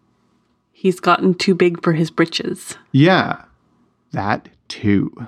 he's 0.71 0.99
gotten 0.99 1.33
too 1.35 1.53
big 1.53 1.83
for 1.83 1.93
his 1.93 2.09
britches. 2.09 2.75
Yeah, 2.91 3.43
that 4.11 4.49
too. 4.67 5.27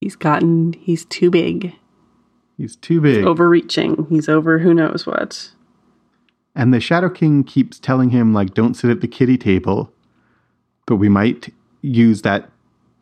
He's 0.00 0.16
gotten 0.16 0.74
he's 0.74 1.04
too 1.04 1.30
big. 1.30 1.74
He's 2.56 2.76
too 2.76 3.00
big. 3.00 3.24
Overreaching. 3.24 4.06
He's 4.08 4.28
over 4.28 4.58
who 4.58 4.74
knows 4.74 5.06
what. 5.06 5.52
And 6.54 6.74
the 6.74 6.80
Shadow 6.80 7.08
King 7.08 7.44
keeps 7.44 7.78
telling 7.78 8.10
him, 8.10 8.34
like, 8.34 8.52
don't 8.52 8.74
sit 8.74 8.90
at 8.90 9.00
the 9.00 9.06
kitty 9.06 9.38
table. 9.38 9.92
But 10.86 10.96
we 10.96 11.08
might 11.08 11.54
use 11.82 12.22
that 12.22 12.50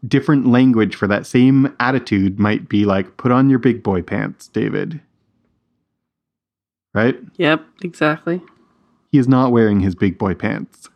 different 0.06 0.46
language 0.46 0.94
for 0.94 1.06
that 1.06 1.26
same 1.26 1.74
attitude, 1.80 2.38
might 2.38 2.68
be 2.68 2.84
like, 2.84 3.16
put 3.16 3.32
on 3.32 3.48
your 3.48 3.58
big 3.58 3.82
boy 3.82 4.02
pants, 4.02 4.48
David. 4.48 5.00
Right? 6.92 7.18
Yep, 7.38 7.64
exactly. 7.82 8.42
He 9.10 9.18
is 9.18 9.28
not 9.28 9.52
wearing 9.52 9.80
his 9.80 9.94
big 9.94 10.18
boy 10.18 10.34
pants. 10.34 10.90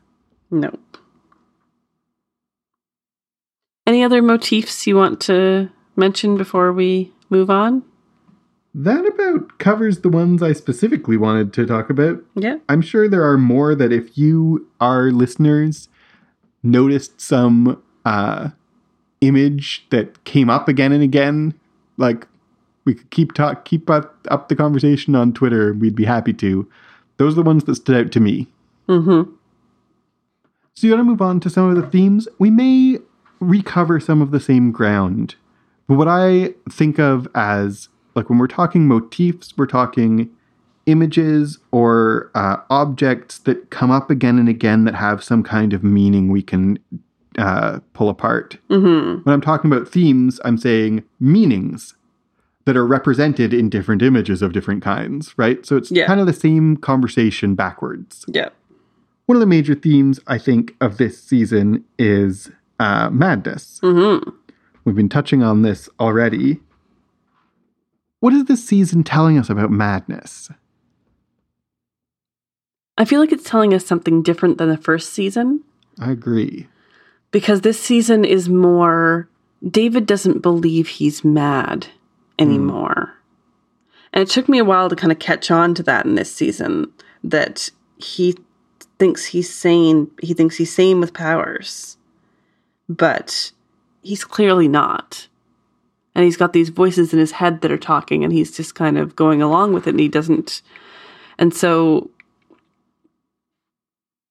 Nope. 0.50 0.98
Any 3.86 4.04
other 4.04 4.20
motifs 4.20 4.86
you 4.86 4.96
want 4.96 5.20
to 5.22 5.70
mention 6.00 6.36
before 6.36 6.72
we 6.72 7.12
move 7.28 7.50
on? 7.50 7.84
That 8.74 9.06
about 9.06 9.58
covers 9.58 10.00
the 10.00 10.08
ones 10.08 10.42
I 10.42 10.52
specifically 10.52 11.16
wanted 11.16 11.52
to 11.54 11.66
talk 11.66 11.90
about. 11.90 12.22
Yeah. 12.34 12.56
I'm 12.68 12.82
sure 12.82 13.08
there 13.08 13.28
are 13.28 13.38
more 13.38 13.74
that 13.74 13.92
if 13.92 14.16
you, 14.16 14.68
our 14.80 15.10
listeners, 15.10 15.88
noticed 16.62 17.20
some 17.20 17.82
uh, 18.04 18.50
image 19.20 19.86
that 19.90 20.22
came 20.24 20.50
up 20.50 20.68
again 20.68 20.92
and 20.92 21.02
again, 21.02 21.54
like 21.96 22.26
we 22.84 22.94
could 22.94 23.10
keep 23.10 23.32
talk, 23.32 23.64
keep 23.64 23.90
up, 23.90 24.26
up 24.30 24.48
the 24.48 24.56
conversation 24.56 25.14
on 25.14 25.32
Twitter. 25.32 25.72
We'd 25.72 25.96
be 25.96 26.04
happy 26.04 26.32
to. 26.34 26.68
Those 27.16 27.34
are 27.34 27.36
the 27.36 27.42
ones 27.42 27.64
that 27.64 27.74
stood 27.74 28.06
out 28.06 28.12
to 28.12 28.20
me. 28.20 28.46
Mm-hmm. 28.88 29.32
So 30.74 30.86
you 30.86 30.92
want 30.92 31.00
to 31.00 31.10
move 31.10 31.22
on 31.22 31.40
to 31.40 31.50
some 31.50 31.68
of 31.68 31.76
the 31.76 31.86
themes. 31.90 32.26
We 32.38 32.50
may 32.50 32.98
recover 33.40 34.00
some 34.00 34.22
of 34.22 34.30
the 34.30 34.40
same 34.40 34.70
ground, 34.70 35.34
but 35.90 35.96
what 35.96 36.06
I 36.06 36.54
think 36.70 37.00
of 37.00 37.26
as 37.34 37.88
like 38.14 38.30
when 38.30 38.38
we're 38.38 38.46
talking 38.46 38.86
motifs, 38.86 39.52
we're 39.56 39.66
talking 39.66 40.30
images 40.86 41.58
or 41.72 42.30
uh, 42.36 42.58
objects 42.70 43.38
that 43.40 43.70
come 43.70 43.90
up 43.90 44.08
again 44.08 44.38
and 44.38 44.48
again 44.48 44.84
that 44.84 44.94
have 44.94 45.22
some 45.24 45.42
kind 45.42 45.72
of 45.72 45.82
meaning 45.82 46.28
we 46.30 46.42
can 46.42 46.78
uh, 47.38 47.80
pull 47.92 48.08
apart. 48.08 48.56
Mm-hmm. 48.70 49.22
When 49.24 49.32
I'm 49.32 49.40
talking 49.40 49.70
about 49.70 49.88
themes, 49.88 50.38
I'm 50.44 50.58
saying 50.58 51.02
meanings 51.18 51.94
that 52.66 52.76
are 52.76 52.86
represented 52.86 53.52
in 53.52 53.68
different 53.68 54.00
images 54.02 54.42
of 54.42 54.52
different 54.52 54.82
kinds, 54.84 55.34
right? 55.36 55.66
So 55.66 55.76
it's 55.76 55.90
Yeah. 55.90 56.06
kind 56.06 56.20
of 56.20 56.26
the 56.26 56.32
same 56.32 56.76
conversation 56.76 57.56
backwards 57.56 58.24
Yep. 58.28 58.54
one 59.26 59.34
of 59.36 59.40
the 59.40 59.46
major 59.46 59.74
themes 59.74 60.20
I 60.28 60.38
think 60.38 60.76
of 60.80 60.98
this 60.98 61.20
season 61.20 61.84
is 61.98 62.50
uh, 62.78 63.10
madness. 63.10 63.78
Mm-hmm. 63.82 64.30
We've 64.84 64.96
been 64.96 65.08
touching 65.08 65.42
on 65.42 65.62
this 65.62 65.88
already. 65.98 66.60
What 68.20 68.32
is 68.32 68.44
this 68.44 68.66
season 68.66 69.02
telling 69.02 69.38
us 69.38 69.48
about 69.50 69.70
madness? 69.70 70.50
I 72.98 73.04
feel 73.04 73.20
like 73.20 73.32
it's 73.32 73.48
telling 73.48 73.72
us 73.72 73.86
something 73.86 74.22
different 74.22 74.58
than 74.58 74.68
the 74.68 74.76
first 74.76 75.12
season 75.12 75.64
I 75.98 76.10
agree. 76.10 76.68
because 77.30 77.62
this 77.62 77.80
season 77.80 78.24
is 78.24 78.48
more 78.48 79.28
David 79.66 80.06
doesn't 80.06 80.40
believe 80.40 80.88
he's 80.88 81.24
mad 81.24 81.86
anymore. 82.38 83.14
Hmm. 83.14 83.16
And 84.12 84.22
it 84.22 84.30
took 84.30 84.48
me 84.48 84.58
a 84.58 84.64
while 84.64 84.88
to 84.88 84.96
kind 84.96 85.12
of 85.12 85.18
catch 85.18 85.50
on 85.50 85.74
to 85.74 85.82
that 85.84 86.04
in 86.04 86.14
this 86.14 86.34
season 86.34 86.92
that 87.22 87.70
he 87.98 88.36
thinks 88.98 89.24
he's 89.26 89.52
sane, 89.52 90.10
he 90.22 90.34
thinks 90.34 90.56
he's 90.56 90.74
sane 90.74 91.00
with 91.00 91.14
powers. 91.14 91.96
But 92.88 93.52
he's 94.02 94.24
clearly 94.24 94.68
not. 94.68 95.28
And 96.14 96.24
he's 96.24 96.36
got 96.36 96.52
these 96.52 96.70
voices 96.70 97.12
in 97.12 97.18
his 97.18 97.32
head 97.32 97.60
that 97.60 97.70
are 97.70 97.78
talking, 97.78 98.24
and 98.24 98.32
he's 98.32 98.54
just 98.56 98.74
kind 98.74 98.98
of 98.98 99.14
going 99.14 99.40
along 99.40 99.72
with 99.72 99.86
it, 99.86 99.90
and 99.90 100.00
he 100.00 100.08
doesn't. 100.08 100.60
And 101.38 101.54
so 101.54 102.10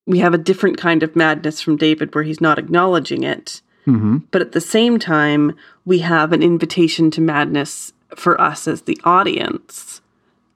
we 0.05 0.19
have 0.19 0.33
a 0.33 0.39
different 0.39 0.77
kind 0.77 1.03
of 1.03 1.15
madness 1.15 1.61
from 1.61 1.77
David 1.77 2.13
where 2.13 2.23
he's 2.23 2.41
not 2.41 2.59
acknowledging 2.59 3.23
it. 3.23 3.61
hmm 3.85 4.17
But 4.31 4.41
at 4.41 4.51
the 4.51 4.61
same 4.61 4.99
time, 4.99 5.55
we 5.85 5.99
have 5.99 6.33
an 6.33 6.43
invitation 6.43 7.11
to 7.11 7.21
madness 7.21 7.93
for 8.15 8.39
us 8.41 8.67
as 8.67 8.81
the 8.81 8.99
audience 9.03 10.01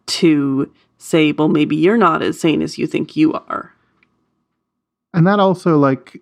to 0.08 0.72
say, 0.98 1.32
well, 1.32 1.50
maybe 1.50 1.76
you're 1.76 1.98
not 1.98 2.22
as 2.22 2.40
sane 2.40 2.62
as 2.62 2.78
you 2.78 2.88
think 2.88 3.16
you 3.16 3.34
are. 3.34 3.74
And 5.14 5.28
that 5.28 5.40
also, 5.40 5.78
like, 5.78 6.22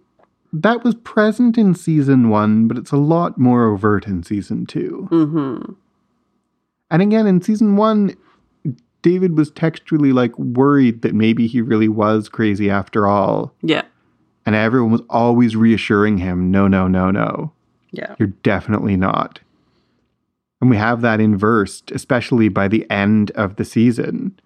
that 0.54 0.84
was 0.84 0.96
present 0.96 1.58
in 1.58 1.74
season 1.76 2.30
one, 2.30 2.68
but 2.68 2.78
it's 2.78 2.92
a 2.92 2.98
lot 2.98 3.38
more 3.38 3.66
overt 3.66 4.08
in 4.08 4.24
season 4.24 4.66
two. 4.66 5.08
Mm-hmm. 5.12 5.74
And 6.90 7.02
again, 7.02 7.26
in 7.28 7.42
season 7.42 7.78
one, 7.78 8.16
David 9.02 9.38
was 9.38 9.50
textually 9.52 10.12
like 10.12 10.38
worried 10.38 11.02
that 11.02 11.16
maybe 11.16 11.48
he 11.48 11.62
really 11.62 11.88
was 11.88 12.30
crazy 12.30 12.70
after 12.70 13.08
all. 13.08 13.54
Yeah. 13.62 13.84
And 14.46 14.56
everyone 14.56 14.92
was 14.92 15.02
always 15.10 15.56
reassuring 15.56 16.18
him, 16.18 16.52
no, 16.52 16.68
no, 16.68 16.88
no, 16.88 17.12
no, 17.12 17.54
Yeah. 17.92 18.16
you're 18.20 18.28
definitely 18.44 18.98
not. 18.98 19.40
And 20.60 20.70
we 20.70 20.78
have 20.78 21.02
that 21.02 21.20
inversed, 21.20 21.92
especially 21.92 22.50
by 22.50 22.68
the 22.68 22.90
end 22.92 23.32
of 23.32 23.56
the 23.56 23.66
season, 23.66 24.40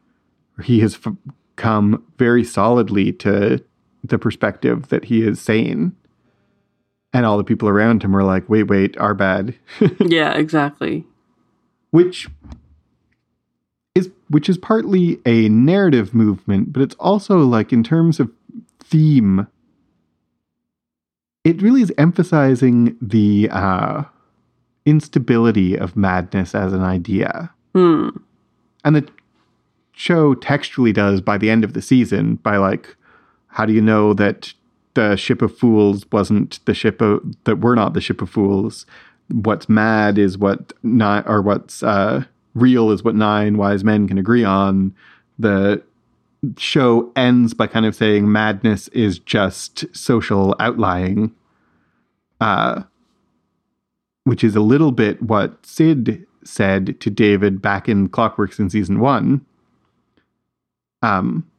where 0.56 0.64
he 0.66 0.80
has 0.82 0.96
f- 1.06 1.14
come 1.56 2.04
very 2.18 2.44
solidly 2.44 3.12
to 3.14 3.62
the 4.08 4.18
perspective 4.20 4.90
that 4.90 5.06
he 5.06 5.22
is 5.26 5.42
sane. 5.42 5.96
And 7.14 7.26
all 7.26 7.38
the 7.38 7.44
people 7.46 7.70
around 7.70 8.04
him 8.04 8.16
are 8.16 8.24
like, 8.24 8.50
wait, 8.50 8.64
wait, 8.64 8.98
our 8.98 9.14
bad. 9.14 9.56
Yeah, 10.00 10.34
exactly. 10.34 11.06
which 11.92 12.28
is 13.94 14.10
which 14.30 14.50
is 14.50 14.58
partly 14.58 15.20
a 15.26 15.48
narrative 15.50 16.14
movement, 16.14 16.74
but 16.74 16.82
it's 16.82 16.96
also 16.96 17.38
like 17.40 17.72
in 17.72 17.84
terms 17.84 18.20
of 18.20 18.30
theme, 18.84 19.48
it 21.46 21.62
really 21.62 21.82
is 21.82 21.94
emphasizing 21.98 22.98
the 23.02 23.48
uh, 23.52 24.04
instability 24.86 25.78
of 25.78 25.96
madness 25.96 26.54
as 26.54 26.74
an 26.74 26.82
idea, 26.82 27.52
Hmm. 27.74 28.10
and 28.84 28.96
the 28.96 29.08
show 29.94 30.34
textually 30.34 30.92
does 30.92 31.22
by 31.22 31.38
the 31.38 31.50
end 31.50 31.64
of 31.64 31.72
the 31.74 31.82
season 31.82 32.36
by 32.36 32.58
like, 32.58 32.98
how 33.56 33.66
do 33.66 33.72
you 33.72 33.82
know 33.82 34.14
that 34.14 34.54
the 34.96 35.16
ship 35.16 35.42
of 35.42 35.58
fools 35.58 36.06
wasn't 36.12 36.60
the 36.66 36.74
ship 36.74 37.02
of 37.02 37.24
that 37.46 37.60
we're 37.60 37.74
not 37.74 37.94
the 37.94 38.02
ship 38.02 38.22
of 38.22 38.30
fools? 38.30 38.86
What's 39.30 39.70
mad 39.70 40.18
is 40.18 40.38
what 40.38 40.74
nine 40.84 41.24
or 41.26 41.42
what's 41.42 41.82
uh, 41.82 42.26
real 42.54 42.92
is 42.92 43.02
what 43.06 43.16
nine 43.16 43.58
wise 43.58 43.82
men 43.82 44.10
can 44.10 44.18
agree 44.18 44.44
on. 44.44 44.94
The 45.40 45.82
show 46.58 47.14
ends 47.16 47.54
by 47.54 47.68
kind 47.68 47.86
of 47.86 47.96
saying 47.96 48.30
madness 48.30 48.90
is 48.90 49.20
just 49.20 49.86
social 49.96 50.54
outlying, 50.60 51.34
uh, 52.42 52.84
which 54.26 54.44
is 54.44 54.58
a 54.58 54.62
little 54.62 54.92
bit 54.92 55.22
what 55.22 55.66
Syd 55.66 56.28
said 56.44 57.00
to 57.00 57.10
David 57.10 57.62
back 57.62 57.88
in 57.88 58.10
Clockworks 58.10 58.60
in 58.60 58.70
season 58.70 59.00
one. 59.00 59.46
Um, 61.02 61.50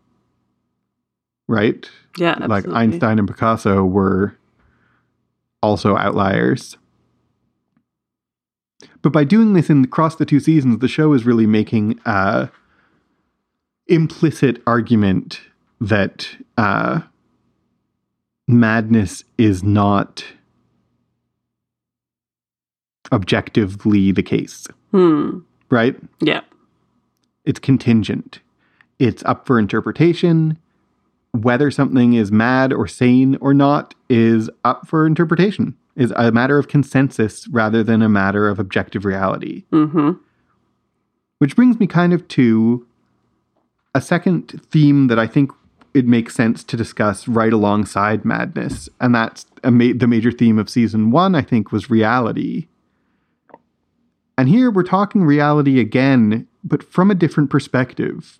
right? 1.48 1.88
Yeah. 2.18 2.34
Like. 2.46 2.66
Einstein 2.68 3.18
and 3.18 3.28
Picasso 3.28 3.84
were 3.84 4.36
also 5.62 5.96
outliers. 5.96 6.76
But 9.02 9.12
by 9.12 9.24
doing 9.24 9.52
this 9.52 9.70
in 9.70 9.84
across 9.84 10.16
the 10.16 10.26
two 10.26 10.40
seasons, 10.40 10.78
the 10.80 10.88
show 10.88 11.12
is 11.12 11.24
really 11.24 11.46
making 11.46 12.00
a 12.04 12.50
implicit 13.86 14.60
argument 14.66 15.40
that 15.80 16.28
uh, 16.56 17.00
madness 18.48 19.22
is 19.38 19.62
not 19.62 20.24
objectively 23.12 24.10
the 24.12 24.22
case, 24.22 24.66
Hmm. 24.90 25.40
right? 25.70 25.96
Yeah. 26.20 26.40
It's 27.44 27.60
contingent. 27.60 28.40
It's 28.98 29.22
up 29.24 29.46
for 29.46 29.58
interpretation. 29.58 30.58
Whether 31.42 31.70
something 31.70 32.14
is 32.14 32.32
mad 32.32 32.72
or 32.72 32.86
sane 32.86 33.36
or 33.40 33.52
not 33.52 33.94
is 34.08 34.48
up 34.64 34.86
for 34.86 35.06
interpretation. 35.06 35.76
Is 35.96 36.12
a 36.14 36.30
matter 36.30 36.58
of 36.58 36.68
consensus 36.68 37.48
rather 37.48 37.82
than 37.82 38.02
a 38.02 38.08
matter 38.08 38.48
of 38.48 38.58
objective 38.58 39.06
reality. 39.06 39.64
Mm-hmm. 39.72 40.12
Which 41.38 41.56
brings 41.56 41.80
me 41.80 41.86
kind 41.86 42.12
of 42.12 42.28
to 42.28 42.86
a 43.94 44.00
second 44.02 44.60
theme 44.70 45.06
that 45.06 45.18
I 45.18 45.26
think 45.26 45.50
it 45.94 46.06
makes 46.06 46.34
sense 46.34 46.62
to 46.64 46.76
discuss 46.76 47.26
right 47.26 47.52
alongside 47.52 48.26
madness, 48.26 48.90
and 49.00 49.14
that's 49.14 49.46
a 49.64 49.70
ma- 49.70 49.94
the 49.96 50.06
major 50.06 50.30
theme 50.30 50.58
of 50.58 50.68
season 50.68 51.10
one. 51.10 51.34
I 51.34 51.40
think 51.40 51.72
was 51.72 51.88
reality, 51.88 52.68
and 54.36 54.50
here 54.50 54.70
we're 54.70 54.82
talking 54.82 55.24
reality 55.24 55.80
again, 55.80 56.46
but 56.62 56.82
from 56.82 57.10
a 57.10 57.14
different 57.14 57.48
perspective. 57.48 58.38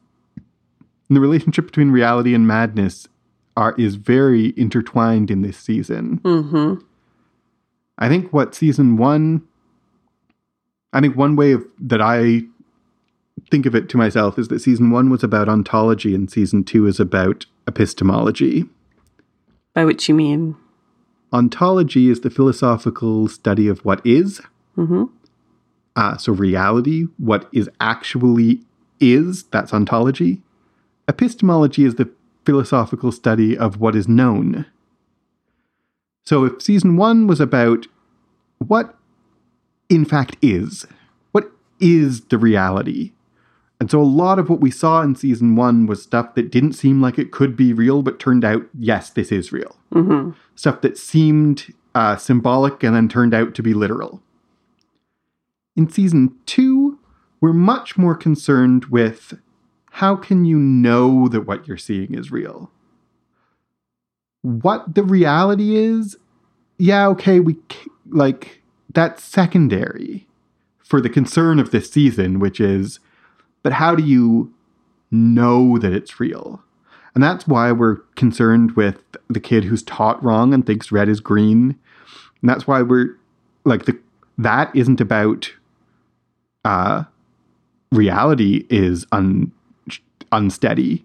And 1.09 1.17
the 1.17 1.21
relationship 1.21 1.67
between 1.67 1.91
reality 1.91 2.35
and 2.35 2.47
madness 2.47 3.09
are 3.57 3.75
is 3.79 3.95
very 3.95 4.53
intertwined 4.57 5.31
in 5.31 5.43
this 5.43 5.57
season. 5.57 6.21
Mm-hmm. 6.21 6.85
I 7.99 8.09
think 8.09 8.33
what 8.33 8.55
season 8.55 8.97
one, 8.97 9.43
I 10.93 11.01
think 11.01 11.17
one 11.17 11.37
way 11.37 11.53
of 11.53 11.65
that 11.79 12.03
I 12.03 12.43
think 13.51 13.67
of 13.67 13.75
it 13.75 13.89
to 13.91 13.97
myself 13.97 14.39
is 14.39 14.49
that 14.49 14.61
season 14.61 14.91
one 14.91 15.11
was 15.11 15.23
about 15.23 15.49
ontology 15.49 16.15
and 16.15 16.31
season 16.31 16.65
two 16.65 16.87
is 16.87 17.01
about 17.01 17.47
epistemology. 17.67 18.65
By 19.75 19.85
which 19.85 20.09
you 20.09 20.15
mean? 20.15 20.57
Ontology 21.33 22.09
is 22.09 22.21
the 22.21 22.31
philosophical 22.31 23.29
study 23.29 23.69
of 23.69 23.85
what 23.85 24.05
is. 24.07 24.41
Mm-hmm. 24.77 25.05
Uh, 25.95 26.17
so 26.17 26.33
reality, 26.33 27.05
what 27.19 27.49
is 27.53 27.69
actually 27.81 28.61
is, 29.01 29.45
that's 29.45 29.73
ontology. 29.73 30.43
Epistemology 31.09 31.85
is 31.85 31.95
the 31.95 32.11
philosophical 32.45 33.13
study 33.13 33.57
of 33.57 33.81
what 33.81 33.95
is 33.95 34.09
known. 34.09 34.67
So 36.25 36.45
if 36.45 36.61
season 36.61 36.97
one 36.97 37.27
was 37.27 37.41
about 37.41 37.87
what 38.59 38.97
in 39.89 40.05
fact 40.05 40.37
is, 40.43 40.87
what 41.33 41.51
is 41.81 42.23
the 42.23 42.39
reality? 42.39 43.13
And 43.79 43.91
so 43.91 44.01
a 44.01 44.05
lot 44.05 44.39
of 44.39 44.49
what 44.49 44.61
we 44.61 44.71
saw 44.71 45.03
in 45.03 45.15
season 45.15 45.55
one 45.55 45.87
was 45.87 46.03
stuff 46.03 46.35
that 46.35 46.51
didn't 46.51 46.73
seem 46.73 47.03
like 47.03 47.19
it 47.19 47.31
could 47.31 47.57
be 47.57 47.73
real, 47.73 48.03
but 48.03 48.19
turned 48.19 48.45
out, 48.45 48.63
yes, 48.77 49.11
this 49.11 49.31
is 49.31 49.53
real. 49.53 49.77
Mm-hmm. 49.93 50.31
Stuff 50.55 50.81
that 50.81 50.97
seemed 50.97 51.75
uh, 51.95 52.17
symbolic 52.17 52.83
and 52.83 52.97
then 52.97 53.09
turned 53.09 53.35
out 53.35 53.55
to 53.55 53.63
be 53.63 53.75
literal. 53.75 54.23
In 55.77 55.91
season 55.91 56.35
two, 56.47 56.99
we're 57.41 57.53
much 57.53 57.99
more 57.99 58.15
concerned 58.15 58.87
with 58.87 59.35
how 59.97 60.15
can 60.15 60.45
you 60.45 60.59
know 60.59 61.27
that 61.27 61.47
what 61.47 61.67
you're 61.67 61.79
seeing 61.79 62.13
is 62.13 62.31
real? 62.31 62.71
What 64.43 64.95
the 64.95 65.03
reality 65.03 65.75
is, 65.75 66.19
yeah, 66.77 67.09
okay, 67.09 67.41
we 67.41 67.57
like 68.11 68.61
that's 68.93 69.25
secondary 69.25 70.27
for 70.81 71.01
the 71.01 71.09
concern 71.09 71.59
of 71.59 71.71
this 71.71 71.91
season, 71.91 72.41
which 72.41 72.61
is, 72.61 73.01
but 73.63 73.73
how 73.73 73.95
do 73.95 74.03
you 74.03 74.53
know 75.11 75.79
that 75.79 75.95
it's 75.95 76.21
real? 76.21 76.63
And 77.15 77.25
that's 77.25 77.49
why 77.49 77.73
we're 77.73 77.97
concerned 78.17 78.73
with 78.73 79.01
the 79.29 79.41
kid 79.41 79.65
who's 79.65 79.83
taught 79.83 80.23
wrong 80.23 80.53
and 80.53 80.67
thinks 80.67 80.93
red 80.93 81.09
is 81.09 81.21
green. 81.21 81.75
And 82.43 82.51
that's 82.51 82.67
why 82.67 82.83
we're 82.83 83.17
like 83.65 83.87
the 83.87 83.99
that 84.37 84.77
isn't 84.77 85.01
about 85.01 85.55
uh 86.67 87.05
reality 87.93 88.67
is 88.69 89.07
un, 89.13 89.53
unsteady. 90.37 91.05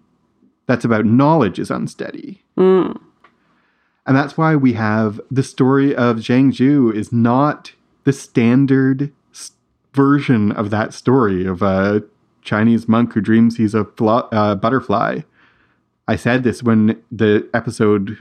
That's 0.66 0.84
about 0.84 1.06
knowledge 1.06 1.58
is 1.58 1.70
unsteady. 1.70 2.42
Mm. 2.56 3.00
And 4.06 4.16
that's 4.16 4.36
why 4.36 4.56
we 4.56 4.74
have 4.74 5.20
the 5.30 5.42
story 5.42 5.94
of 5.94 6.16
Zhang 6.16 6.52
Zhu 6.52 6.94
is 6.94 7.12
not 7.12 7.72
the 8.04 8.12
standard 8.12 9.12
version 9.94 10.52
of 10.52 10.70
that 10.70 10.94
story 10.94 11.46
of 11.46 11.62
a 11.62 12.02
Chinese 12.42 12.88
monk 12.88 13.12
who 13.12 13.20
dreams 13.20 13.56
he's 13.56 13.74
a 13.74 13.84
flo- 13.84 14.28
uh, 14.32 14.54
butterfly. 14.54 15.20
I 16.08 16.16
said 16.16 16.42
this 16.42 16.62
when 16.62 17.00
the 17.10 17.48
episode 17.54 18.18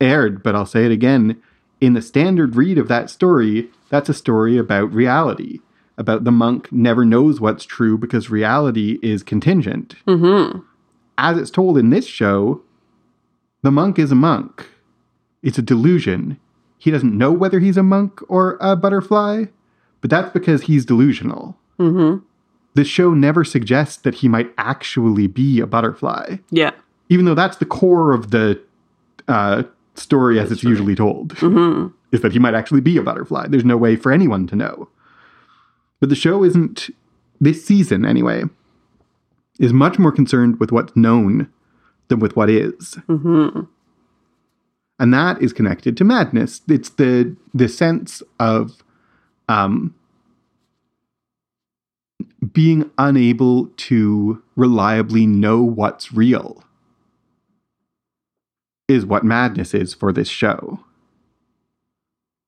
aired, 0.00 0.42
but 0.42 0.54
I'll 0.54 0.66
say 0.66 0.86
it 0.86 0.92
again. 0.92 1.40
In 1.80 1.92
the 1.92 2.02
standard 2.02 2.56
read 2.56 2.78
of 2.78 2.88
that 2.88 3.10
story, 3.10 3.70
that's 3.88 4.08
a 4.08 4.14
story 4.14 4.56
about 4.56 4.92
reality, 4.92 5.60
about 6.00 6.24
the 6.24 6.32
monk 6.32 6.72
never 6.72 7.04
knows 7.04 7.40
what's 7.40 7.64
true 7.64 7.96
because 7.96 8.30
reality 8.30 8.98
is 9.02 9.22
contingent. 9.22 9.94
Mm-hmm. 10.08 10.58
As 11.18 11.38
it's 11.38 11.50
told 11.50 11.78
in 11.78 11.90
this 11.90 12.06
show, 12.06 12.62
the 13.62 13.70
monk 13.70 13.98
is 13.98 14.10
a 14.10 14.14
monk. 14.16 14.66
It's 15.42 15.58
a 15.58 15.62
delusion. 15.62 16.40
He 16.78 16.90
doesn't 16.90 17.16
know 17.16 17.30
whether 17.30 17.60
he's 17.60 17.76
a 17.76 17.82
monk 17.82 18.20
or 18.28 18.56
a 18.60 18.74
butterfly, 18.74 19.44
but 20.00 20.10
that's 20.10 20.32
because 20.32 20.62
he's 20.62 20.86
delusional. 20.86 21.56
Mm-hmm. 21.78 22.24
The 22.74 22.84
show 22.84 23.12
never 23.12 23.44
suggests 23.44 23.98
that 23.98 24.14
he 24.16 24.28
might 24.28 24.50
actually 24.56 25.26
be 25.26 25.60
a 25.60 25.66
butterfly, 25.66 26.36
Yeah. 26.50 26.70
even 27.10 27.26
though 27.26 27.34
that's 27.34 27.58
the 27.58 27.66
core 27.66 28.12
of 28.14 28.30
the 28.30 28.60
uh, 29.28 29.64
story 29.96 30.40
as 30.40 30.50
it's 30.50 30.60
story. 30.62 30.70
usually 30.72 30.94
told, 30.94 31.34
Mm-hmm. 31.36 31.88
is 32.12 32.22
that 32.22 32.32
he 32.32 32.38
might 32.38 32.54
actually 32.54 32.80
be 32.80 32.96
a 32.96 33.02
butterfly. 33.02 33.46
There's 33.48 33.64
no 33.64 33.76
way 33.76 33.96
for 33.96 34.10
anyone 34.12 34.46
to 34.46 34.56
know. 34.56 34.88
But 36.00 36.08
the 36.08 36.16
show 36.16 36.42
isn't, 36.42 36.88
this 37.40 37.64
season 37.64 38.04
anyway, 38.04 38.44
is 39.58 39.72
much 39.72 39.98
more 39.98 40.12
concerned 40.12 40.58
with 40.58 40.72
what's 40.72 40.96
known 40.96 41.48
than 42.08 42.18
with 42.18 42.34
what 42.34 42.50
is. 42.50 42.96
Mm-hmm. 43.08 43.60
and 44.98 45.14
that 45.14 45.40
is 45.40 45.52
connected 45.52 45.96
to 45.96 46.04
madness. 46.04 46.60
It's 46.68 46.90
the 46.90 47.36
the 47.54 47.68
sense 47.68 48.22
of 48.38 48.82
um, 49.48 49.94
being 52.52 52.90
unable 52.98 53.66
to 53.66 54.42
reliably 54.56 55.26
know 55.26 55.62
what's 55.62 56.12
real 56.12 56.64
is 58.88 59.06
what 59.06 59.24
madness 59.24 59.72
is 59.74 59.94
for 59.94 60.12
this 60.12 60.28
show. 60.28 60.80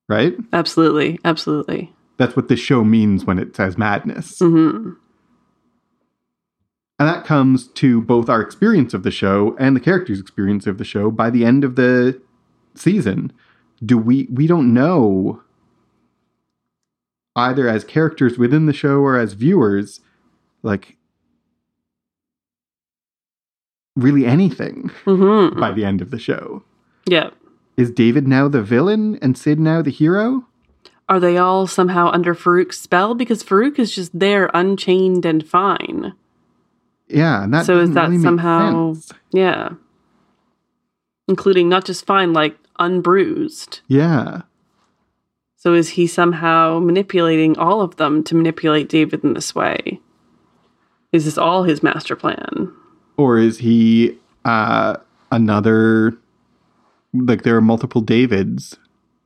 Right? 0.09 0.35
Absolutely. 0.53 1.19
Absolutely. 1.25 1.93
That's 2.19 2.37
what 2.37 2.49
this 2.49 2.61
show 2.61 2.85
means 2.85 3.25
when 3.25 3.39
it 3.39 3.57
says 3.57 3.77
madness. 3.79 4.39
Mm-hmm. 4.39 4.91
And 6.99 7.09
that 7.09 7.25
comes 7.25 7.67
to 7.69 8.01
both 8.03 8.29
our 8.29 8.41
experience 8.41 8.95
of 8.95 9.03
the 9.03 9.11
show 9.11 9.57
and 9.59 9.75
the 9.75 9.81
characters' 9.81 10.21
experience 10.21 10.67
of 10.67 10.79
the 10.79 10.85
show 10.85 11.11
by 11.11 11.31
the 11.31 11.45
end 11.45 11.65
of 11.65 11.75
the 11.75 12.21
season. 12.75 13.33
Do 13.85 13.99
we 13.99 14.29
we 14.31 14.47
don't 14.47 14.73
know 14.73 15.43
either 17.35 17.67
as 17.69 17.83
characters 17.83 18.39
within 18.39 18.67
the 18.67 18.73
show 18.73 18.99
or 19.01 19.19
as 19.19 19.33
viewers 19.33 20.01
like 20.63 20.97
really 23.97 24.25
anything 24.27 24.91
Mm-hmm. 25.05 25.59
by 25.59 25.73
the 25.73 25.85
end 25.85 26.01
of 26.01 26.11
the 26.11 26.19
show. 26.19 26.63
Yeah. 27.07 27.31
Is 27.77 27.91
David 27.91 28.29
now 28.29 28.49
the 28.49 28.63
villain 28.63 29.19
and 29.23 29.37
Syd 29.37 29.59
now 29.59 29.83
the 29.83 29.91
hero? 29.91 30.47
Are 31.09 31.21
they 31.21 31.37
all 31.37 31.67
somehow 31.67 32.09
under 32.11 32.35
Farouk's 32.35 32.81
spell? 32.81 33.15
Because 33.15 33.43
Farouk 33.43 33.79
is 33.79 33.95
just 33.95 34.19
there, 34.19 34.51
unchained 34.55 35.25
and 35.27 35.47
fine. 35.47 36.15
Yeah, 37.09 37.45
and 37.45 37.53
that 37.53 37.67
So 37.67 37.79
is 37.81 37.91
that 37.93 38.09
really 38.09 38.23
somehow- 38.23 38.95
Yeah. 39.33 39.71
Including 41.29 41.69
not 41.69 41.85
just 41.85 42.07
fine, 42.07 42.33
like 42.33 42.57
unbruised. 42.79 43.81
Yeah. 43.89 44.43
So 45.57 45.75
is 45.75 45.91
he 45.91 46.07
somehow 46.07 46.81
manipulating 46.81 47.57
all 47.59 47.83
of 47.83 47.97
them 47.97 48.25
to 48.25 48.35
manipulate 48.35 48.89
David 48.89 49.23
in 49.23 49.35
this 49.35 49.55
way? 49.55 50.01
Is 51.13 51.25
this 51.27 51.39
all 51.39 51.65
his 51.65 51.83
master 51.83 52.17
plan? 52.17 52.73
or 53.19 53.37
is 53.39 53.59
he 53.59 54.17
uh 54.47 54.97
another 55.31 56.17
like 57.13 57.43
there 57.43 57.55
are 57.55 57.61
multiple 57.61 58.01
davids 58.01 58.79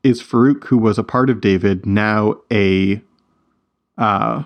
is 0.07 0.22
farouk 0.22 0.64
who 0.64 0.78
was 0.78 0.98
a 0.98 1.04
part 1.04 1.28
of 1.30 1.40
david 1.40 1.84
now 1.86 2.34
a 2.52 3.00
uh 3.98 4.42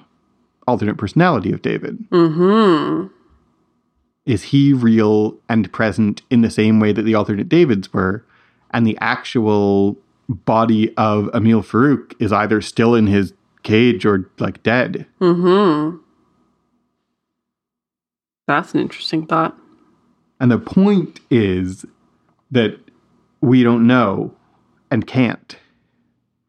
alternate 0.66 0.96
personality 0.98 1.52
of 1.52 1.62
david 1.62 1.98
Mm-hmm. 2.10 3.06
is 4.26 4.44
he 4.44 4.72
real 4.72 5.36
and 5.48 5.72
present 5.72 6.22
in 6.30 6.40
the 6.42 6.50
same 6.50 6.80
way 6.80 6.92
that 6.92 7.02
the 7.02 7.14
alternate 7.14 7.48
davids 7.48 7.92
were 7.92 8.24
and 8.72 8.86
the 8.86 8.96
actual 9.00 9.96
body 10.28 10.94
of 10.96 11.28
amahl 11.34 11.62
farouk 11.62 12.14
is 12.20 12.32
either 12.32 12.60
still 12.60 12.94
in 12.94 13.06
his 13.06 13.32
cage 13.62 14.04
or 14.06 14.30
like 14.38 14.62
dead 14.62 15.06
Mm-hmm. 15.20 15.96
That's 18.46 18.74
an 18.74 18.80
interesting 18.80 19.26
thought. 19.26 19.56
And 20.40 20.50
the 20.50 20.58
point 20.58 21.20
is 21.30 21.84
that 22.50 22.76
we 23.40 23.62
don't 23.62 23.86
know 23.86 24.34
and 24.90 25.06
can't, 25.06 25.56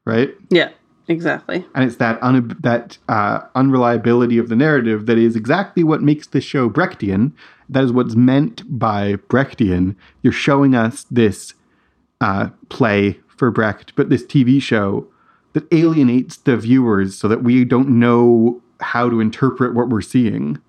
right? 0.06 0.34
Yeah, 0.50 0.70
exactly. 1.08 1.66
And 1.76 1.84
it's 1.84 1.98
that 1.98 2.22
un- 2.22 2.58
that 2.62 2.98
uh, 3.08 3.42
unreliability 3.56 4.38
of 4.38 4.50
the 4.50 4.56
narrative 4.56 5.06
that 5.06 5.18
is 5.18 5.36
exactly 5.36 5.84
what 5.84 6.02
makes 6.02 6.28
this 6.28 6.44
show 6.44 6.70
Brechtian. 6.70 7.34
That 7.70 7.84
is 7.84 7.92
what's 7.92 8.16
meant 8.16 8.64
by 8.68 9.16
Brechtian. 9.16 9.96
You're 10.24 10.34
showing 10.34 10.76
us 10.76 11.06
this 11.10 11.54
uh, 12.20 12.50
play 12.70 13.20
for 13.28 13.52
Brecht, 13.52 13.94
but 13.96 14.10
this 14.10 14.24
TV 14.24 14.62
show 14.62 15.08
that 15.54 15.72
alienates 15.74 16.38
the 16.38 16.58
viewers 16.58 17.18
so 17.18 17.28
that 17.28 17.44
we 17.44 17.66
don't 17.66 17.90
know 17.90 18.62
how 18.80 19.10
to 19.10 19.20
interpret 19.20 19.74
what 19.74 19.90
we're 19.90 20.02
seeing. 20.02 20.60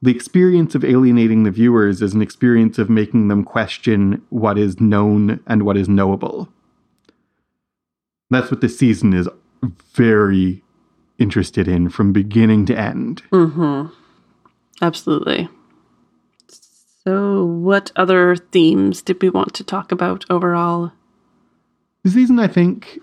The 0.00 0.14
experience 0.14 0.74
of 0.74 0.84
alienating 0.84 1.42
the 1.42 1.50
viewers 1.50 2.02
is 2.02 2.14
an 2.14 2.22
experience 2.22 2.78
of 2.78 2.88
making 2.88 3.28
them 3.28 3.44
question 3.44 4.22
what 4.30 4.56
is 4.56 4.80
known 4.80 5.40
and 5.46 5.64
what 5.64 5.76
is 5.76 5.88
knowable. 5.88 6.48
That's 8.30 8.50
what 8.50 8.60
this 8.60 8.78
season 8.78 9.12
is 9.14 9.28
very 9.94 10.62
interested 11.18 11.66
in 11.66 11.88
from 11.88 12.12
beginning 12.12 12.66
to 12.66 12.78
end. 12.78 13.22
Mm-hmm. 13.32 13.92
Absolutely. 14.82 15.48
So 17.04 17.44
what 17.44 17.90
other 17.96 18.36
themes 18.36 19.02
did 19.02 19.20
we 19.22 19.30
want 19.30 19.54
to 19.54 19.64
talk 19.64 19.90
about 19.92 20.24
overall? 20.30 20.92
The 22.04 22.10
season, 22.10 22.38
I 22.38 22.46
think, 22.48 22.98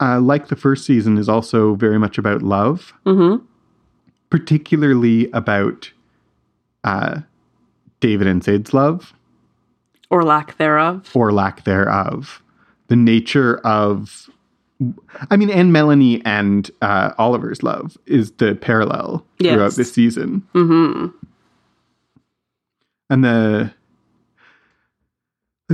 uh, 0.00 0.20
like 0.20 0.48
the 0.48 0.56
first 0.56 0.86
season, 0.86 1.18
is 1.18 1.28
also 1.28 1.74
very 1.74 1.98
much 1.98 2.18
about 2.18 2.42
love, 2.42 2.92
Mm-hmm. 3.04 3.44
particularly 4.30 5.30
about 5.32 5.90
uh, 6.84 7.20
David 8.00 8.26
and 8.26 8.42
Syd's 8.42 8.72
love 8.72 9.12
Or 10.10 10.22
lack 10.22 10.56
thereof. 10.56 11.10
or 11.14 11.32
lack 11.32 11.64
thereof. 11.64 12.42
The 12.88 12.96
nature 12.96 13.58
of, 13.58 14.30
I 15.30 15.36
mean, 15.36 15.50
and 15.50 15.72
Melanie 15.72 16.22
and 16.24 16.70
uh, 16.80 17.12
Oliver's 17.18 17.62
love 17.62 17.96
is 18.06 18.32
the 18.32 18.54
parallel 18.54 19.26
throughout 19.38 19.74
this 19.74 19.92
season. 19.92 20.46
Mm-hmm. 20.54 21.16
And 23.10 23.24
the 23.24 23.74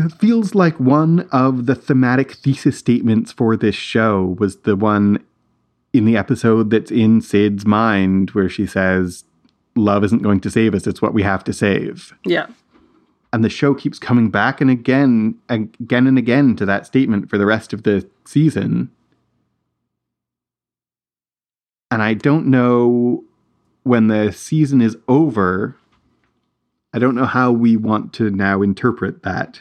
it 0.05 0.13
feels 0.13 0.55
like 0.55 0.79
one 0.79 1.29
of 1.33 1.67
the 1.67 1.75
thematic 1.75 2.33
thesis 2.33 2.79
statements 2.79 3.33
for 3.33 3.57
this 3.57 3.75
show 3.75 4.37
was 4.39 4.59
the 4.59 4.77
one 4.77 5.25
in 5.93 6.05
the 6.05 6.17
episode 6.17 6.71
that's 6.71 6.91
in 6.91 7.21
Syd's 7.21 7.67
mind 7.67 8.31
where 8.31 8.49
she 8.49 8.67
says, 8.67 9.25
Love 9.75 10.05
isn't 10.05 10.23
going 10.23 10.41
to 10.41 10.51
save 10.51 10.75
us, 10.75 10.87
it's 10.87 11.03
what 11.03 11.15
we 11.15 11.23
have 11.23 11.45
to 11.45 11.53
save. 11.53 12.13
Yeah. 12.25 12.47
And 13.33 13.45
the 13.45 13.51
show 13.51 13.75
keeps 13.75 13.99
coming 13.99 14.31
back 14.31 14.61
and 14.61 14.71
again, 14.71 15.39
again 15.49 16.07
and 16.07 16.19
again 16.19 16.57
to 16.57 16.67
that 16.67 16.87
statement 16.87 17.29
for 17.29 17.39
the 17.39 17.47
rest 17.47 17.73
of 17.73 17.83
the 17.83 18.09
season. 18.25 18.91
And 21.91 22.03
I 22.03 22.15
don't 22.15 22.47
know 22.47 23.25
when 23.83 24.09
the 24.09 24.33
season 24.33 24.81
is 24.81 24.97
over, 25.09 25.77
I 26.93 26.99
don't 26.99 27.15
know 27.15 27.27
how 27.27 27.53
we 27.53 27.77
want 27.77 28.13
to 28.15 28.31
now 28.31 28.63
interpret 28.63 29.23
that. 29.23 29.61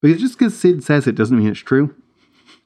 Because 0.00 0.20
just 0.20 0.38
because 0.38 0.58
Syd 0.58 0.82
says 0.82 1.06
it 1.06 1.14
doesn't 1.14 1.36
mean 1.36 1.48
it's 1.48 1.60
true. 1.60 1.94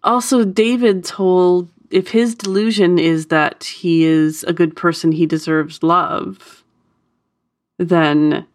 Also, 0.03 0.45
David's 0.45 1.11
whole 1.11 1.69
if 1.93 2.09
his 2.09 2.35
delusion 2.35 2.99
is 2.99 3.27
that 3.27 3.65
he 3.65 4.05
is 4.05 4.43
a 4.45 4.53
good 4.53 4.75
person, 4.75 5.13
he 5.13 5.27
deserves 5.27 5.83
love, 5.83 6.65
then 7.79 8.47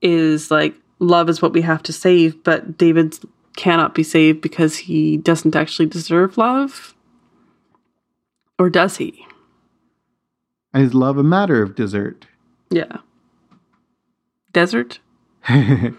is 0.00 0.50
like 0.50 0.74
love 1.00 1.28
is 1.28 1.42
what 1.42 1.52
we 1.52 1.62
have 1.62 1.82
to 1.82 1.92
save, 1.92 2.42
but 2.44 2.78
David 2.78 3.18
cannot 3.56 3.94
be 3.94 4.04
saved 4.04 4.40
because 4.40 4.76
he 4.76 5.16
doesn't 5.16 5.56
actually 5.56 5.86
deserve 5.86 6.38
love. 6.38 6.94
Or 8.62 8.70
does 8.70 8.96
he? 8.98 9.26
Is 10.72 10.94
love 10.94 11.18
a 11.18 11.24
matter 11.24 11.60
of 11.62 11.74
desert? 11.74 12.26
Yeah. 12.70 12.98
Desert? 14.52 15.00
I 15.48 15.92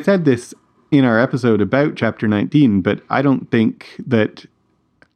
said 0.00 0.24
this 0.24 0.54
in 0.92 1.04
our 1.04 1.18
episode 1.18 1.60
about 1.60 1.96
chapter 1.96 2.28
19, 2.28 2.80
but 2.80 3.02
I 3.10 3.22
don't 3.22 3.50
think 3.50 3.88
that, 4.06 4.46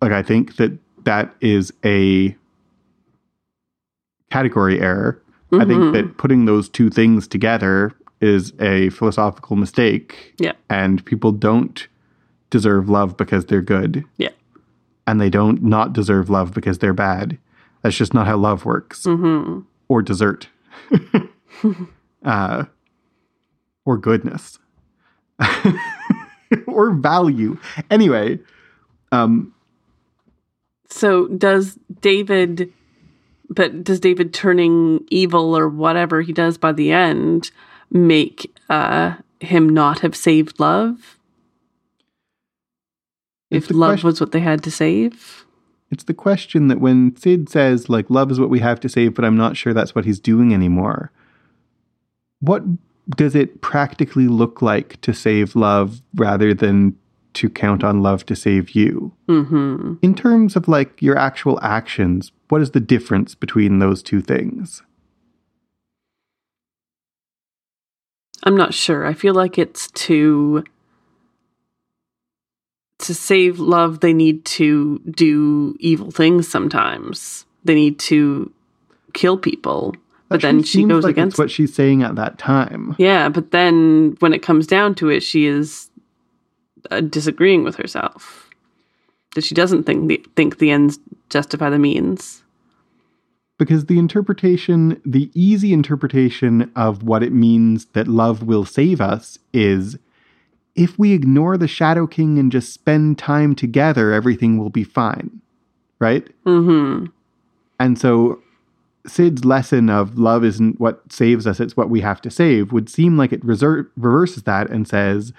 like, 0.01 0.11
I 0.11 0.20
think 0.24 0.57
that 0.57 0.76
that 1.05 1.33
is 1.41 1.72
a 1.85 2.37
category 4.33 4.80
error. 4.80 5.22
I 5.53 5.64
think 5.64 5.80
Mhm. 5.80 5.93
that 5.93 6.16
putting 6.16 6.47
those 6.47 6.68
two 6.68 6.91
things 6.91 7.28
together 7.28 7.93
is 8.20 8.53
a 8.59 8.89
philosophical 8.91 9.55
mistake. 9.55 10.35
Yeah. 10.39 10.55
And 10.68 11.05
people 11.05 11.30
don't 11.30 11.87
deserve 12.51 12.89
love 12.89 13.16
because 13.16 13.45
they're 13.47 13.62
good. 13.62 14.05
Yeah. 14.16 14.30
And 15.07 15.20
they 15.20 15.30
don't 15.30 15.62
not 15.62 15.92
deserve 15.92 16.30
love 16.30 16.55
because 16.55 16.78
they're 16.78 16.92
bad. 16.92 17.38
That's 17.82 17.96
just 17.96 18.14
not 18.14 18.26
how 18.26 18.36
love 18.36 18.64
works. 18.64 19.03
Mm-hmm. 19.03 19.61
Or 19.88 20.03
desert. 20.03 20.48
uh, 22.24 22.64
or 23.84 23.98
goodness. 23.98 24.59
or 26.66 26.92
value. 26.92 27.59
Anyway, 27.90 28.38
Um, 29.11 29.55
So 30.88 31.26
does 31.28 31.78
David 32.00 32.72
but 33.50 33.84
does 33.84 34.00
David 34.00 34.32
turning 34.32 35.05
evil 35.11 35.57
or 35.57 35.68
whatever 35.68 36.22
he 36.22 36.32
does 36.32 36.57
by 36.57 36.72
the 36.72 36.90
end 36.92 37.50
make 37.90 38.50
uh 38.70 39.16
him 39.40 39.68
not 39.68 40.00
have 40.00 40.14
saved 40.16 40.61
love? 40.61 41.18
If 43.57 43.68
the 43.68 43.76
love 43.76 43.90
question- 43.90 44.07
was 44.07 44.20
what 44.20 44.32
they 44.32 44.40
had 44.40 44.62
to 44.64 44.70
save? 44.70 45.44
it's 45.90 46.05
the 46.05 46.14
question 46.14 46.68
that 46.68 46.80
when 46.80 47.14
Syd 47.16 47.50
says, 47.50 47.90
like, 47.90 48.09
love 48.09 48.30
is 48.30 48.40
what 48.40 48.48
we 48.48 48.61
have 48.61 48.80
to 48.80 48.88
save, 48.88 49.12
but 49.12 49.26
I'm 49.26 49.36
not 49.36 49.59
sure 49.59 49.74
that's 49.74 49.94
what 49.94 50.07
he's 50.07 50.18
doing 50.18 50.55
anymore. 50.55 51.12
What 52.40 52.62
does 53.14 53.34
it 53.34 53.61
practically 53.61 54.26
look 54.26 54.62
like 54.62 54.98
to 55.03 55.12
save 55.12 55.55
love 55.55 56.00
rather 56.14 56.55
than 56.55 56.96
to 57.34 57.50
count 57.50 57.84
on 57.84 58.03
love 58.03 58.24
to 58.26 58.34
save 58.34 58.70
you? 58.70 59.12
Mhm. 59.28 59.98
In 60.00 60.14
terms 60.14 60.57
of 60.57 60.66
like 60.66 61.03
your 61.03 61.18
actual 61.18 61.59
actions, 61.61 62.32
what 62.48 62.62
is 62.62 62.70
the 62.70 62.80
difference 62.80 63.34
between 63.34 63.78
those 63.78 64.03
two 64.03 64.22
things? 64.22 64.82
I'm 68.44 68.57
not 68.57 68.72
sure. 68.74 69.07
I 69.07 69.12
feel 69.12 69.34
like 69.34 69.59
it's 69.59 69.90
to 69.90 70.64
to 73.03 73.14
save 73.14 73.59
love 73.59 74.00
they 74.00 74.12
need 74.12 74.44
to 74.44 74.98
do 75.11 75.76
evil 75.80 76.11
things 76.11 76.48
sometimes. 76.48 77.44
They 77.64 77.74
need 77.74 77.98
to 78.00 78.53
kill 79.12 79.38
people. 79.38 79.94
But 80.28 80.40
then 80.40 80.62
she 80.62 80.84
goes 80.84 81.05
like 81.05 81.12
against 81.12 81.38
what 81.38 81.50
she's 81.50 81.74
saying 81.74 82.03
at 82.03 82.14
that 82.14 82.38
time. 82.38 82.94
Yeah, 82.98 83.28
but 83.28 83.50
then 83.50 84.16
when 84.20 84.32
it 84.32 84.40
comes 84.40 84.66
down 84.66 84.94
to 84.96 85.11
it, 85.11 85.22
she 85.22 85.44
is 85.44 85.90
uh, 86.90 87.03
disagreeing 87.03 87.64
with 87.64 87.76
herself. 87.76 88.48
That 89.34 89.44
she 89.44 89.55
doesn't 89.55 89.84
think 89.84 90.09
the 90.09 90.24
think 90.34 90.59
the 90.59 90.70
ends 90.70 90.98
justify 91.28 91.68
the 91.68 91.78
means. 91.78 92.42
Because 93.59 93.86
the 93.86 93.98
interpretation, 93.98 95.00
the 95.05 95.30
easy 95.34 95.72
interpretation 95.72 96.72
of 96.74 97.03
what 97.03 97.22
it 97.22 97.32
means 97.32 97.84
that 97.92 98.09
love 98.09 98.42
will 98.42 98.64
save 98.64 99.00
us 99.00 99.38
is 99.53 99.98
if 100.75 100.99
we 100.99 101.12
ignore 101.12 101.57
the 101.57 101.68
Shadow 101.68 102.07
King 102.07 102.39
and 102.39 102.51
just 102.51 102.73
spend 102.73 103.18
time 103.18 103.55
together, 103.55 104.12
everything 104.12 104.59
will 104.59 104.70
be 104.70 104.85
fine. 104.85 105.41
Right? 105.99 106.29
Mm-hmm. 106.45 107.07
And 107.79 107.99
so 107.99 108.41
Syd's 109.07 109.45
lesson 109.45 109.91
of 109.91 110.18
love 110.18 110.45
isn't 110.45 110.81
what 110.81 111.12
saves 111.12 111.47
us, 111.47 111.61
it's 111.61 111.77
what 111.77 111.91
we 111.91 112.01
have 112.01 112.20
to 112.23 112.31
save 112.31 112.73
would 112.73 112.89
seem 112.89 113.16
like 113.16 113.33
it 113.33 113.45
reser- 113.45 113.89
reverses 113.97 114.45
that 114.45 114.70
and 114.70 114.87
says, 114.87 115.33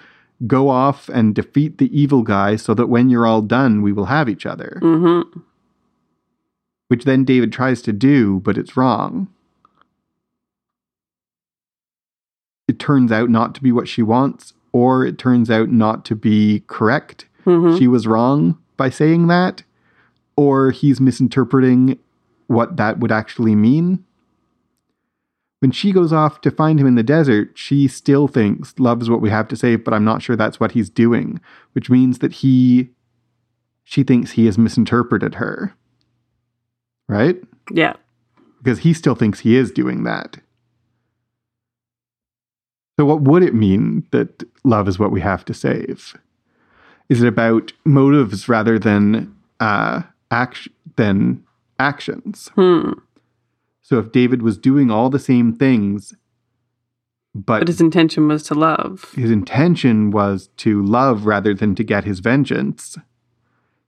go 0.46 0.68
off 0.68 1.08
and 1.08 1.34
defeat 1.34 1.78
the 1.78 1.98
evil 1.98 2.22
guy 2.22 2.56
so 2.56 2.74
that 2.74 2.88
when 2.88 3.08
you're 3.08 3.26
all 3.26 3.42
done, 3.42 3.82
we 3.82 3.92
will 3.92 4.06
have 4.06 4.28
each 4.28 4.46
other. 4.46 4.78
Mm-hmm. 4.82 5.40
Which 6.88 7.04
then 7.04 7.24
David 7.24 7.52
tries 7.52 7.80
to 7.82 7.92
do, 7.92 8.40
but 8.40 8.58
it's 8.58 8.76
wrong. 8.76 9.28
It 12.68 12.78
turns 12.78 13.12
out 13.12 13.30
not 13.30 13.54
to 13.54 13.62
be 13.62 13.72
what 13.72 13.88
she 13.88 14.02
wants, 14.02 14.54
or 14.74 15.06
it 15.06 15.18
turns 15.18 15.50
out 15.52 15.70
not 15.70 16.04
to 16.04 16.16
be 16.16 16.64
correct. 16.66 17.26
Mm-hmm. 17.46 17.78
She 17.78 17.86
was 17.86 18.08
wrong 18.08 18.58
by 18.76 18.90
saying 18.90 19.28
that, 19.28 19.62
or 20.36 20.72
he's 20.72 21.00
misinterpreting 21.00 21.96
what 22.48 22.76
that 22.76 22.98
would 22.98 23.12
actually 23.12 23.54
mean. 23.54 24.04
When 25.60 25.70
she 25.70 25.92
goes 25.92 26.12
off 26.12 26.40
to 26.40 26.50
find 26.50 26.80
him 26.80 26.88
in 26.88 26.96
the 26.96 27.04
desert, 27.04 27.52
she 27.54 27.86
still 27.86 28.26
thinks 28.26 28.74
love's 28.78 29.08
what 29.08 29.20
we 29.20 29.30
have 29.30 29.46
to 29.48 29.56
say, 29.56 29.76
but 29.76 29.94
I'm 29.94 30.04
not 30.04 30.22
sure 30.22 30.34
that's 30.34 30.58
what 30.58 30.72
he's 30.72 30.90
doing, 30.90 31.40
which 31.72 31.88
means 31.88 32.18
that 32.18 32.32
he 32.32 32.90
she 33.84 34.02
thinks 34.02 34.32
he 34.32 34.46
has 34.46 34.58
misinterpreted 34.58 35.36
her. 35.36 35.72
Right? 37.08 37.36
yeah. 37.70 37.94
Because 38.58 38.80
he 38.80 38.92
still 38.92 39.14
thinks 39.14 39.40
he 39.40 39.56
is 39.56 39.70
doing 39.70 40.02
that. 40.02 40.38
So 42.98 43.04
what 43.04 43.22
would 43.22 43.42
it 43.42 43.54
mean 43.54 44.06
that 44.12 44.44
love 44.62 44.88
is 44.88 44.98
what 44.98 45.10
we 45.10 45.20
have 45.20 45.44
to 45.46 45.54
save? 45.54 46.16
Is 47.08 47.22
it 47.22 47.28
about 47.28 47.72
motives 47.84 48.48
rather 48.48 48.78
than 48.78 49.34
uh 49.60 50.02
act 50.30 50.68
than 50.96 51.42
actions? 51.78 52.48
Hmm. 52.54 52.92
So 53.82 53.98
if 53.98 54.12
David 54.12 54.42
was 54.42 54.56
doing 54.56 54.90
all 54.90 55.10
the 55.10 55.18
same 55.18 55.52
things, 55.54 56.14
but, 57.34 57.60
But 57.60 57.68
his 57.68 57.80
intention 57.80 58.28
was 58.28 58.44
to 58.44 58.54
love. 58.54 59.12
his 59.16 59.30
intention 59.30 60.12
was 60.12 60.48
to 60.58 60.80
love 60.82 61.26
rather 61.26 61.52
than 61.52 61.74
to 61.74 61.82
get 61.82 62.04
his 62.04 62.20
vengeance, 62.20 62.96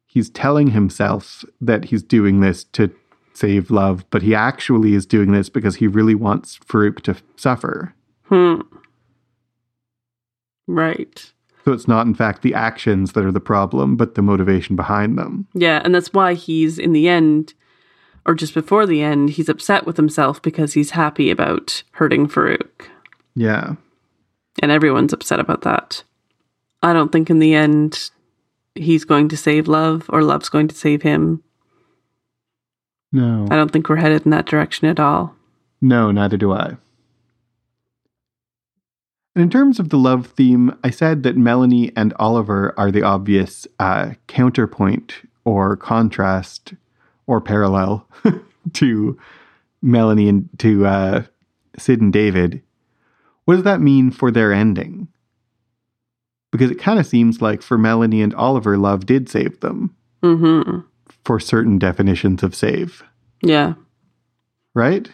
he's 0.05 0.29
telling 0.29 0.73
himself 0.73 1.45
that 1.61 1.87
he's 1.87 2.03
doing 2.03 2.41
this 2.41 2.65
to 2.65 2.91
save 3.35 3.71
love, 3.71 4.05
but 4.11 4.23
he 4.23 4.35
actually 4.35 4.95
is 4.95 5.07
doing 5.07 5.31
this 5.31 5.49
because 5.49 5.77
he 5.77 5.87
really 5.87 6.15
wants 6.15 6.59
Farouk 6.59 7.03
to 7.03 7.17
suffer. 7.37 7.95
Hmm. 8.25 8.63
Right. 10.67 11.33
So 11.65 11.73
it's 11.73 11.89
not, 11.89 12.07
in 12.07 12.15
fact, 12.15 12.43
the 12.43 12.55
actions 12.55 13.13
that 13.13 13.25
are 13.25 13.33
the 13.33 13.41
problem, 13.41 13.97
but 13.97 14.15
the 14.15 14.23
motivation 14.23 14.77
behind 14.77 15.19
them. 15.19 15.49
Yeah, 15.53 15.83
and 15.85 15.95
that's 15.95 16.13
why 16.13 16.35
he's 16.35 16.79
in 16.79 16.93
the 16.93 17.09
end, 17.09 17.55
or 18.25 18.35
just 18.35 18.55
before 18.55 18.87
the 18.87 19.03
end, 19.03 19.31
he's 19.31 19.49
upset 19.49 19.85
with 19.85 19.97
himself 19.97 20.41
because 20.41 20.75
he's 20.75 20.91
happy 20.91 21.31
about 21.31 21.83
hurting 21.93 22.29
Farouk. 22.29 22.87
Yeah. 23.35 23.75
And 24.63 24.71
everyone's 24.71 25.13
upset 25.13 25.41
about 25.41 25.63
that. 25.63 26.05
I 26.83 26.93
don't 26.93 27.11
think 27.11 27.31
in 27.31 27.41
the 27.41 27.55
end 27.55 28.11
he's 28.77 29.05
going 29.05 29.29
to 29.29 29.37
save 29.37 29.67
love 29.67 30.07
or 30.09 30.23
love's 30.23 30.49
going 30.49 30.69
to 30.69 30.75
save 30.75 31.03
him. 31.03 31.43
No. 33.13 33.49
I 33.51 33.57
don't 33.57 33.73
think 33.73 33.89
we're 33.89 33.97
headed 33.97 34.25
in 34.25 34.31
that 34.31 34.47
direction 34.47 34.87
at 34.89 35.01
all. 35.01 35.35
No, 35.81 36.11
neither 36.11 36.37
do 36.37 36.53
I. 36.53 36.77
And 39.37 39.43
in 39.43 39.51
terms 39.51 39.79
of 39.79 39.91
the 39.91 39.99
love 39.99 40.29
theme, 40.29 40.75
I 40.83 40.89
said 40.89 41.23
that 41.25 41.37
Melanie 41.37 41.93
and 41.95 42.15
Oliver 42.19 42.73
are 42.79 42.91
the 42.91 43.03
obvious 43.03 43.67
uh, 43.79 44.13
counterpoint 44.29 45.17
or 45.45 45.77
contrast 45.77 46.73
or 47.27 47.43
parallel 47.43 48.09
to 48.73 49.19
Melanie 49.83 50.31
and 50.31 50.49
to 50.61 50.87
uh, 50.87 51.23
Syd 51.77 52.01
and 52.01 52.11
David. 52.15 52.63
What 53.45 53.57
does 53.57 53.65
that 53.65 53.83
mean 53.83 54.11
for 54.11 54.31
their 54.31 54.55
ending? 54.55 55.07
Because 56.51 56.71
it 56.71 56.79
kind 56.79 56.99
of 56.99 57.07
seems 57.07 57.43
like 57.43 57.61
for 57.61 57.77
Melanie 57.77 58.23
and 58.23 58.33
Oliver, 58.35 58.79
love 58.79 59.05
did 59.05 59.29
save 59.29 59.61
them 59.61 59.95
Mm-hmm. 60.23 60.81
for 61.27 61.39
certain 61.39 61.79
definitions 61.79 62.43
of 62.43 62.55
save, 62.55 63.03
Yeah. 63.43 63.75
right? 64.75 65.09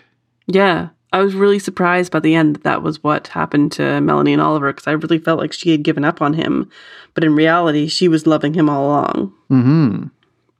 Yeah. 0.46 0.90
I 1.12 1.20
was 1.22 1.34
really 1.34 1.58
surprised 1.58 2.10
by 2.12 2.20
the 2.20 2.34
end 2.34 2.54
that 2.56 2.62
that 2.64 2.82
was 2.82 3.02
what 3.02 3.28
happened 3.28 3.72
to 3.72 4.00
Melanie 4.00 4.32
and 4.32 4.40
Oliver 4.42 4.72
because 4.72 4.86
I 4.86 4.92
really 4.92 5.18
felt 5.18 5.38
like 5.38 5.52
she 5.52 5.70
had 5.70 5.82
given 5.82 6.04
up 6.04 6.22
on 6.22 6.32
him. 6.34 6.70
But 7.14 7.24
in 7.24 7.34
reality, 7.34 7.86
she 7.88 8.08
was 8.08 8.26
loving 8.26 8.54
him 8.54 8.68
all 8.70 8.86
along 8.86 9.32
Mm-hmm. 9.50 10.06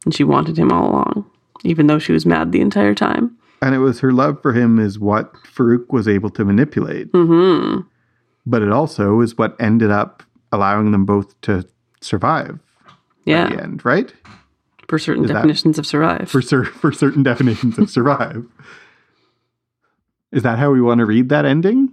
and 0.05 0.15
she 0.15 0.25
wanted 0.25 0.59
him 0.59 0.71
all 0.71 0.91
along, 0.91 1.31
even 1.65 1.87
though 1.87 1.99
she 1.99 2.13
was 2.13 2.27
mad 2.27 2.53
the 2.53 2.61
entire 2.61 2.95
time. 2.95 3.37
And 3.63 3.75
it 3.75 3.79
was 3.79 4.01
her 4.01 4.13
love 4.13 4.43
for 4.43 4.53
him 4.53 4.79
is 4.79 4.99
what 4.99 5.33
Farouk 5.45 5.87
was 5.91 6.07
able 6.09 6.29
to 6.31 6.45
manipulate. 6.45 7.11
Mm-hmm. 7.13 7.83
But 8.45 8.61
it 8.63 8.71
also 8.73 9.21
is 9.21 9.39
what 9.39 9.57
ended 9.61 9.91
up 9.91 10.23
allowing 10.51 10.91
them 10.91 11.07
both 11.07 11.41
to 11.43 11.65
survive 12.03 12.59
Yeah. 13.25 13.49
the 13.49 13.63
end, 13.63 13.85
right? 13.85 14.13
For 14.89 14.99
certain 14.99 15.25
Is 15.25 15.29
that- 15.29 15.35
definitions 15.35 15.79
of 15.79 15.87
survive. 15.87 16.29
For 16.29 16.43
cer- 16.43 16.65
for 16.65 16.93
certain 16.93 17.23
definitions 17.23 17.79
of 17.79 17.89
survive. 17.99 18.45
Is 20.33 20.43
that 20.43 20.59
how 20.59 20.71
we 20.71 20.81
want 20.81 20.99
to 20.99 21.07
read 21.07 21.29
that 21.29 21.45
ending? 21.45 21.93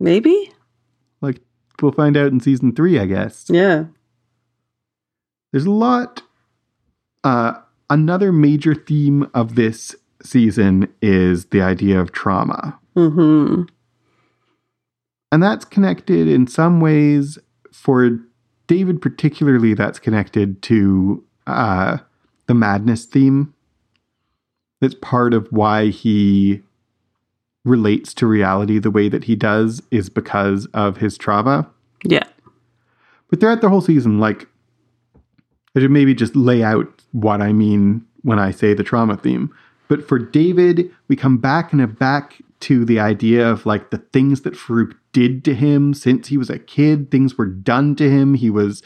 Maybe? 0.00 0.52
Like 1.20 1.40
we'll 1.80 1.92
find 1.92 2.16
out 2.16 2.32
in 2.32 2.40
season 2.40 2.74
3, 2.74 2.98
I 2.98 3.06
guess. 3.06 3.46
Yeah. 3.48 3.84
There's 5.52 5.66
a 5.66 5.70
lot 5.70 6.22
uh 7.24 7.54
another 7.90 8.32
major 8.32 8.74
theme 8.74 9.28
of 9.34 9.54
this 9.54 9.94
season 10.22 10.88
is 11.02 11.46
the 11.46 11.60
idea 11.60 12.00
of 12.00 12.12
trauma. 12.12 12.78
Mm-hmm. 12.96 13.64
And 15.30 15.42
that's 15.42 15.64
connected 15.64 16.28
in 16.28 16.46
some 16.46 16.80
ways 16.80 17.38
for 17.72 18.18
David, 18.66 19.02
particularly, 19.02 19.74
that's 19.74 19.98
connected 19.98 20.62
to 20.62 21.24
uh, 21.46 21.98
the 22.46 22.54
madness 22.54 23.04
theme. 23.04 23.54
That's 24.80 24.94
part 24.94 25.34
of 25.34 25.46
why 25.50 25.88
he 25.88 26.62
relates 27.64 28.12
to 28.14 28.26
reality 28.26 28.78
the 28.78 28.90
way 28.90 29.08
that 29.08 29.24
he 29.24 29.36
does, 29.36 29.82
is 29.90 30.08
because 30.08 30.66
of 30.74 30.96
his 30.96 31.16
trauma. 31.16 31.70
Yeah. 32.04 32.24
But 33.30 33.40
throughout 33.40 33.60
the 33.60 33.68
whole 33.68 33.80
season, 33.80 34.18
like, 34.18 34.48
I 35.74 35.80
should 35.80 35.90
maybe 35.90 36.14
just 36.14 36.36
lay 36.36 36.62
out 36.62 36.86
what 37.12 37.40
I 37.40 37.52
mean 37.52 38.04
when 38.22 38.38
I 38.38 38.50
say 38.50 38.74
the 38.74 38.82
trauma 38.82 39.16
theme. 39.16 39.54
But 39.88 40.06
for 40.06 40.18
David, 40.18 40.90
we 41.08 41.16
come 41.16 41.38
back 41.38 41.72
and 41.72 41.98
back 41.98 42.36
to 42.60 42.84
the 42.84 43.00
idea 43.00 43.48
of 43.48 43.66
like 43.66 43.90
the 43.90 43.98
things 43.98 44.42
that 44.42 44.54
Farouk 44.54 44.94
did 45.12 45.44
to 45.44 45.54
him 45.54 45.94
since 45.94 46.28
he 46.28 46.36
was 46.36 46.50
a 46.50 46.58
kid. 46.58 47.10
Things 47.10 47.36
were 47.36 47.46
done 47.46 47.96
to 47.96 48.10
him. 48.10 48.34
He 48.34 48.50
was, 48.50 48.82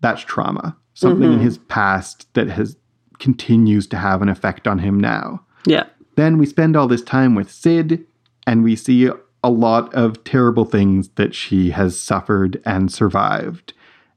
that's 0.00 0.22
trauma. 0.22 0.76
something 0.94 1.24
in 1.24 1.30
mm-hmm. 1.36 1.44
his 1.44 1.58
past 1.58 2.32
that 2.34 2.48
has 2.48 2.76
continues 3.18 3.86
to 3.86 3.96
have 3.96 4.20
an 4.22 4.28
effect 4.28 4.66
on 4.66 4.78
him 4.80 4.98
now. 4.98 5.44
Yeah. 5.66 5.84
Then 6.16 6.38
we 6.38 6.46
spend 6.46 6.76
all 6.76 6.88
this 6.88 7.02
time 7.02 7.34
with 7.34 7.50
Syd, 7.50 8.04
and 8.46 8.64
we 8.64 8.76
see 8.76 9.10
a 9.44 9.50
lot 9.50 9.92
of 9.94 10.22
terrible 10.24 10.64
things 10.64 11.08
that 11.16 11.34
she 11.34 11.70
has 11.70 11.98
suffered 11.98 12.60
and 12.64 12.92
survived. 12.92 13.72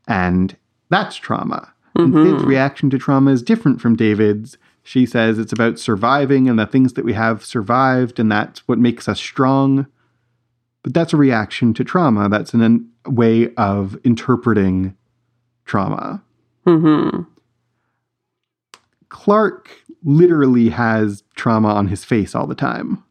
And 0.07 0.55
that's 0.89 1.15
trauma. 1.15 1.73
And 1.95 2.13
Syd's 2.13 2.43
reaction 2.43 2.89
to 2.89 2.97
trauma 2.97 3.31
is 3.31 3.41
different 3.41 3.79
from 3.81 3.95
David's. 3.95 4.57
She 4.83 5.05
says 5.05 5.39
it's 5.39 5.53
about 5.53 5.79
surviving 5.79 6.47
and 6.49 6.59
the 6.59 6.67
things 6.67 6.93
that 6.93 7.05
we 7.05 7.13
have 7.13 7.43
survived, 7.43 8.19
and 8.19 8.31
that's 8.31 8.67
what 8.67 8.77
makes 8.77 9.07
us 9.07 9.19
strong. 9.19 9.87
But 10.83 10.93
that's 10.93 11.13
a 11.13 11.17
reaction 11.17 11.73
to 11.73 11.83
trauma. 11.83 12.29
That's 12.29 12.53
an, 12.53 12.89
a 13.05 13.09
way 13.09 13.53
of 13.55 13.97
interpreting 14.03 14.95
trauma. 15.65 16.21
hmm 16.65 17.21
Clark 19.09 19.69
literally 20.03 20.69
has 20.69 21.23
trauma 21.35 21.69
on 21.69 21.87
his 21.87 22.03
face 22.03 22.35
all 22.35 22.45
the 22.45 22.53
time. 22.55 23.03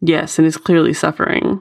Yes, 0.00 0.38
and 0.38 0.46
is 0.46 0.56
clearly 0.56 0.92
suffering. 0.92 1.60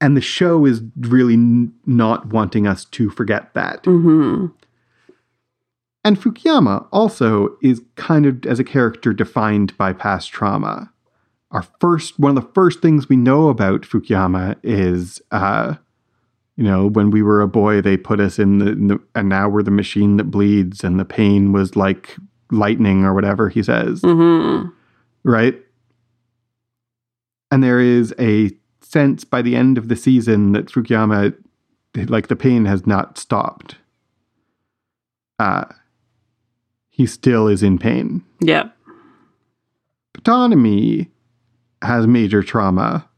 And 0.00 0.16
the 0.16 0.20
show 0.20 0.64
is 0.64 0.80
really 0.96 1.34
n- 1.34 1.74
not 1.84 2.26
wanting 2.26 2.66
us 2.66 2.84
to 2.86 3.10
forget 3.10 3.52
that. 3.54 3.84
hmm 3.84 4.46
And 6.04 6.20
Fukuyama 6.20 6.86
also 6.92 7.56
is 7.62 7.82
kind 7.96 8.24
of, 8.24 8.46
as 8.46 8.58
a 8.58 8.64
character, 8.64 9.12
defined 9.12 9.76
by 9.76 9.92
past 9.92 10.30
trauma. 10.30 10.92
Our 11.50 11.64
first, 11.80 12.18
one 12.18 12.36
of 12.36 12.42
the 12.42 12.52
first 12.52 12.80
things 12.80 13.08
we 13.08 13.16
know 13.16 13.48
about 13.48 13.82
Fukuyama 13.82 14.56
is, 14.62 15.20
uh, 15.30 15.74
you 16.56 16.64
know, 16.64 16.86
when 16.88 17.10
we 17.10 17.22
were 17.22 17.40
a 17.40 17.48
boy, 17.48 17.80
they 17.80 17.96
put 17.96 18.20
us 18.20 18.38
in 18.38 18.58
the, 18.58 18.72
in 18.72 18.86
the, 18.88 19.00
and 19.14 19.28
now 19.28 19.48
we're 19.48 19.62
the 19.62 19.70
machine 19.70 20.16
that 20.18 20.24
bleeds, 20.24 20.84
and 20.84 20.98
the 20.98 21.04
pain 21.04 21.52
was 21.52 21.74
like 21.76 22.16
lightning 22.50 23.04
or 23.04 23.14
whatever 23.14 23.48
he 23.48 23.62
says, 23.62 24.00
hmm 24.02 24.68
right? 25.24 25.60
And 27.50 27.62
there 27.62 27.80
is 27.80 28.14
a 28.18 28.50
sense 28.80 29.24
by 29.24 29.42
the 29.42 29.56
end 29.56 29.78
of 29.78 29.88
the 29.88 29.96
season 29.96 30.52
that 30.52 30.66
Fukuyama, 30.66 31.34
like 32.08 32.28
the 32.28 32.36
pain 32.36 32.64
has 32.66 32.86
not 32.86 33.18
stopped. 33.18 33.76
Uh, 35.38 35.64
he 36.90 37.06
still 37.06 37.48
is 37.48 37.62
in 37.62 37.78
pain. 37.78 38.24
Yeah. 38.40 38.68
Ptonomy 40.18 41.08
has 41.82 42.06
major 42.06 42.42
trauma 42.42 43.08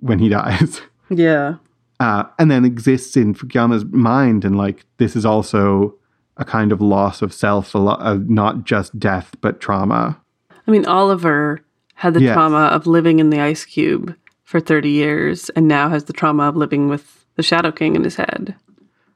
when 0.00 0.18
he 0.18 0.28
dies, 0.28 0.80
Yeah. 1.10 1.56
uh, 2.00 2.24
and 2.38 2.50
then 2.50 2.64
exists 2.64 3.16
in 3.16 3.34
Fukuyama's 3.34 3.84
mind, 3.84 4.44
and 4.44 4.56
like 4.56 4.84
this 4.96 5.14
is 5.14 5.24
also 5.24 5.94
a 6.36 6.44
kind 6.44 6.72
of 6.72 6.80
loss 6.80 7.22
of 7.22 7.32
self, 7.34 7.74
a 7.74 7.78
lo- 7.78 7.94
of 7.94 8.28
not 8.30 8.64
just 8.64 8.98
death 8.98 9.34
but 9.40 9.60
trauma. 9.60 10.20
I 10.66 10.70
mean, 10.70 10.86
Oliver 10.86 11.60
had 12.00 12.14
the 12.14 12.22
Yes. 12.22 12.34
trauma 12.34 12.70
of 12.72 12.86
living 12.86 13.18
in 13.18 13.28
the 13.28 13.40
ice 13.40 13.66
cube 13.66 14.14
for 14.42 14.58
30 14.58 14.88
years 14.88 15.50
and 15.50 15.68
now 15.68 15.90
has 15.90 16.04
the 16.04 16.14
trauma 16.14 16.44
of 16.44 16.56
living 16.56 16.88
with 16.88 17.26
the 17.36 17.42
Shadow 17.42 17.70
King 17.70 17.94
in 17.94 18.04
his 18.04 18.16
head. 18.16 18.54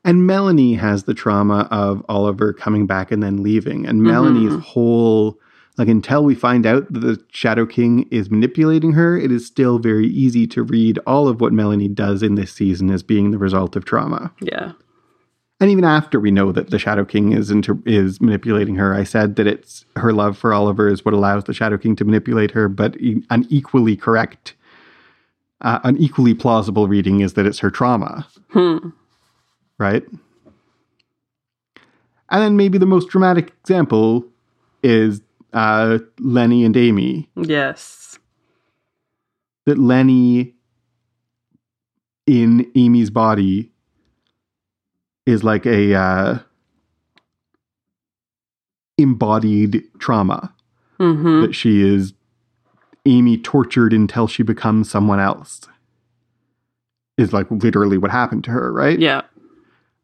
And 0.04 0.26
Melanie 0.26 0.74
has 0.74 1.04
the 1.04 1.14
trauma 1.14 1.66
of 1.70 2.04
Oliver 2.10 2.52
coming 2.52 2.86
back 2.86 3.10
and 3.10 3.22
then 3.22 3.42
leaving. 3.42 3.86
And 3.86 4.02
mm-hmm. 4.02 4.10
Melanie's 4.10 4.62
whole, 4.62 5.38
like, 5.78 5.88
until 5.88 6.24
we 6.24 6.34
find 6.34 6.66
out 6.66 6.92
that 6.92 7.00
the 7.00 7.24
Shadow 7.32 7.64
King 7.64 8.06
is 8.10 8.30
manipulating 8.30 8.92
her, 8.92 9.16
it 9.18 9.32
is 9.32 9.46
still 9.46 9.78
very 9.78 10.08
easy 10.08 10.46
to 10.48 10.62
read 10.62 10.98
all 11.06 11.26
of 11.26 11.40
what 11.40 11.54
Melanie 11.54 11.88
does 11.88 12.22
in 12.22 12.34
this 12.34 12.52
season 12.52 12.90
as 12.90 13.02
being 13.02 13.30
the 13.30 13.38
result 13.38 13.76
of 13.76 13.86
trauma. 13.86 14.30
Yeah. 14.42 14.72
And 15.64 15.70
even 15.70 15.84
after 15.84 16.20
we 16.20 16.30
know 16.30 16.52
that 16.52 16.68
the 16.68 16.78
Shadow 16.78 17.06
King 17.06 17.32
is 17.32 17.50
inter- 17.50 17.78
is 17.86 18.20
manipulating 18.20 18.74
her, 18.74 18.92
I 18.92 19.02
said 19.02 19.36
that 19.36 19.46
it's 19.46 19.86
her 19.96 20.12
love 20.12 20.36
for 20.36 20.52
Oliver 20.52 20.88
is 20.88 21.06
what 21.06 21.14
allows 21.14 21.44
the 21.44 21.54
Shadow 21.54 21.78
King 21.78 21.96
to 21.96 22.04
manipulate 22.04 22.50
her. 22.50 22.68
But 22.68 22.96
an 23.00 23.46
equally 23.48 23.96
correct, 23.96 24.56
uh, 25.62 25.78
an 25.82 25.96
equally 25.96 26.34
plausible 26.34 26.86
reading 26.86 27.20
is 27.20 27.32
that 27.32 27.46
it's 27.46 27.60
her 27.60 27.70
trauma 27.70 28.26
Hmm. 28.50 28.90
right? 29.78 30.04
And 32.28 32.42
then 32.42 32.58
maybe 32.58 32.76
the 32.76 32.84
most 32.84 33.08
dramatic 33.08 33.54
example 33.62 34.26
is 34.82 35.22
uh, 35.54 35.96
Lenny 36.18 36.66
and 36.66 36.76
Amy. 36.76 37.30
Yes. 37.36 38.18
That 39.64 39.78
Lenny 39.78 40.56
in 42.26 42.70
Amy's 42.76 43.08
body 43.08 43.70
is 45.26 45.42
like 45.44 45.66
a 45.66 45.94
uh, 45.94 46.38
embodied 48.98 49.82
trauma 49.98 50.52
hmm 50.98 51.40
that 51.42 51.54
she 51.54 51.82
is 51.82 52.14
Amy 53.06 53.36
tortured 53.36 53.92
until 53.92 54.26
she 54.26 54.42
becomes 54.42 54.88
someone 54.88 55.18
else. 55.20 55.62
Is 57.18 57.32
like 57.32 57.50
literally 57.50 57.98
what 57.98 58.10
happened 58.10 58.44
to 58.44 58.50
her, 58.52 58.72
right? 58.72 58.98
Yeah. 58.98 59.22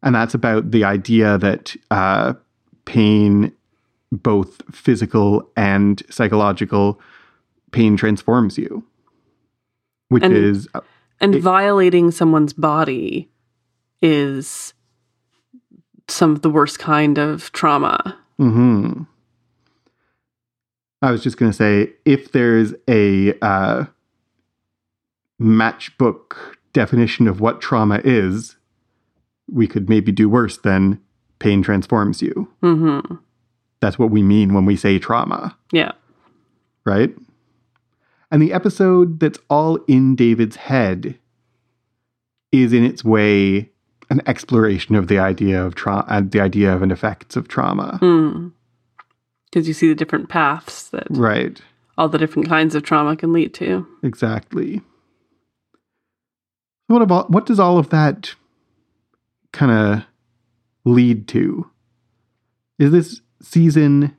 and 0.03 0.13
that's 0.13 0.33
about 0.33 0.71
the 0.71 0.83
idea 0.83 1.37
that 1.37 1.75
uh, 1.89 2.33
pain, 2.85 3.51
both 4.11 4.61
physical 4.71 5.49
and 5.55 6.03
psychological, 6.09 6.99
pain 7.71 7.95
transforms 7.97 8.57
you, 8.57 8.83
which 10.09 10.23
And- 10.23 10.33
is 10.33 10.67
uh, 10.75 10.81
And 11.21 11.35
It- 11.35 11.41
violating 11.41 12.11
someone's 12.11 12.53
body 12.53 13.29
is 14.01 14.73
some 16.11 16.31
of 16.31 16.41
the 16.41 16.49
worst 16.49 16.79
kind 16.79 17.17
of 17.17 17.51
trauma. 17.51 18.17
mhm. 18.39 19.07
I 21.03 21.09
was 21.11 21.23
just 21.23 21.37
going 21.37 21.51
to 21.51 21.57
say 21.57 21.93
if 22.05 22.31
there's 22.31 22.75
a 22.87 23.33
uh, 23.41 23.85
matchbook 25.41 26.35
definition 26.73 27.27
of 27.27 27.41
what 27.41 27.59
trauma 27.61 27.99
is, 28.03 28.55
we 29.51 29.67
could 29.67 29.89
maybe 29.89 30.11
do 30.11 30.29
worse 30.29 30.57
than 30.57 31.01
pain 31.39 31.63
transforms 31.63 32.21
you. 32.21 32.47
hmm 32.61 32.99
That's 33.79 33.97
what 33.97 34.11
we 34.11 34.21
mean 34.21 34.53
when 34.53 34.65
we 34.65 34.75
say 34.75 34.99
trauma. 34.99 35.57
Yeah. 35.71 35.93
right? 36.85 37.13
And 38.29 38.41
the 38.41 38.53
episode 38.53 39.19
that's 39.19 39.39
all 39.49 39.77
in 39.87 40.15
David's 40.15 40.55
head 40.55 41.17
is 42.51 42.71
in 42.73 42.85
its 42.85 43.03
way 43.03 43.70
an 44.11 44.21
exploration 44.27 44.93
of 44.95 45.07
the 45.07 45.17
idea 45.17 45.63
of 45.65 45.73
trauma 45.73 46.01
uh, 46.07 46.17
and 46.17 46.31
the 46.31 46.41
idea 46.41 46.71
of 46.75 46.81
an 46.83 46.91
effects 46.91 47.35
of 47.35 47.47
trauma. 47.47 47.97
Hmm. 47.97 48.49
Because 49.45 49.67
you 49.67 49.73
see 49.73 49.87
the 49.87 49.95
different 49.95 50.29
paths 50.29 50.89
that 50.89 51.07
Right. 51.09 51.59
all 51.97 52.09
the 52.09 52.17
different 52.17 52.47
kinds 52.47 52.75
of 52.75 52.83
trauma 52.83 53.15
can 53.15 53.33
lead 53.33 53.53
to. 53.55 53.87
Exactly. 54.03 54.81
What 56.87 57.01
about 57.01 57.31
what 57.31 57.45
does 57.45 57.59
all 57.59 57.77
of 57.77 57.89
that 57.89 58.35
kind 59.53 59.71
of 59.71 60.03
lead 60.85 61.27
to? 61.29 61.69
Is 62.79 62.91
this 62.91 63.21
season 63.41 64.15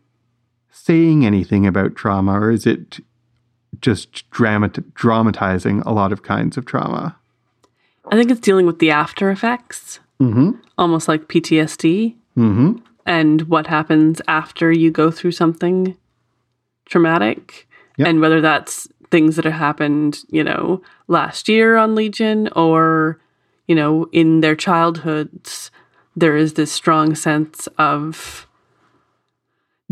saying 0.70 1.26
anything 1.26 1.66
about 1.66 1.94
trauma 1.96 2.32
or 2.40 2.50
is 2.50 2.66
it 2.66 3.00
just 3.80 4.30
dramat- 4.30 4.94
dramatizing 4.94 5.80
a 5.82 5.92
lot 5.92 6.12
of 6.12 6.22
kinds 6.22 6.56
of 6.56 6.64
trauma? 6.64 7.16
I 8.12 8.16
think 8.16 8.30
it's 8.30 8.40
dealing 8.40 8.66
with 8.66 8.78
the 8.78 8.90
after 8.90 9.30
effects, 9.30 9.98
Mhm. 10.20 10.58
almost 10.76 11.08
like 11.08 11.28
PTSD, 11.28 12.14
Mhm. 12.36 12.82
and 13.06 13.40
what 13.48 13.66
happens 13.68 14.20
after 14.28 14.70
you 14.70 14.90
go 14.90 15.10
through 15.10 15.30
something 15.32 15.96
traumatic, 16.84 17.66
Yep. 17.96 18.08
and 18.08 18.20
whether 18.20 18.42
that's 18.42 18.86
things 19.10 19.36
that 19.36 19.46
have 19.46 19.54
happened, 19.54 20.24
you 20.28 20.44
know, 20.44 20.82
last 21.08 21.48
year 21.48 21.78
on 21.78 21.94
Legion 21.94 22.50
or, 22.54 23.18
you 23.66 23.74
know, 23.74 24.06
in 24.12 24.40
their 24.42 24.56
childhoods. 24.56 25.70
There 26.14 26.36
is 26.36 26.52
this 26.52 26.70
strong 26.70 27.14
sense 27.14 27.66
of 27.78 28.46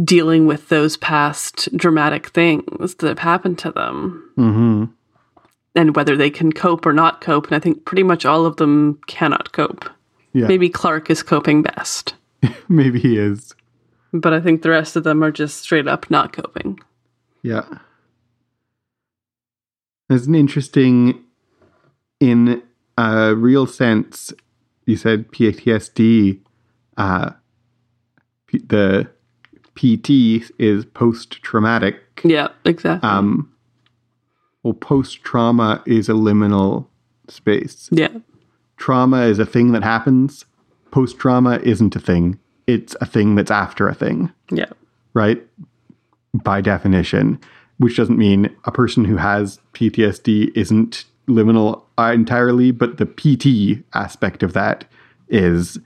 dealing 0.03 0.47
with 0.47 0.69
those 0.69 0.99
past 0.99 1.75
dramatic 1.75 2.27
things 2.29 2.97
that 2.97 3.09
have 3.09 3.19
happened 3.21 3.57
to 3.59 3.71
them. 3.73 4.23
Mhm. 4.37 4.91
And 5.75 5.95
whether 5.97 6.17
they 6.17 6.31
can 6.31 6.53
cope 6.53 6.85
or 6.87 6.93
not 6.93 7.21
cope. 7.21 7.47
And 7.47 7.55
I 7.55 7.59
think 7.61 7.85
pretty 7.85 8.03
much 8.03 8.25
all 8.25 8.45
of 8.47 8.57
them 8.57 8.99
cannot 9.07 9.53
cope. 9.53 9.89
Yeah. 10.33 10.47
Maybe 10.47 10.69
Clark 10.69 11.11
is 11.11 11.23
coping 11.23 11.63
best, 11.63 12.15
Maybe 12.69 13.01
he 13.01 13.17
is. 13.19 13.55
but 14.13 14.33
I 14.33 14.41
think 14.41 14.63
the 14.63 14.71
rest 14.71 14.95
of 14.97 15.05
them 15.05 15.23
are 15.25 15.33
just 15.33 15.59
straight 15.59 15.89
up 15.89 16.11
not 16.11 16.33
coping. 16.33 16.79
Yeah. 17.43 17.65
There's 20.09 20.27
an 20.27 20.35
interesting, 20.35 21.25
in 22.19 22.63
a 22.99 23.35
real 23.35 23.67
sense, 23.67 24.33
you 24.87 24.97
said 24.97 25.31
PTSD, 25.31 26.41
uh, 26.97 27.31
P- 28.47 28.59
the 28.59 29.09
PT 29.77 30.51
is 30.59 30.85
post 30.85 31.43
traumatic. 31.43 31.97
Yeah, 32.25 32.49
exactly. 32.65 33.09
Um, 33.09 33.50
well, 34.63 34.75
post 34.75 35.23
trauma 35.23 35.83
is 35.87 36.09
a 36.09 36.13
liminal 36.13 36.87
space. 37.29 37.89
yeah, 37.93 38.09
Trauma 38.77 39.23
is 39.23 39.39
a 39.39 39.47
thing 39.47 39.73
that 39.73 39.83
happens. 39.83 40.45
Post 40.91 41.19
trauma 41.19 41.59
isn't 41.63 41.95
a 41.97 42.01
thing. 42.01 42.39
it's 42.67 42.95
a 43.01 43.07
thing 43.07 43.35
that's 43.35 43.51
after 43.51 43.89
a 43.89 43.95
thing, 43.95 44.31
Yeah. 44.53 44.71
right? 45.13 45.45
By 46.45 46.61
definition, 46.61 47.41
which 47.79 47.97
doesn't 47.97 48.17
mean 48.19 48.49
a 48.65 48.71
person 48.71 49.05
who 49.05 49.17
has 49.17 49.59
PTSD 49.73 50.53
isn't 50.55 51.05
liminal 51.29 51.83
entirely, 51.99 52.71
but 52.71 52.99
the 52.99 53.07
PT 53.07 53.83
aspect 53.93 54.43
of 54.45 54.53
that 54.53 54.85
is 55.29 55.79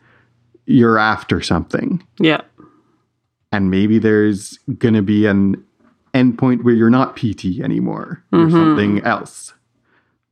you're 0.67 0.99
after 0.99 1.41
something. 1.41 2.03
Yeah. 2.19 2.43
And 3.51 3.71
maybe 3.71 3.99
there's 3.99 4.59
going 4.79 4.95
to 4.95 5.03
be 5.03 5.25
an 5.27 5.65
endpoint 6.15 6.65
where 6.65 6.75
you're 6.75 6.91
not 6.91 7.17
PT 7.17 7.61
anymore. 7.61 8.25
You're 8.33 8.51
something 8.51 9.03
else. 9.03 9.55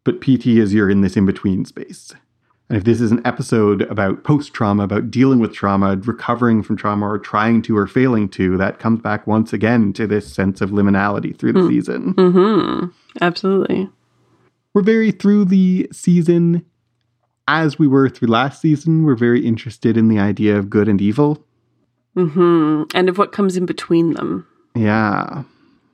But 0.05 0.21
PT 0.21 0.47
is 0.47 0.75
you're 0.75 0.91
in 0.91 1.01
this 1.01 1.17
in 1.17 1.27
between 1.27 1.65
space. 1.65 2.13
And 2.69 2.79
if 2.79 2.85
this 2.85 3.01
is 3.01 3.13
an 3.13 3.21
episode 3.27 3.83
about 3.83 4.25
post 4.25 4.55
trauma, 4.55 4.85
about 4.85 5.11
dealing 5.11 5.41
with 5.41 5.53
trauma, 5.53 5.97
recovering 5.97 6.63
from 6.63 6.77
trauma, 6.77 7.07
or 7.07 7.19
trying 7.19 7.61
to 7.63 7.77
or 7.77 7.87
failing 7.87 8.29
to, 8.31 8.57
that 8.57 8.79
comes 8.79 9.01
back 9.01 9.27
once 9.27 9.53
again 9.53 9.93
to 9.93 10.07
this 10.07 10.33
sense 10.33 10.61
of 10.61 10.71
liminality 10.71 11.39
through 11.39 11.53
the 11.53 11.69
season. 11.69 12.15
Mm-hmm. 12.15 12.87
Absolutely. 13.21 13.91
We're 14.73 14.83
very 14.83 15.11
through 15.11 15.45
the 15.47 15.87
season 15.93 16.65
as 17.47 17.79
we 17.79 17.87
were 17.87 18.09
through 18.09 18.29
last 18.29 18.63
season. 18.63 19.05
We're 19.05 19.17
very 19.17 19.45
interested 19.45 19.99
in 19.99 20.09
the 20.09 20.19
idea 20.19 20.57
of 20.57 20.71
good 20.71 20.89
and 20.89 21.01
evil. 21.01 21.45
Mm-hmm. 22.17 22.85
And 22.95 23.09
of 23.09 23.19
what 23.19 23.33
comes 23.33 23.57
in 23.57 23.67
between 23.67 24.15
them. 24.15 24.47
Yeah. 24.75 25.43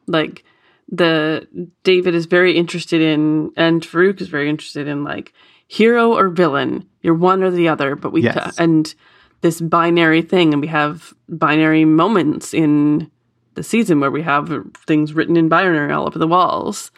Like 0.09 0.45
the 0.91 1.47
David 1.85 2.15
is 2.15 2.27
very 2.27 2.57
interested 2.57 3.01
in, 3.01 3.53
and 3.57 3.83
Farouk 3.83 4.21
is 4.21 4.29
very 4.29 4.49
interested 4.49 4.89
in, 4.89 5.05
like 5.05 5.33
hero 5.67 6.17
or 6.17 6.29
villain. 6.31 6.87
You're 7.03 7.15
one 7.15 7.43
or 7.43 7.51
the 7.51 7.69
other, 7.69 7.95
but 7.95 8.13
we 8.13 8.23
Yes. 8.23 8.57
and 8.59 8.95
this 9.43 9.61
binary 9.61 10.23
thing, 10.23 10.53
and 10.53 10.61
we 10.63 10.69
have 10.69 11.13
binary 11.29 11.85
moments 11.85 12.53
in 12.55 13.11
the 13.55 13.63
season 13.63 14.01
where 14.01 14.11
we 14.11 14.23
have 14.23 14.51
things 14.87 15.13
written 15.13 15.37
in 15.37 15.49
binary 15.49 15.93
all 15.93 16.07
over 16.07 16.19
the 16.19 16.27
walls, 16.27 16.91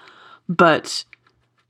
but 0.49 1.05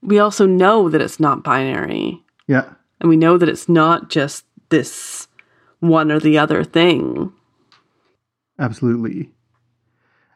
we 0.03 0.19
also 0.19 0.47
know 0.47 0.89
that 0.89 1.01
it's 1.01 1.19
not 1.21 1.43
binary, 1.43 2.23
Yeah. 2.47 2.65
and 3.01 3.09
we 3.09 3.17
know 3.17 3.39
that 3.39 3.49
it's 3.49 3.69
not 3.69 4.11
just 4.11 4.45
this 4.69 5.27
one 5.81 6.13
or 6.13 6.21
the 6.21 6.39
other 6.39 6.63
thing. 6.65 7.33
Absolutely. 8.59 9.31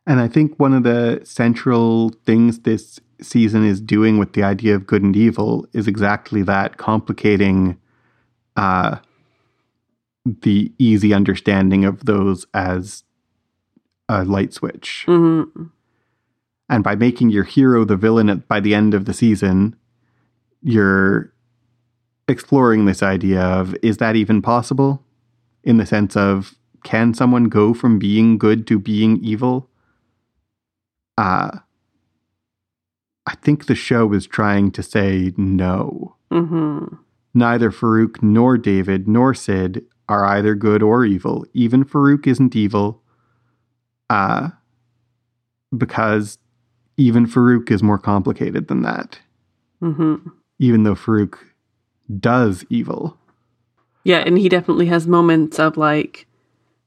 And 0.07 0.21
I 0.21 0.29
think 0.29 0.59
one 0.59 0.75
of 0.75 0.83
the 0.83 1.21
central 1.25 2.11
things 2.25 2.61
this 2.61 3.01
season 3.21 3.65
is 3.65 3.81
doing 3.81 4.19
with 4.19 4.35
the 4.35 4.43
idea 4.43 4.75
of 4.75 4.87
good 4.87 5.03
and 5.03 5.17
evil 5.17 5.67
is 5.73 5.89
exactly 5.89 6.43
that 6.43 6.77
complicating 6.77 7.79
uh, 8.57 8.99
the 10.25 10.73
easy 10.79 11.15
understanding 11.15 11.85
of 11.85 12.05
those 12.05 12.47
as 12.55 13.05
a 14.09 14.25
light 14.25 14.53
switch. 14.53 15.05
hmm 15.07 15.45
And 16.69 16.85
by 16.85 16.95
making 16.95 17.31
your 17.31 17.45
hero 17.45 17.85
the 17.85 17.97
villain 17.97 18.29
at, 18.29 18.49
by 18.49 18.61
the 18.61 18.75
end 18.75 18.95
of 18.95 19.07
the 19.07 19.15
season, 19.15 19.77
you're 20.63 21.33
exploring 22.29 22.85
this 22.85 23.03
idea 23.03 23.41
of 23.41 23.77
is 23.83 23.99
that 23.99 24.17
even 24.17 24.43
possible? 24.43 25.03
In 25.63 25.79
the 25.79 25.87
sense 25.87 26.17
of 26.17 26.55
can 26.83 27.15
someone 27.15 27.45
go 27.45 27.73
from 27.73 27.99
being 27.99 28.37
good 28.37 28.67
to 28.67 28.79
being 28.79 29.19
evil? 29.23 29.71
Uh, 31.17 31.59
I 33.27 33.35
think 33.37 33.67
the 33.67 33.75
show 33.75 34.13
is 34.13 34.27
trying 34.27 34.71
to 34.73 34.83
say 34.83 35.33
no. 35.37 36.17
hmm 36.31 36.87
Neither 37.37 37.71
Farouk 37.73 38.23
nor 38.23 38.57
David 38.57 39.09
nor 39.09 39.35
Syd 39.35 39.83
are 40.09 40.25
either 40.25 40.55
good 40.55 40.83
or 40.83 41.05
evil. 41.05 41.45
Even 41.53 41.85
Farouk 41.85 42.27
isn't 42.27 42.55
evil. 42.55 43.03
Uh, 44.09 44.51
because 45.77 46.39
even 46.97 47.27
Farouk 47.27 47.71
is 47.73 47.83
more 47.83 47.99
complicated 47.99 48.69
than 48.69 48.83
that. 48.83 49.19
hmm 49.81 50.17
Even 50.61 50.85
though 50.85 50.95
Farouk 50.95 51.39
does 52.21 52.65
evil. 52.71 53.19
Yeah, 54.05 54.19
and 54.19 54.39
he 54.39 54.49
definitely 54.49 54.87
has 54.87 55.07
moments 55.09 55.59
of 55.59 55.77
like 55.77 56.27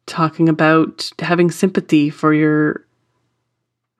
talking 0.05 0.47
about 0.47 1.11
having 1.19 1.51
sympathy 1.51 2.09
for 2.09 2.33
your 2.33 2.86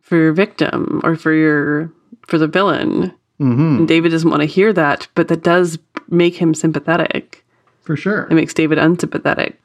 for 0.08 0.16
your 0.16 0.32
victim 0.32 1.02
or 1.04 1.18
for 1.18 1.34
your 1.34 1.92
for 2.28 2.38
the 2.38 2.48
villain. 2.48 3.14
hmm 3.40 3.78
And 3.80 3.88
David 3.88 4.10
doesn't 4.10 4.30
want 4.30 4.42
to 4.42 4.48
hear 4.48 4.72
that, 4.72 5.08
but 5.16 5.28
that 5.28 5.44
does 5.44 5.78
make 6.08 6.36
him 6.36 6.54
sympathetic. 6.54 7.46
For 7.82 7.98
sure. 7.98 8.28
It 8.32 8.34
makes 8.34 8.54
David 8.54 8.78
unsympathetic. 8.78 9.60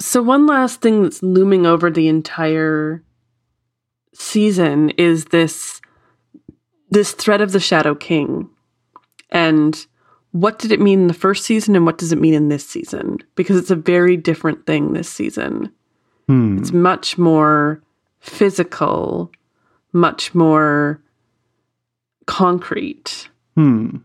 So 0.00 0.22
one 0.22 0.46
last 0.46 0.80
thing 0.80 1.04
that's 1.04 1.22
looming 1.22 1.66
over 1.66 1.88
the 1.88 2.08
entire 2.08 3.04
season 4.12 4.90
is 4.90 5.26
this 5.26 5.80
this 6.90 7.12
threat 7.12 7.40
of 7.40 7.52
the 7.52 7.60
Shadow 7.60 7.94
King. 7.94 8.50
And 9.30 9.86
what 10.32 10.58
did 10.58 10.72
it 10.72 10.80
mean 10.80 11.02
in 11.02 11.06
the 11.06 11.14
first 11.14 11.44
season 11.44 11.76
and 11.76 11.86
what 11.86 11.98
does 11.98 12.10
it 12.10 12.20
mean 12.20 12.34
in 12.34 12.48
this 12.48 12.66
season? 12.66 13.18
Because 13.36 13.56
it's 13.56 13.70
a 13.70 13.76
very 13.76 14.16
different 14.16 14.66
thing 14.66 14.92
this 14.92 15.08
season. 15.08 15.72
Hmm. 16.26 16.58
It's 16.58 16.72
much 16.72 17.18
more 17.18 17.83
physical, 18.24 19.30
much 19.92 20.34
more 20.34 21.00
concrete. 22.26 23.28
Hmm. 23.54 23.98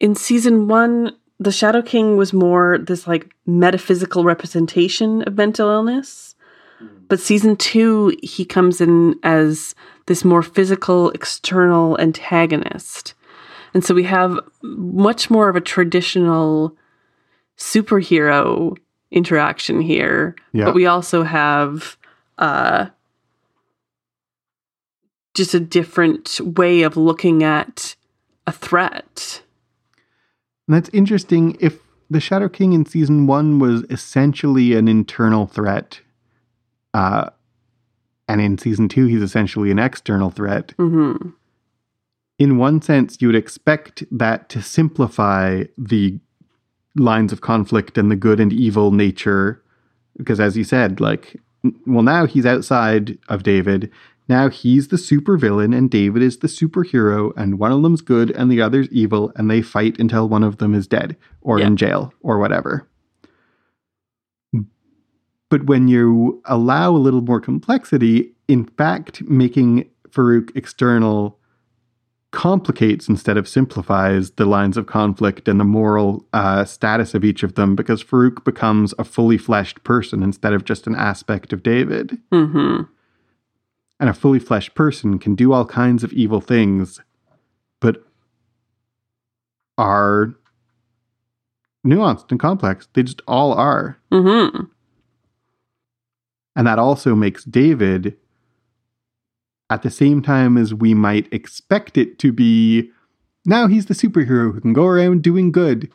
in 0.00 0.16
season 0.16 0.66
one, 0.66 1.14
the 1.38 1.52
Shadow 1.52 1.82
King 1.82 2.16
was 2.16 2.32
more 2.32 2.78
this 2.78 3.06
like 3.06 3.32
metaphysical 3.46 4.24
representation 4.24 5.22
of 5.22 5.36
mental 5.36 5.70
illness. 5.70 6.34
But 7.08 7.20
season 7.20 7.54
two, 7.56 8.16
he 8.22 8.44
comes 8.44 8.80
in 8.80 9.14
as 9.22 9.76
this 10.06 10.24
more 10.24 10.42
physical, 10.42 11.10
external 11.10 11.98
antagonist. 12.00 13.14
And 13.72 13.84
so 13.84 13.94
we 13.94 14.02
have 14.04 14.40
much 14.62 15.30
more 15.30 15.48
of 15.48 15.54
a 15.54 15.60
traditional 15.60 16.76
superhero 17.56 18.76
interaction 19.12 19.80
here. 19.80 20.34
Yeah. 20.52 20.64
But 20.64 20.74
we 20.74 20.86
also 20.86 21.22
have 21.22 21.96
uh, 22.38 22.86
just 25.34 25.54
a 25.54 25.60
different 25.60 26.40
way 26.40 26.82
of 26.82 26.96
looking 26.96 27.42
at 27.42 27.96
a 28.46 28.52
threat. 28.52 29.42
And 30.66 30.76
that's 30.76 30.88
interesting. 30.90 31.56
If 31.60 31.78
the 32.08 32.20
Shadow 32.20 32.48
King 32.48 32.72
in 32.72 32.86
season 32.86 33.26
one 33.26 33.58
was 33.58 33.84
essentially 33.90 34.74
an 34.74 34.88
internal 34.88 35.46
threat, 35.46 36.00
uh, 36.94 37.30
and 38.28 38.40
in 38.40 38.58
season 38.58 38.88
two, 38.88 39.06
he's 39.06 39.22
essentially 39.22 39.70
an 39.70 39.78
external 39.78 40.30
threat, 40.30 40.72
hmm 40.76 41.14
in 42.38 42.58
one 42.58 42.82
sense, 42.82 43.16
you 43.20 43.28
would 43.28 43.36
expect 43.36 44.04
that 44.10 44.48
to 44.50 44.62
simplify 44.62 45.64
the 45.78 46.18
lines 46.94 47.32
of 47.32 47.40
conflict 47.40 47.96
and 47.96 48.10
the 48.10 48.16
good 48.16 48.40
and 48.40 48.52
evil 48.52 48.90
nature. 48.90 49.62
Because 50.16 50.40
as 50.40 50.56
you 50.56 50.64
said, 50.64 51.00
like, 51.00 51.40
well, 51.86 52.02
now 52.02 52.26
he's 52.26 52.46
outside 52.46 53.18
of 53.28 53.42
David. 53.42 53.90
Now 54.28 54.48
he's 54.48 54.88
the 54.88 54.96
supervillain 54.96 55.76
and 55.76 55.88
David 55.90 56.20
is 56.22 56.38
the 56.38 56.48
superhero, 56.48 57.32
and 57.36 57.58
one 57.58 57.70
of 57.72 57.82
them's 57.82 58.00
good 58.00 58.30
and 58.32 58.50
the 58.50 58.60
other's 58.60 58.88
evil, 58.90 59.32
and 59.36 59.48
they 59.50 59.62
fight 59.62 59.98
until 60.00 60.28
one 60.28 60.42
of 60.42 60.58
them 60.58 60.74
is 60.74 60.86
dead 60.88 61.16
or 61.42 61.58
Yeah. 61.60 61.66
in 61.68 61.76
jail 61.76 62.12
or 62.20 62.38
whatever. 62.38 62.88
But 65.48 65.66
when 65.66 65.86
you 65.86 66.42
allow 66.46 66.90
a 66.94 66.98
little 66.98 67.20
more 67.22 67.40
complexity, 67.40 68.32
in 68.48 68.64
fact, 68.64 69.22
making 69.22 69.88
Farouk 70.10 70.50
external 70.56 71.38
complicates 72.36 73.08
instead 73.08 73.38
of 73.38 73.48
simplifies 73.48 74.32
the 74.32 74.44
lines 74.44 74.76
of 74.76 74.84
conflict 74.84 75.48
and 75.48 75.58
the 75.58 75.64
moral 75.64 76.26
uh, 76.34 76.66
status 76.66 77.14
of 77.14 77.24
each 77.24 77.42
of 77.42 77.54
them 77.54 77.74
because 77.74 78.04
Farouk 78.04 78.44
becomes 78.44 78.92
a 78.98 79.04
fully 79.04 79.38
fleshed 79.38 79.82
person 79.84 80.22
instead 80.22 80.52
of 80.52 80.62
just 80.66 80.86
an 80.86 80.94
aspect 80.94 81.54
of 81.54 81.62
David. 81.62 82.18
hmm 82.30 82.82
And 83.98 84.10
a 84.10 84.12
fully 84.12 84.38
fleshed 84.38 84.74
person 84.74 85.18
can 85.18 85.34
do 85.34 85.54
all 85.54 85.64
kinds 85.64 86.04
of 86.04 86.12
evil 86.12 86.42
things, 86.42 87.00
but 87.80 88.04
are 89.78 90.34
nuanced 91.86 92.30
and 92.30 92.38
complex. 92.38 92.86
They 92.92 93.02
just 93.02 93.22
all 93.26 93.54
are. 93.54 93.96
hmm 94.12 94.64
And 96.54 96.66
that 96.66 96.78
also 96.78 97.14
makes 97.14 97.44
David, 97.44 98.18
at 99.70 99.82
the 99.82 99.90
same 99.90 100.22
time 100.22 100.56
as 100.56 100.72
we 100.74 100.94
might 100.94 101.32
expect 101.32 101.98
it 101.98 102.18
to 102.20 102.32
be, 102.32 102.90
now 103.44 103.66
he's 103.66 103.86
the 103.86 103.94
superhero 103.94 104.52
who 104.52 104.60
can 104.60 104.72
go 104.72 104.86
around 104.86 105.22
doing 105.22 105.50
good. 105.52 105.90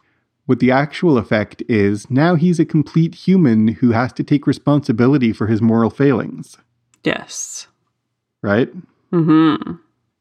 What 0.45 0.59
the 0.59 0.71
actual 0.71 1.17
effect 1.17 1.63
is, 1.69 2.09
now 2.09 2.35
he's 2.35 2.59
a 2.59 2.65
complete 2.65 3.15
human 3.15 3.69
who 3.69 3.91
has 3.91 4.11
to 4.13 4.23
take 4.23 4.45
responsibility 4.47 5.31
for 5.31 5.47
his 5.47 5.61
moral 5.61 5.89
failings, 5.89 6.57
Yes. 7.03 7.67
right? 8.41 8.69
Mm-hmm. 9.13 9.73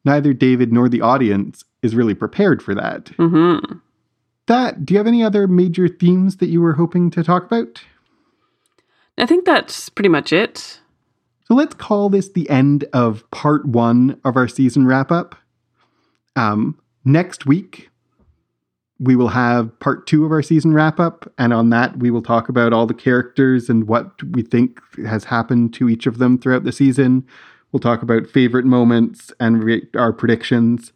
Neither 0.04 0.32
David 0.32 0.72
nor 0.72 0.88
the 0.88 1.00
audience 1.00 1.64
is 1.82 1.94
really 1.96 2.14
prepared 2.14 2.62
for 2.62 2.74
that. 2.74 3.06
Mm-hmm. 3.16 3.78
that, 4.46 4.84
do 4.84 4.94
you 4.94 4.98
have 4.98 5.06
any 5.06 5.22
other 5.24 5.46
major 5.48 5.88
themes 5.88 6.36
that 6.36 6.48
you 6.48 6.60
were 6.60 6.74
hoping 6.74 7.10
to 7.12 7.22
talk 7.24 7.44
about? 7.44 7.82
I 9.18 9.26
think 9.26 9.44
that's 9.44 9.88
pretty 9.88 10.08
much 10.08 10.32
it. 10.32 10.80
So 11.50 11.56
let's 11.56 11.74
call 11.74 12.08
this 12.10 12.28
the 12.28 12.48
end 12.48 12.84
of 12.92 13.28
part 13.32 13.66
one 13.66 14.20
of 14.24 14.36
our 14.36 14.46
season 14.46 14.86
wrap 14.86 15.10
up. 15.10 15.34
Um, 16.36 16.78
next 17.04 17.44
week, 17.44 17.90
we 19.00 19.16
will 19.16 19.30
have 19.30 19.76
part 19.80 20.06
two 20.06 20.24
of 20.24 20.30
our 20.30 20.42
season 20.42 20.72
wrap 20.72 21.00
up. 21.00 21.28
And 21.38 21.52
on 21.52 21.70
that, 21.70 21.98
we 21.98 22.12
will 22.12 22.22
talk 22.22 22.48
about 22.48 22.72
all 22.72 22.86
the 22.86 22.94
characters 22.94 23.68
and 23.68 23.88
what 23.88 24.22
we 24.22 24.42
think 24.42 24.78
has 25.04 25.24
happened 25.24 25.74
to 25.74 25.88
each 25.88 26.06
of 26.06 26.18
them 26.18 26.38
throughout 26.38 26.62
the 26.62 26.70
season. 26.70 27.26
We'll 27.72 27.80
talk 27.80 28.02
about 28.02 28.28
favorite 28.28 28.64
moments 28.64 29.32
and 29.40 29.64
re- 29.64 29.88
our 29.96 30.12
predictions, 30.12 30.92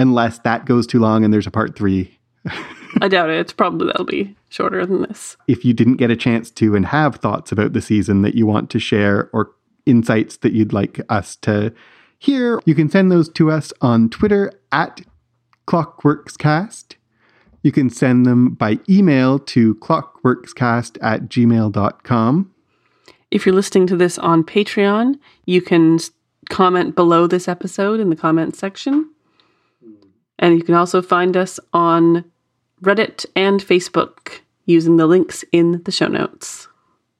unless 0.00 0.40
that 0.40 0.64
goes 0.64 0.88
too 0.88 0.98
long 0.98 1.24
and 1.24 1.32
there's 1.32 1.46
a 1.46 1.52
part 1.52 1.78
three. 1.78 2.18
I 3.00 3.06
doubt 3.06 3.30
it. 3.30 3.38
It's 3.38 3.52
probably 3.52 3.86
that'll 3.86 4.04
be 4.04 4.34
shorter 4.48 4.84
than 4.84 5.02
this. 5.02 5.36
If 5.46 5.64
you 5.64 5.74
didn't 5.74 5.98
get 5.98 6.10
a 6.10 6.16
chance 6.16 6.50
to 6.52 6.74
and 6.74 6.86
have 6.86 7.16
thoughts 7.16 7.52
about 7.52 7.72
the 7.72 7.80
season 7.80 8.22
that 8.22 8.34
you 8.34 8.46
want 8.46 8.68
to 8.70 8.80
share 8.80 9.30
or 9.32 9.52
insights 9.86 10.38
that 10.38 10.52
you'd 10.52 10.72
like 10.72 11.00
us 11.08 11.36
to 11.36 11.72
hear, 12.18 12.60
you 12.64 12.74
can 12.74 12.90
send 12.90 13.10
those 13.10 13.28
to 13.30 13.50
us 13.50 13.72
on 13.80 14.10
Twitter 14.10 14.52
at 14.72 15.00
ClockworksCast. 15.66 16.96
You 17.62 17.72
can 17.72 17.90
send 17.90 18.26
them 18.26 18.50
by 18.50 18.78
email 18.88 19.38
to 19.40 19.74
clockworkscast 19.76 20.98
at 21.02 21.22
gmail.com. 21.28 22.52
If 23.30 23.44
you're 23.44 23.54
listening 23.54 23.86
to 23.88 23.96
this 23.96 24.18
on 24.18 24.44
Patreon, 24.44 25.18
you 25.46 25.60
can 25.60 25.98
comment 26.48 26.94
below 26.94 27.26
this 27.26 27.48
episode 27.48 27.98
in 27.98 28.08
the 28.10 28.16
comments 28.16 28.58
section. 28.58 29.10
And 30.38 30.56
you 30.56 30.62
can 30.62 30.74
also 30.74 31.02
find 31.02 31.36
us 31.36 31.58
on 31.72 32.24
Reddit 32.82 33.26
and 33.34 33.60
Facebook 33.60 34.40
using 34.66 34.96
the 34.96 35.06
links 35.06 35.44
in 35.50 35.82
the 35.84 35.92
show 35.92 36.08
notes. 36.08 36.68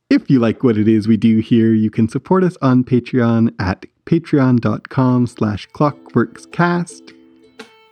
If 0.08 0.30
you 0.30 0.38
like 0.38 0.62
what 0.62 0.78
it 0.78 0.86
is 0.86 1.08
we 1.08 1.16
do 1.16 1.38
here, 1.40 1.72
you 1.72 1.90
can 1.90 2.08
support 2.08 2.44
us 2.44 2.56
on 2.62 2.84
Patreon 2.84 3.52
at 3.58 3.86
patreon.com 4.04 5.26
slash 5.26 5.68
clockworkscast. 5.70 7.12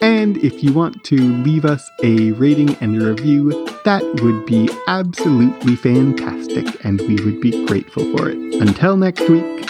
And 0.00 0.36
if 0.36 0.62
you 0.62 0.72
want 0.72 1.02
to 1.04 1.16
leave 1.16 1.64
us 1.64 1.90
a 2.04 2.30
rating 2.32 2.76
and 2.76 3.02
a 3.02 3.06
review, 3.06 3.50
that 3.84 4.04
would 4.22 4.46
be 4.46 4.68
absolutely 4.86 5.74
fantastic, 5.74 6.84
and 6.84 7.00
we 7.00 7.16
would 7.24 7.40
be 7.40 7.66
grateful 7.66 8.04
for 8.16 8.28
it. 8.28 8.36
Until 8.62 8.96
next 8.96 9.28
week, 9.28 9.68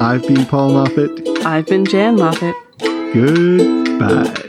I've 0.00 0.22
been 0.22 0.46
Paul 0.46 0.74
Moffat. 0.74 1.44
I've 1.44 1.66
been 1.66 1.84
Jan 1.84 2.14
Moffat. 2.14 2.54
Goodbye. 3.12 4.41